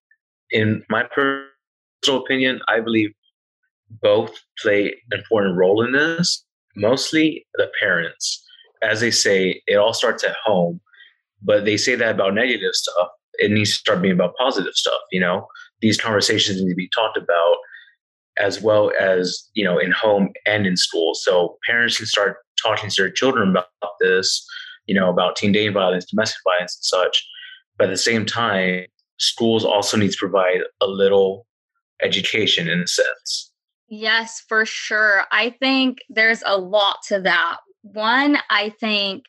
In 0.52 0.84
my 0.89 1.04
personal 1.04 2.24
opinion, 2.24 2.60
I 2.67 2.80
believe 2.80 3.12
both 4.02 4.34
play 4.62 4.88
an 5.12 5.19
important 5.19 5.56
role 5.56 5.84
in 5.84 5.91
this. 5.91 6.43
Mostly 6.76 7.45
the 7.55 7.70
parents. 7.80 8.43
As 8.82 8.99
they 8.99 9.12
say, 9.12 9.62
it 9.68 9.76
all 9.76 9.93
starts 9.93 10.24
at 10.24 10.36
home, 10.43 10.82
but 11.41 11.66
they 11.66 11.78
say 11.78 11.95
that 11.95 12.16
about 12.16 12.34
negative 12.34 12.74
stuff. 12.74 13.10
It 13.36 13.51
needs 13.51 13.72
to 13.72 13.78
start 13.78 14.01
being 14.01 14.14
about 14.14 14.36
positive 14.38 14.74
stuff, 14.74 14.99
you 15.12 15.20
know? 15.20 15.47
These 15.82 15.99
conversations 15.99 16.62
need 16.62 16.70
to 16.70 16.76
be 16.76 16.89
talked 16.95 17.18
about 17.18 17.55
as 18.38 18.62
well 18.62 18.92
as, 19.00 19.50
you 19.54 19.64
know, 19.64 19.78
in 19.78 19.92
home 19.92 20.30
and 20.46 20.68
in 20.68 20.78
school. 20.78 21.14
So 21.16 21.58
parents 21.68 21.98
can 21.98 22.06
start 22.06 22.38
talking 22.62 22.90
to 22.90 23.02
their 23.02 23.12
children 23.12 23.50
about 23.50 23.68
this, 24.00 24.46
you 24.86 24.96
know, 24.96 25.10
about 25.10 25.36
teen 25.36 25.52
dating 25.52 25.74
violence, 25.74 26.06
domestic 26.06 26.42
violence, 26.44 26.78
and 26.78 26.84
such. 26.84 27.26
But 27.78 27.90
at 27.90 27.92
the 27.92 27.98
same 27.98 28.26
time, 28.26 28.86
schools 29.18 29.66
also 29.66 29.98
need 29.98 30.12
to 30.12 30.18
provide 30.18 30.62
a 30.82 30.88
little 30.88 31.46
education 32.02 32.68
in 32.68 32.82
a 32.82 32.88
sense. 32.88 33.52
Yes, 33.88 34.44
for 34.48 34.66
sure. 34.66 35.26
I 35.32 35.52
think 35.60 36.00
there's 36.10 36.44
a 36.46 36.58
lot 36.58 36.98
to 37.08 37.22
that. 37.22 37.58
One, 37.82 38.38
I 38.50 38.74
think 38.80 39.26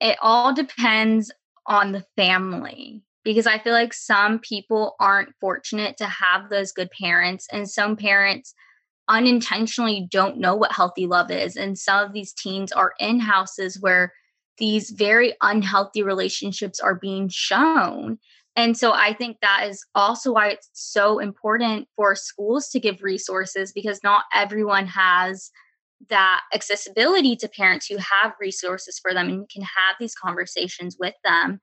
it 0.00 0.16
all 0.22 0.54
depends 0.54 1.30
on 1.66 1.92
the 1.92 2.04
family 2.16 3.02
because 3.24 3.46
I 3.46 3.58
feel 3.58 3.72
like 3.72 3.94
some 3.94 4.38
people 4.38 4.96
aren't 5.00 5.34
fortunate 5.40 5.96
to 5.98 6.06
have 6.06 6.50
those 6.50 6.72
good 6.72 6.90
parents, 7.00 7.46
and 7.52 7.68
some 7.68 7.96
parents 7.96 8.54
unintentionally 9.08 10.06
don't 10.10 10.38
know 10.38 10.54
what 10.54 10.72
healthy 10.72 11.06
love 11.06 11.30
is. 11.30 11.56
And 11.56 11.76
some 11.76 12.04
of 12.04 12.12
these 12.12 12.32
teens 12.32 12.72
are 12.72 12.92
in 12.98 13.20
houses 13.20 13.78
where 13.80 14.12
these 14.58 14.90
very 14.90 15.34
unhealthy 15.42 16.02
relationships 16.02 16.78
are 16.80 16.94
being 16.94 17.28
shown. 17.28 18.18
And 18.54 18.76
so 18.76 18.92
I 18.92 19.14
think 19.14 19.38
that 19.40 19.66
is 19.68 19.84
also 19.94 20.32
why 20.32 20.48
it's 20.48 20.68
so 20.72 21.18
important 21.18 21.88
for 21.96 22.14
schools 22.14 22.68
to 22.68 22.80
give 22.80 23.02
resources 23.02 23.72
because 23.72 24.00
not 24.04 24.24
everyone 24.34 24.86
has 24.86 25.50
that 26.10 26.42
accessibility 26.54 27.36
to 27.36 27.48
parents 27.48 27.86
who 27.86 27.96
have 27.96 28.34
resources 28.40 28.98
for 29.00 29.14
them 29.14 29.28
and 29.28 29.48
can 29.48 29.62
have 29.62 29.96
these 29.98 30.14
conversations 30.14 30.96
with 30.98 31.14
them. 31.24 31.60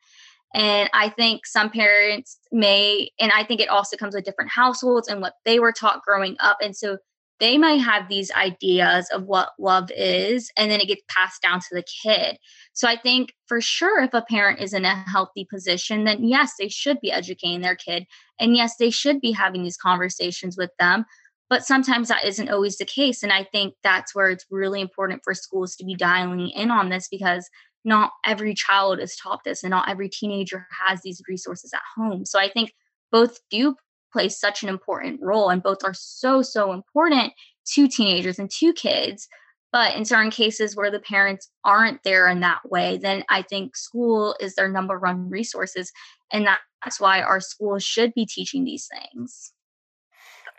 And 0.54 0.90
I 0.94 1.10
think 1.10 1.46
some 1.46 1.70
parents 1.70 2.40
may, 2.52 3.12
and 3.20 3.32
I 3.32 3.44
think 3.44 3.62
it 3.62 3.70
also 3.70 3.98
comes 3.98 4.16
with 4.16 4.26
different 4.26 4.52
households 4.52 5.08
and 5.08 5.22
what 5.22 5.34
they 5.46 5.60
were 5.60 5.72
taught 5.72 6.02
growing 6.04 6.36
up. 6.40 6.58
And 6.62 6.76
so 6.76 6.98
they 7.40 7.58
might 7.58 7.82
have 7.82 8.10
these 8.10 8.32
ideas 8.32 9.10
of 9.14 9.24
what 9.24 9.52
love 9.58 9.90
is, 9.96 10.52
and 10.58 10.70
then 10.70 10.82
it 10.82 10.88
gets 10.88 11.04
passed 11.08 11.42
down 11.42 11.60
to 11.60 11.68
the 11.72 11.86
kid. 12.04 12.38
So 12.74 12.88
I 12.88 12.98
think 12.98 13.34
for 13.48 13.62
sure, 13.62 14.04
if 14.04 14.14
a 14.14 14.26
parent 14.30 14.60
is 14.60 14.74
in 14.74 14.84
a 14.84 14.96
healthy 15.10 15.48
position, 15.50 16.04
then 16.04 16.24
yes, 16.26 16.54
they 16.60 16.68
should 16.68 17.00
be 17.00 17.12
educating 17.12 17.62
their 17.62 17.78
kid. 17.78 18.06
And 18.40 18.56
yes, 18.56 18.76
they 18.78 18.90
should 18.90 19.22
be 19.22 19.32
having 19.32 19.64
these 19.64 19.78
conversations 19.78 20.58
with 20.58 20.72
them. 20.80 21.06
But 21.50 21.66
sometimes 21.66 22.10
that 22.10 22.26
isn't 22.26 22.50
always 22.50 22.78
the 22.78 22.86
case. 22.86 23.24
And 23.24 23.32
I 23.32 23.44
think 23.44 23.74
that's 23.84 24.14
where 24.14 24.30
it's 24.30 24.46
really 24.52 24.82
important 24.82 25.22
for 25.24 25.34
schools 25.34 25.76
to 25.78 25.86
be 25.86 25.96
dialing 25.96 26.50
in 26.50 26.70
on 26.70 26.90
this 26.90 27.08
because 27.10 27.50
not 27.86 28.12
every 28.26 28.54
child 28.54 29.00
is 29.00 29.16
taught 29.16 29.44
this 29.44 29.64
and 29.64 29.72
not 29.72 29.90
every 29.90 30.10
teenager 30.10 30.68
has 30.88 31.02
these 31.02 31.22
resources 31.28 31.74
at 31.74 31.82
home. 31.96 32.26
So 32.26 32.40
I 32.40 32.50
think 32.50 32.74
both 33.12 33.40
do 33.50 33.76
play 34.12 34.30
such 34.30 34.64
an 34.64 34.70
important 34.70 35.22
role 35.22 35.50
and 35.50 35.64
both 35.64 35.84
are 35.84 35.94
so, 35.94 36.42
so 36.42 36.74
important 36.74 37.34
to 37.74 37.88
teenagers 37.88 38.40
and 38.40 38.50
to 38.52 38.74
kids. 38.74 39.28
But 39.72 39.96
in 39.96 40.04
certain 40.04 40.32
cases 40.32 40.76
where 40.76 40.90
the 40.90 41.00
parents 41.00 41.50
aren't 41.64 42.02
there 42.04 42.28
in 42.28 42.40
that 42.40 42.62
way, 42.70 42.98
then 42.98 43.24
I 43.30 43.44
think 43.44 43.78
school 43.78 44.36
is 44.40 44.56
their 44.56 44.68
number 44.68 44.98
one 45.00 45.30
resources. 45.30 45.92
And 46.34 46.48
that's 46.84 47.00
why 47.00 47.22
our 47.22 47.40
schools 47.40 47.84
should 47.84 48.14
be 48.16 48.26
teaching 48.26 48.64
these 48.64 48.88
things. 48.88 49.54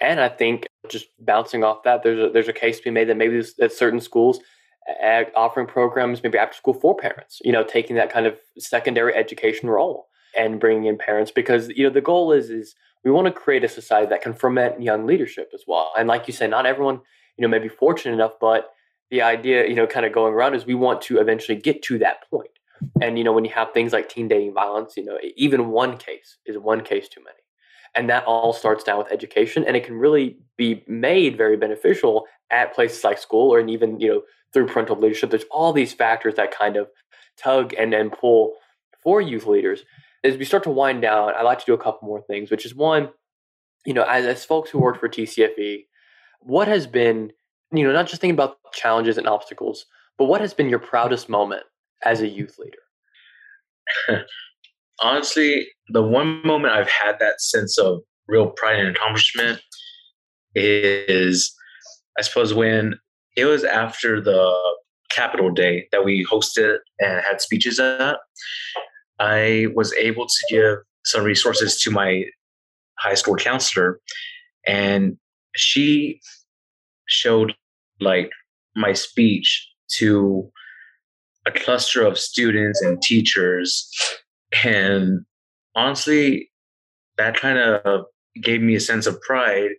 And 0.00 0.20
I 0.20 0.28
think 0.28 0.66
just 0.88 1.08
bouncing 1.18 1.64
off 1.64 1.82
that, 1.82 2.02
there's 2.02 2.30
a, 2.30 2.32
there's 2.32 2.48
a 2.48 2.54
case 2.54 2.78
to 2.78 2.84
be 2.84 2.90
made 2.90 3.08
that 3.08 3.16
maybe 3.16 3.42
at 3.60 3.72
certain 3.72 4.00
schools 4.00 4.38
offering 5.36 5.66
programs 5.66 6.22
maybe 6.22 6.38
after 6.38 6.56
school 6.56 6.74
for 6.74 6.96
parents, 6.96 7.40
you 7.44 7.52
know, 7.52 7.64
taking 7.64 7.96
that 7.96 8.12
kind 8.12 8.26
of 8.26 8.38
secondary 8.58 9.14
education 9.14 9.68
role 9.68 10.08
and 10.36 10.60
bringing 10.60 10.86
in 10.86 10.96
parents 10.96 11.30
because 11.30 11.68
you 11.70 11.84
know 11.84 11.90
the 11.90 12.00
goal 12.00 12.32
is 12.32 12.50
is 12.50 12.74
we 13.04 13.10
want 13.10 13.26
to 13.26 13.32
create 13.32 13.64
a 13.64 13.68
society 13.68 14.06
that 14.06 14.22
can 14.22 14.34
ferment 14.34 14.82
young 14.82 15.06
leadership 15.06 15.50
as 15.54 15.64
well. 15.66 15.92
And 15.98 16.06
like 16.06 16.26
you 16.26 16.32
say, 16.32 16.46
not 16.46 16.66
everyone 16.66 17.00
you 17.36 17.42
know 17.42 17.48
may 17.48 17.58
be 17.58 17.68
fortunate 17.68 18.14
enough, 18.14 18.32
but 18.40 18.70
the 19.10 19.22
idea 19.22 19.66
you 19.66 19.74
know 19.74 19.86
kind 19.86 20.06
of 20.06 20.12
going 20.12 20.34
around 20.34 20.54
is 20.54 20.66
we 20.66 20.74
want 20.74 21.02
to 21.02 21.18
eventually 21.18 21.58
get 21.58 21.82
to 21.84 21.98
that 21.98 22.28
point. 22.30 22.50
And 23.00 23.18
you 23.18 23.24
know 23.24 23.32
when 23.32 23.44
you 23.44 23.50
have 23.52 23.72
things 23.72 23.92
like 23.92 24.08
teen 24.08 24.28
dating 24.28 24.54
violence, 24.54 24.96
you 24.96 25.04
know 25.04 25.18
even 25.36 25.68
one 25.68 25.96
case 25.96 26.38
is 26.46 26.58
one 26.58 26.82
case 26.82 27.08
too 27.08 27.22
many. 27.22 27.36
And 27.96 28.08
that 28.08 28.24
all 28.24 28.52
starts 28.52 28.84
down 28.84 28.98
with 28.98 29.10
education, 29.10 29.64
and 29.64 29.76
it 29.76 29.84
can 29.84 29.96
really 29.96 30.38
be 30.56 30.84
made 30.86 31.36
very 31.36 31.56
beneficial 31.56 32.26
at 32.48 32.72
places 32.72 33.02
like 33.02 33.18
school, 33.18 33.52
or 33.52 33.60
even 33.60 33.98
you 33.98 34.08
know 34.08 34.22
through 34.52 34.66
parental 34.66 34.96
leadership. 34.96 35.30
There's 35.30 35.44
all 35.50 35.72
these 35.72 35.92
factors 35.92 36.34
that 36.34 36.56
kind 36.56 36.76
of 36.76 36.88
tug 37.36 37.74
and 37.78 37.94
and 37.94 38.12
pull 38.12 38.54
for 39.02 39.20
youth 39.20 39.46
leaders. 39.46 39.82
As 40.22 40.36
we 40.36 40.44
start 40.44 40.64
to 40.64 40.70
wind 40.70 41.02
down, 41.02 41.32
I'd 41.34 41.42
like 41.42 41.58
to 41.60 41.66
do 41.66 41.74
a 41.74 41.78
couple 41.78 42.06
more 42.06 42.20
things, 42.22 42.50
which 42.50 42.66
is 42.66 42.74
one, 42.74 43.10
you 43.86 43.94
know, 43.94 44.02
as, 44.02 44.26
as 44.26 44.44
folks 44.44 44.70
who 44.70 44.78
work 44.78 45.00
for 45.00 45.08
TCFV, 45.08 45.86
what 46.40 46.68
has 46.68 46.86
been, 46.86 47.32
you 47.72 47.86
know, 47.86 47.92
not 47.92 48.06
just 48.06 48.20
thinking 48.20 48.34
about 48.34 48.58
challenges 48.72 49.16
and 49.16 49.26
obstacles, 49.26 49.86
but 50.18 50.26
what 50.26 50.42
has 50.42 50.52
been 50.52 50.68
your 50.68 50.78
proudest 50.78 51.30
moment 51.30 51.62
as 52.04 52.20
a 52.20 52.28
youth 52.28 52.58
leader? 52.58 54.26
honestly, 55.02 55.68
the 55.88 56.02
one 56.02 56.44
moment 56.46 56.74
I've 56.74 56.88
had 56.88 57.18
that 57.20 57.40
sense 57.40 57.78
of 57.78 58.00
real 58.28 58.50
pride 58.50 58.78
and 58.78 58.94
accomplishment 58.94 59.60
is, 60.54 61.54
I 62.18 62.22
suppose, 62.22 62.54
when 62.54 62.94
it 63.36 63.44
was 63.44 63.64
after 63.64 64.20
the 64.20 64.54
Capitol 65.10 65.50
Day 65.50 65.88
that 65.92 66.04
we 66.04 66.26
hosted 66.30 66.78
and 66.98 67.22
had 67.22 67.40
speeches 67.40 67.78
at. 67.78 68.16
I 69.18 69.66
was 69.74 69.92
able 69.94 70.26
to 70.26 70.46
give 70.50 70.78
some 71.04 71.24
resources 71.24 71.80
to 71.82 71.90
my 71.90 72.24
high 72.98 73.14
school 73.14 73.36
counselor, 73.36 74.00
and 74.66 75.16
she 75.54 76.20
showed 77.06 77.54
like 78.00 78.30
my 78.76 78.92
speech 78.92 79.68
to 79.96 80.50
a 81.46 81.50
cluster 81.50 82.02
of 82.02 82.18
students 82.18 82.80
and 82.82 83.02
teachers 83.02 83.90
and 84.64 85.24
honestly, 85.74 86.50
that 87.16 87.36
kind 87.36 87.58
of 87.58 88.06
gave 88.42 88.62
me 88.62 88.74
a 88.74 88.80
sense 88.80 89.06
of 89.06 89.20
pride 89.22 89.70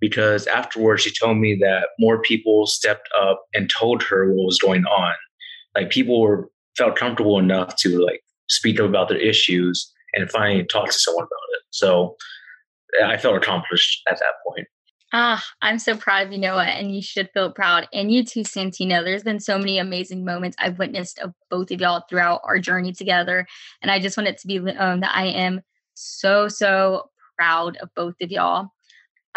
because 0.00 0.46
afterwards 0.46 1.02
she 1.02 1.12
told 1.12 1.38
me 1.38 1.56
that 1.60 1.88
more 1.98 2.20
people 2.22 2.66
stepped 2.66 3.08
up 3.20 3.42
and 3.54 3.70
told 3.70 4.02
her 4.02 4.32
what 4.32 4.46
was 4.46 4.58
going 4.58 4.84
on. 4.86 5.14
Like 5.74 5.90
people 5.90 6.20
were 6.20 6.50
felt 6.76 6.96
comfortable 6.96 7.38
enough 7.38 7.76
to 7.76 8.04
like 8.04 8.20
speak 8.48 8.80
up 8.80 8.86
about 8.86 9.08
their 9.08 9.18
issues 9.18 9.92
and 10.14 10.30
finally 10.30 10.64
talk 10.64 10.86
to 10.86 10.92
someone 10.92 11.24
about 11.24 11.56
it. 11.56 11.62
So 11.70 12.16
I 13.04 13.16
felt 13.16 13.36
accomplished 13.36 14.02
at 14.08 14.18
that 14.18 14.34
point. 14.46 14.66
Ah, 15.12 15.42
I'm 15.62 15.78
so 15.78 15.96
proud 15.96 16.26
of 16.26 16.32
you, 16.32 16.38
Noah, 16.38 16.64
and 16.64 16.94
you 16.94 17.00
should 17.00 17.30
feel 17.32 17.50
proud. 17.50 17.88
And 17.94 18.12
you 18.12 18.24
too, 18.24 18.40
Santino. 18.40 19.02
There's 19.02 19.22
been 19.22 19.40
so 19.40 19.56
many 19.58 19.78
amazing 19.78 20.22
moments 20.24 20.56
I've 20.60 20.78
witnessed 20.78 21.18
of 21.20 21.32
both 21.50 21.70
of 21.70 21.80
y'all 21.80 22.04
throughout 22.08 22.42
our 22.44 22.58
journey 22.58 22.92
together. 22.92 23.46
And 23.80 23.90
I 23.90 24.00
just 24.00 24.18
want 24.18 24.28
it 24.28 24.38
to 24.38 24.46
be 24.46 24.58
known 24.58 25.00
that 25.00 25.14
I 25.14 25.26
am 25.26 25.62
so, 25.94 26.48
so 26.48 27.08
proud 27.38 27.78
of 27.78 27.88
both 27.94 28.16
of 28.20 28.30
y'all. 28.30 28.68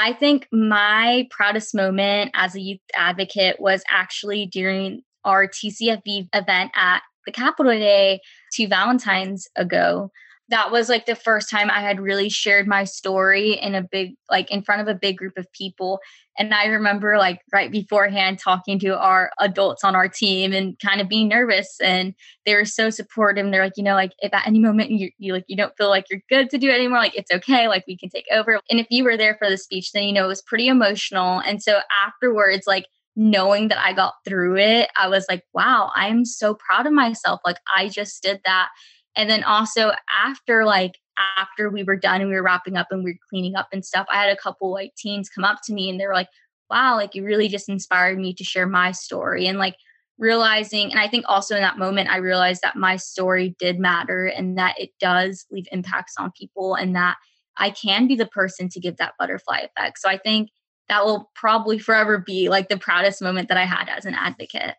I 0.02 0.14
think 0.14 0.48
my 0.52 1.28
proudest 1.30 1.76
moment 1.76 2.32
as 2.34 2.56
a 2.56 2.60
youth 2.60 2.80
advocate 2.96 3.58
was 3.60 3.84
actually 3.88 4.48
during 4.48 5.04
our 5.24 5.48
TCFV 5.48 6.28
event 6.34 6.72
at 6.76 7.02
the 7.28 7.32
Capitol 7.32 7.72
Day 7.72 8.20
two 8.52 8.68
Valentine's 8.68 9.48
ago 9.56 10.10
that 10.50 10.72
was 10.72 10.90
like 10.90 11.06
the 11.06 11.16
first 11.16 11.50
time 11.50 11.70
I 11.70 11.80
had 11.80 12.02
really 12.02 12.28
shared 12.28 12.68
my 12.68 12.84
story 12.84 13.54
in 13.54 13.74
a 13.74 13.82
big, 13.82 14.16
like 14.30 14.52
in 14.52 14.64
front 14.64 14.82
of 14.82 14.88
a 14.88 15.00
big 15.00 15.18
group 15.18 15.38
of 15.38 15.52
people. 15.54 16.00
And 16.38 16.54
I 16.54 16.66
remember 16.66 17.18
like 17.18 17.40
right 17.54 17.72
beforehand 17.72 18.40
talking 18.40 18.78
to 18.80 19.00
our 19.00 19.32
adults 19.40 19.84
on 19.84 19.96
our 19.96 20.10
team 20.10 20.52
and 20.52 20.78
kind 20.80 21.00
of 21.00 21.08
being 21.08 21.30
nervous. 21.30 21.78
And 21.82 22.14
they 22.46 22.56
were 22.56 22.66
so 22.66 22.90
supportive. 22.90 23.46
And 23.46 23.54
they're 23.54 23.64
like, 23.64 23.78
you 23.78 23.84
know, 23.84 23.94
like 23.94 24.12
if 24.20 24.34
at 24.34 24.46
any 24.46 24.60
moment 24.60 24.92
you, 24.92 25.10
you 25.18 25.34
like, 25.34 25.46
you 25.48 25.56
don't 25.56 25.76
feel 25.78 25.90
like 25.90 26.06
you're 26.10 26.22
good 26.28 26.50
to 26.50 26.58
do 26.58 26.70
it 26.70 26.76
anymore, 26.76 27.00
like 27.00 27.16
it's 27.16 27.32
okay, 27.32 27.70
like 27.70 27.86
we 27.88 27.98
can 27.98 28.10
take 28.10 28.26
over. 28.32 28.60
And 28.70 28.80
if 28.80 28.88
you 28.90 29.06
were 29.06 29.16
there 29.16 29.38
for 29.40 29.50
the 29.50 29.58
speech, 29.58 29.94
then, 29.94 30.04
you 30.04 30.14
know, 30.14 30.26
it 30.26 30.28
was 30.28 30.42
pretty 30.42 30.68
emotional. 30.68 31.40
And 31.40 31.64
so 31.64 31.80
afterwards, 32.06 32.68
like, 32.68 32.88
knowing 33.18 33.68
that 33.68 33.86
I 33.86 33.92
got 33.92 34.14
through 34.26 34.56
it, 34.58 34.90
I 34.98 35.10
was 35.10 35.26
like, 35.28 35.44
wow, 35.54 35.92
I'm 35.94 36.24
so 36.24 36.56
proud 36.56 36.86
of 36.86 36.94
myself. 36.94 37.42
Like, 37.46 37.58
I 37.76 37.90
just 37.90 38.24
did 38.24 38.40
that. 38.46 38.70
And 39.16 39.30
then 39.30 39.44
also 39.44 39.92
after 40.10 40.66
like 40.66 40.94
after 41.38 41.70
we 41.70 41.84
were 41.84 41.98
done 41.98 42.22
and 42.22 42.30
we 42.30 42.36
were 42.36 42.44
wrapping 42.44 42.78
up 42.78 42.88
and 42.92 43.04
we 43.04 43.12
were 43.12 43.30
cleaning 43.30 43.56
up 43.56 43.68
and 43.72 43.86
stuff, 43.86 44.08
I 44.12 44.22
had 44.22 44.32
a 44.32 44.42
couple 44.42 44.72
like 44.72 44.96
teens 44.96 45.30
come 45.30 45.44
up 45.44 45.60
to 45.66 45.74
me 45.74 45.90
and 45.90 46.00
they 46.00 46.08
were 46.08 46.14
like, 46.14 46.30
wow, 46.70 46.96
like 46.96 47.14
you 47.14 47.24
really 47.24 47.48
just 47.48 47.70
inspired 47.70 48.18
me 48.18 48.34
to 48.34 48.44
share 48.44 48.68
my 48.68 48.92
story. 48.92 49.48
And 49.48 49.58
like 49.58 49.76
realizing, 50.18 50.92
and 50.92 51.00
I 51.00 51.08
think 51.08 51.26
also 51.28 51.56
in 51.56 51.62
that 51.62 51.78
moment, 51.78 52.10
I 52.10 52.18
realized 52.18 52.62
that 52.64 52.78
my 52.78 52.96
story 52.96 53.56
did 53.60 53.80
matter 53.80 54.26
and 54.26 54.58
that 54.58 54.80
it 54.80 54.92
does 55.00 55.46
leave 55.52 55.68
impacts 55.72 56.14
on 56.18 56.32
people 56.32 56.76
and 56.76 56.96
that 56.96 57.18
I 57.58 57.72
can 57.72 58.08
be 58.08 58.16
the 58.16 58.28
person 58.28 58.70
to 58.70 58.80
give 58.80 58.98
that 58.98 59.14
butterfly 59.20 59.60
effect. 59.60 60.00
So 60.00 60.10
I 60.10 60.18
think 60.18 60.50
that 60.88 61.06
will 61.06 61.30
probably 61.36 61.78
forever 61.78 62.18
be 62.18 62.50
like 62.50 62.70
the 62.70 62.78
proudest 62.78 63.22
moment 63.22 63.50
that 63.50 63.58
I 63.58 63.66
had 63.66 63.90
as 63.90 64.06
an 64.06 64.14
advocate 64.14 64.76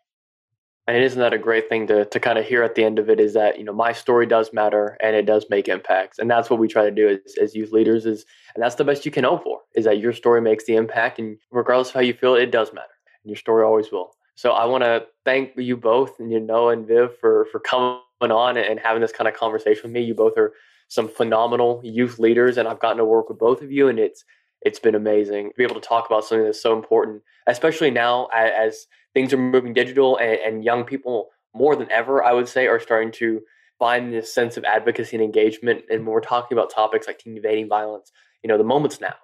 and 0.87 1.01
isn't 1.01 1.19
that 1.19 1.33
a 1.33 1.37
great 1.37 1.69
thing 1.69 1.87
to 1.87 2.05
to 2.05 2.19
kind 2.19 2.37
of 2.37 2.45
hear 2.45 2.61
at 2.63 2.75
the 2.75 2.83
end 2.83 2.99
of 2.99 3.09
it 3.09 3.19
is 3.19 3.33
that 3.33 3.57
you 3.57 3.63
know 3.63 3.73
my 3.73 3.93
story 3.93 4.25
does 4.25 4.51
matter 4.51 4.97
and 5.01 5.15
it 5.15 5.25
does 5.25 5.45
make 5.49 5.67
impacts. 5.67 6.19
And 6.19 6.29
that's 6.29 6.49
what 6.49 6.59
we 6.59 6.67
try 6.67 6.83
to 6.83 6.91
do 6.91 7.07
as, 7.09 7.35
as 7.41 7.55
youth 7.55 7.71
leaders 7.71 8.05
is 8.05 8.25
and 8.55 8.63
that's 8.63 8.75
the 8.75 8.83
best 8.83 9.05
you 9.05 9.11
can 9.11 9.23
hope 9.23 9.43
for 9.43 9.61
is 9.75 9.85
that 9.85 9.99
your 9.99 10.13
story 10.13 10.41
makes 10.41 10.65
the 10.65 10.75
impact 10.75 11.19
and 11.19 11.37
regardless 11.51 11.89
of 11.89 11.95
how 11.95 12.01
you 12.01 12.13
feel 12.13 12.35
it 12.35 12.51
does 12.51 12.73
matter. 12.73 12.87
And 13.23 13.29
your 13.29 13.37
story 13.37 13.63
always 13.63 13.91
will. 13.91 14.11
So 14.35 14.51
i 14.51 14.65
want 14.65 14.83
to 14.83 15.05
thank 15.25 15.51
you 15.57 15.77
both 15.77 16.19
and 16.19 16.31
you 16.31 16.39
know 16.39 16.69
and 16.69 16.85
viv 16.85 17.17
for 17.19 17.47
for 17.51 17.59
coming 17.59 17.99
on 18.21 18.57
and 18.57 18.79
having 18.79 19.01
this 19.01 19.11
kind 19.11 19.27
of 19.27 19.35
conversation 19.35 19.83
with 19.83 19.91
me. 19.91 20.01
You 20.01 20.15
both 20.15 20.37
are 20.37 20.53
some 20.89 21.07
phenomenal 21.07 21.81
youth 21.83 22.19
leaders 22.19 22.57
and 22.57 22.67
i've 22.67 22.79
gotten 22.79 22.97
to 22.97 23.05
work 23.05 23.29
with 23.29 23.39
both 23.39 23.61
of 23.61 23.71
you 23.71 23.87
and 23.87 23.99
it's 23.99 24.25
it's 24.61 24.79
been 24.79 24.95
amazing 24.95 25.49
to 25.49 25.55
be 25.57 25.63
able 25.63 25.75
to 25.75 25.81
talk 25.81 26.05
about 26.05 26.23
something 26.23 26.45
that's 26.45 26.61
so 26.61 26.73
important 26.73 27.21
especially 27.47 27.89
now 27.89 28.27
as 28.33 28.85
things 29.13 29.33
are 29.33 29.37
moving 29.37 29.73
digital 29.73 30.17
and, 30.17 30.39
and 30.45 30.63
young 30.63 30.83
people 30.83 31.29
more 31.53 31.75
than 31.75 31.91
ever, 31.91 32.23
I 32.23 32.33
would 32.33 32.47
say, 32.47 32.67
are 32.67 32.79
starting 32.79 33.11
to 33.13 33.41
find 33.79 34.13
this 34.13 34.33
sense 34.33 34.57
of 34.57 34.63
advocacy 34.63 35.15
and 35.15 35.23
engagement. 35.23 35.83
And 35.89 36.05
when 36.05 36.13
we're 36.13 36.21
talking 36.21 36.57
about 36.57 36.71
topics 36.71 37.07
like 37.07 37.19
teen 37.19 37.39
dating 37.41 37.69
violence, 37.69 38.11
you 38.43 38.47
know, 38.47 38.57
the 38.57 38.63
moment's 38.63 38.99
now. 39.01 39.15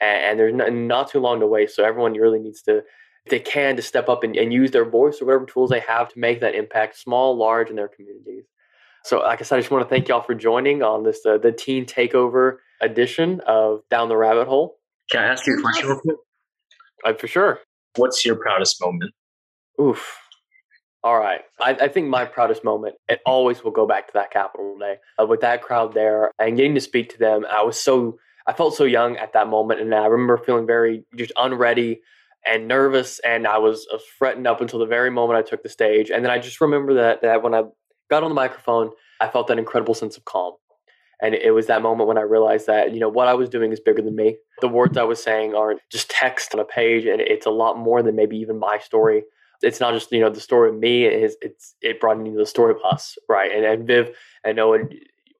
and, 0.00 0.24
and 0.24 0.38
there's 0.38 0.54
not, 0.54 0.72
not, 0.72 1.10
too 1.10 1.20
long 1.20 1.40
to 1.40 1.46
wait. 1.46 1.70
So 1.70 1.84
everyone 1.84 2.12
really 2.14 2.38
needs 2.38 2.62
to, 2.62 2.78
if 3.24 3.30
they 3.30 3.40
can, 3.40 3.76
to 3.76 3.82
step 3.82 4.08
up 4.08 4.24
and, 4.24 4.36
and 4.36 4.52
use 4.52 4.70
their 4.70 4.88
voice 4.88 5.20
or 5.20 5.26
whatever 5.26 5.46
tools 5.46 5.70
they 5.70 5.80
have 5.80 6.08
to 6.12 6.18
make 6.18 6.40
that 6.40 6.54
impact, 6.54 6.98
small, 6.98 7.36
large, 7.36 7.70
in 7.70 7.76
their 7.76 7.88
communities. 7.88 8.44
So, 9.04 9.20
like 9.20 9.40
I 9.40 9.44
said, 9.44 9.56
I 9.56 9.60
just 9.60 9.70
want 9.70 9.88
to 9.88 9.88
thank 9.88 10.08
y'all 10.08 10.22
for 10.22 10.34
joining 10.34 10.82
on 10.82 11.04
this 11.04 11.24
uh, 11.24 11.38
the 11.38 11.52
Teen 11.52 11.86
Takeover 11.86 12.56
edition 12.82 13.40
of 13.46 13.80
Down 13.90 14.08
the 14.08 14.16
Rabbit 14.16 14.46
Hole. 14.46 14.76
Can 15.10 15.22
I 15.22 15.26
ask 15.26 15.46
you 15.46 15.58
a 15.58 15.62
question 15.62 15.88
real 15.88 16.00
quick? 16.00 16.16
Uh, 17.04 17.14
for 17.14 17.26
sure. 17.26 17.60
What's 17.96 18.24
your 18.26 18.36
proudest 18.36 18.80
moment? 18.80 19.12
Oof. 19.80 20.18
All 21.02 21.18
right. 21.18 21.40
I, 21.58 21.70
I, 21.70 21.88
think 21.88 22.08
my 22.08 22.26
proudest 22.26 22.62
moment, 22.62 22.96
it 23.08 23.20
always 23.24 23.64
will 23.64 23.70
go 23.70 23.86
back 23.86 24.06
to 24.08 24.12
that 24.14 24.30
Capitol 24.30 24.76
Day 24.78 24.96
uh, 25.18 25.24
with 25.24 25.40
that 25.40 25.62
crowd 25.62 25.94
there 25.94 26.30
and 26.38 26.56
getting 26.56 26.74
to 26.74 26.80
speak 26.80 27.08
to 27.10 27.18
them. 27.18 27.46
I 27.50 27.62
was 27.62 27.80
so, 27.80 28.18
I 28.46 28.52
felt 28.52 28.74
so 28.74 28.84
young 28.84 29.16
at 29.16 29.32
that 29.32 29.48
moment. 29.48 29.80
And 29.80 29.94
I 29.94 30.06
remember 30.06 30.36
feeling 30.36 30.66
very 30.66 31.04
just 31.16 31.32
unready 31.38 32.00
and 32.46 32.68
nervous. 32.68 33.18
And 33.20 33.46
I 33.46 33.56
was, 33.56 33.86
I 33.90 33.94
was 33.94 34.04
fretting 34.18 34.46
up 34.46 34.60
until 34.60 34.78
the 34.78 34.86
very 34.86 35.10
moment 35.10 35.38
I 35.38 35.48
took 35.48 35.62
the 35.62 35.70
stage. 35.70 36.10
And 36.10 36.22
then 36.22 36.30
I 36.30 36.38
just 36.38 36.60
remember 36.60 36.94
that, 36.94 37.22
that 37.22 37.42
when 37.42 37.54
I 37.54 37.62
got 38.10 38.22
on 38.22 38.30
the 38.30 38.34
microphone, 38.34 38.90
I 39.20 39.28
felt 39.28 39.46
that 39.46 39.58
incredible 39.58 39.94
sense 39.94 40.18
of 40.18 40.26
calm. 40.26 40.52
And 41.22 41.34
it 41.34 41.52
was 41.52 41.66
that 41.66 41.82
moment 41.82 42.08
when 42.08 42.18
I 42.18 42.22
realized 42.22 42.66
that, 42.66 42.92
you 42.92 43.00
know, 43.00 43.08
what 43.08 43.28
I 43.28 43.34
was 43.34 43.48
doing 43.48 43.72
is 43.72 43.80
bigger 43.80 44.02
than 44.02 44.16
me. 44.16 44.36
The 44.60 44.68
words 44.68 44.96
I 44.96 45.02
was 45.02 45.22
saying 45.22 45.54
aren't 45.54 45.80
just 45.90 46.10
text 46.10 46.54
on 46.54 46.60
a 46.60 46.64
page, 46.64 47.04
and 47.04 47.20
it's 47.20 47.44
a 47.44 47.50
lot 47.50 47.78
more 47.78 48.02
than 48.02 48.16
maybe 48.16 48.38
even 48.38 48.58
my 48.58 48.78
story. 48.78 49.24
It's 49.62 49.80
not 49.80 49.94
just, 49.94 50.10
you 50.12 50.20
know, 50.20 50.30
the 50.30 50.40
story 50.40 50.70
of 50.70 50.76
me, 50.76 51.04
it's, 51.04 51.36
it's 51.42 51.74
it 51.82 52.00
brought 52.00 52.18
into 52.18 52.38
the 52.38 52.46
story 52.46 52.72
of 52.72 52.80
us, 52.84 53.18
right? 53.28 53.50
And, 53.52 53.64
and 53.64 53.86
Viv, 53.86 54.10
I 54.44 54.52
know 54.52 54.70
when, 54.70 54.88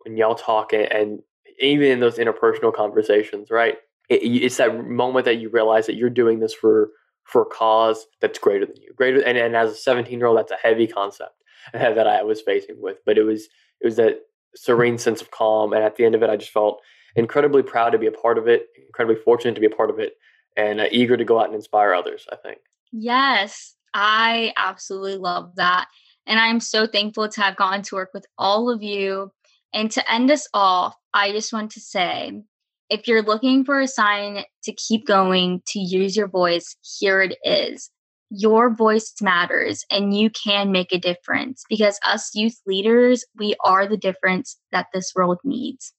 when 0.05 0.17
y'all 0.17 0.35
talk, 0.35 0.73
and, 0.73 0.91
and 0.93 1.23
even 1.59 1.89
in 1.89 2.01
those 2.01 2.19
interpersonal 2.19 2.75
conversations, 2.75 3.51
right? 3.51 3.77
It, 4.09 4.17
it's 4.17 4.57
that 4.57 4.87
moment 4.89 5.25
that 5.27 5.37
you 5.37 5.49
realize 5.49 5.87
that 5.87 5.97
you're 5.97 6.11
doing 6.11 6.41
this 6.41 6.55
for 6.55 6.91
for 7.25 7.43
a 7.43 7.47
cause 7.47 8.07
that's 8.21 8.41
greater 8.41 8.67
than 8.67 8.77
you, 8.83 8.93
greater. 8.97 9.21
And, 9.21 9.39
and 9.39 9.55
as 9.55 9.71
a 9.71 9.77
17 9.77 10.19
year 10.19 10.27
old, 10.27 10.39
that's 10.39 10.51
a 10.51 10.57
heavy 10.57 10.89
concept 10.89 11.35
that 11.73 12.07
I 12.07 12.23
was 12.25 12.41
facing 12.41 12.81
with. 12.81 12.97
But 13.07 13.19
it 13.19 13.23
was 13.23 13.45
it 13.81 13.87
was 13.87 13.97
that 13.97 14.23
serene 14.55 14.99
sense 14.99 15.23
of 15.23 15.31
calm, 15.31 15.73
and 15.73 15.85
at 15.85 15.97
the 15.97 16.05
end 16.05 16.15
of 16.15 16.23
it, 16.23 16.31
I 16.31 16.37
just 16.37 16.53
felt 16.53 16.81
incredibly 17.17 17.63
proud 17.63 17.91
to 17.91 17.99
be 17.99 18.07
a 18.07 18.13
part 18.13 18.39
of 18.39 18.49
it, 18.49 18.67
incredibly 18.87 19.23
fortunate 19.23 19.55
to 19.55 19.61
be 19.61 19.67
a 19.67 19.71
part 19.77 19.91
of 19.91 19.99
it, 19.99 20.15
and 20.57 20.81
uh, 20.81 20.87
eager 20.91 21.17
to 21.17 21.25
go 21.25 21.39
out 21.39 21.47
and 21.47 21.55
inspire 21.55 21.95
others. 21.95 22.27
I 22.33 22.37
think. 22.37 22.59
Yes, 22.93 23.77
I 23.95 24.53
absolutely 24.57 25.17
love 25.17 25.57
that, 25.57 25.89
and 26.27 26.39
I'm 26.39 26.61
so 26.61 26.87
thankful 26.87 27.29
to 27.29 27.41
have 27.41 27.57
gotten 27.57 27.83
to 27.83 27.97
work 27.97 28.11
with 28.15 28.27
all 28.39 28.71
of 28.71 28.83
you. 28.83 29.33
And 29.73 29.91
to 29.93 30.13
end 30.13 30.33
us 30.33 30.49
off, 30.53 30.97
I 31.15 31.31
just 31.31 31.53
want 31.53 31.71
to 31.73 31.81
say 31.81 32.43
if 32.89 33.07
you're 33.07 33.23
looking 33.23 33.65
for 33.65 33.81
a 33.81 33.87
sign 33.87 34.43
to 34.65 34.73
keep 34.73 35.07
going, 35.07 35.63
to 35.69 35.79
use 35.79 36.17
your 36.17 36.27
voice, 36.27 36.77
here 36.83 37.23
it 37.23 37.39
is 37.45 37.89
your 38.31 38.73
voice 38.73 39.13
matters 39.21 39.85
and 39.91 40.17
you 40.17 40.31
can 40.31 40.71
make 40.71 40.93
a 40.93 40.99
difference 40.99 41.65
because 41.69 41.99
us 42.05 42.31
youth 42.35 42.61
leaders, 42.65 43.25
we 43.37 43.57
are 43.65 43.87
the 43.87 43.97
difference 43.97 44.57
that 44.71 44.87
this 44.95 45.13
world 45.15 45.39
needs. 45.45 45.93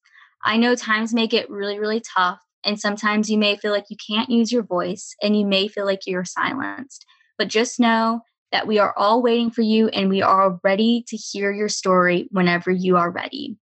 I 0.43 0.57
know 0.57 0.75
times 0.75 1.13
may 1.13 1.27
get 1.27 1.49
really, 1.49 1.77
really 1.77 2.01
tough, 2.15 2.39
and 2.63 2.79
sometimes 2.79 3.29
you 3.29 3.37
may 3.37 3.57
feel 3.57 3.71
like 3.71 3.85
you 3.89 3.97
can't 4.09 4.29
use 4.29 4.51
your 4.51 4.63
voice 4.63 5.13
and 5.21 5.37
you 5.37 5.45
may 5.45 5.67
feel 5.67 5.85
like 5.85 6.07
you're 6.07 6.25
silenced. 6.25 7.05
But 7.41 7.47
just 7.47 7.79
know 7.79 8.21
that 8.51 8.67
we 8.67 8.77
are 8.77 8.93
all 8.95 9.23
waiting 9.23 9.49
for 9.49 9.63
you 9.63 9.87
and 9.87 10.11
we 10.11 10.21
are 10.21 10.59
ready 10.63 11.03
to 11.07 11.17
hear 11.17 11.51
your 11.51 11.69
story 11.69 12.27
whenever 12.29 12.69
you 12.69 12.97
are 12.97 13.09
ready. 13.09 13.57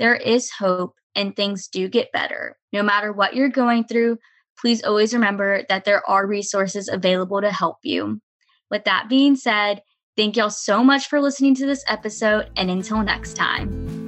There 0.00 0.16
is 0.16 0.50
hope 0.50 0.96
and 1.14 1.36
things 1.36 1.68
do 1.68 1.88
get 1.88 2.10
better. 2.10 2.56
No 2.72 2.82
matter 2.82 3.12
what 3.12 3.36
you're 3.36 3.50
going 3.50 3.84
through, 3.84 4.18
please 4.60 4.82
always 4.82 5.14
remember 5.14 5.62
that 5.68 5.84
there 5.84 6.02
are 6.10 6.26
resources 6.26 6.88
available 6.88 7.40
to 7.40 7.52
help 7.52 7.76
you. 7.84 8.20
With 8.68 8.82
that 8.82 9.06
being 9.08 9.36
said, 9.36 9.80
thank 10.16 10.36
y'all 10.36 10.50
so 10.50 10.82
much 10.82 11.06
for 11.06 11.20
listening 11.20 11.54
to 11.54 11.66
this 11.66 11.84
episode, 11.86 12.50
and 12.56 12.68
until 12.68 13.00
next 13.04 13.34
time. 13.36 14.03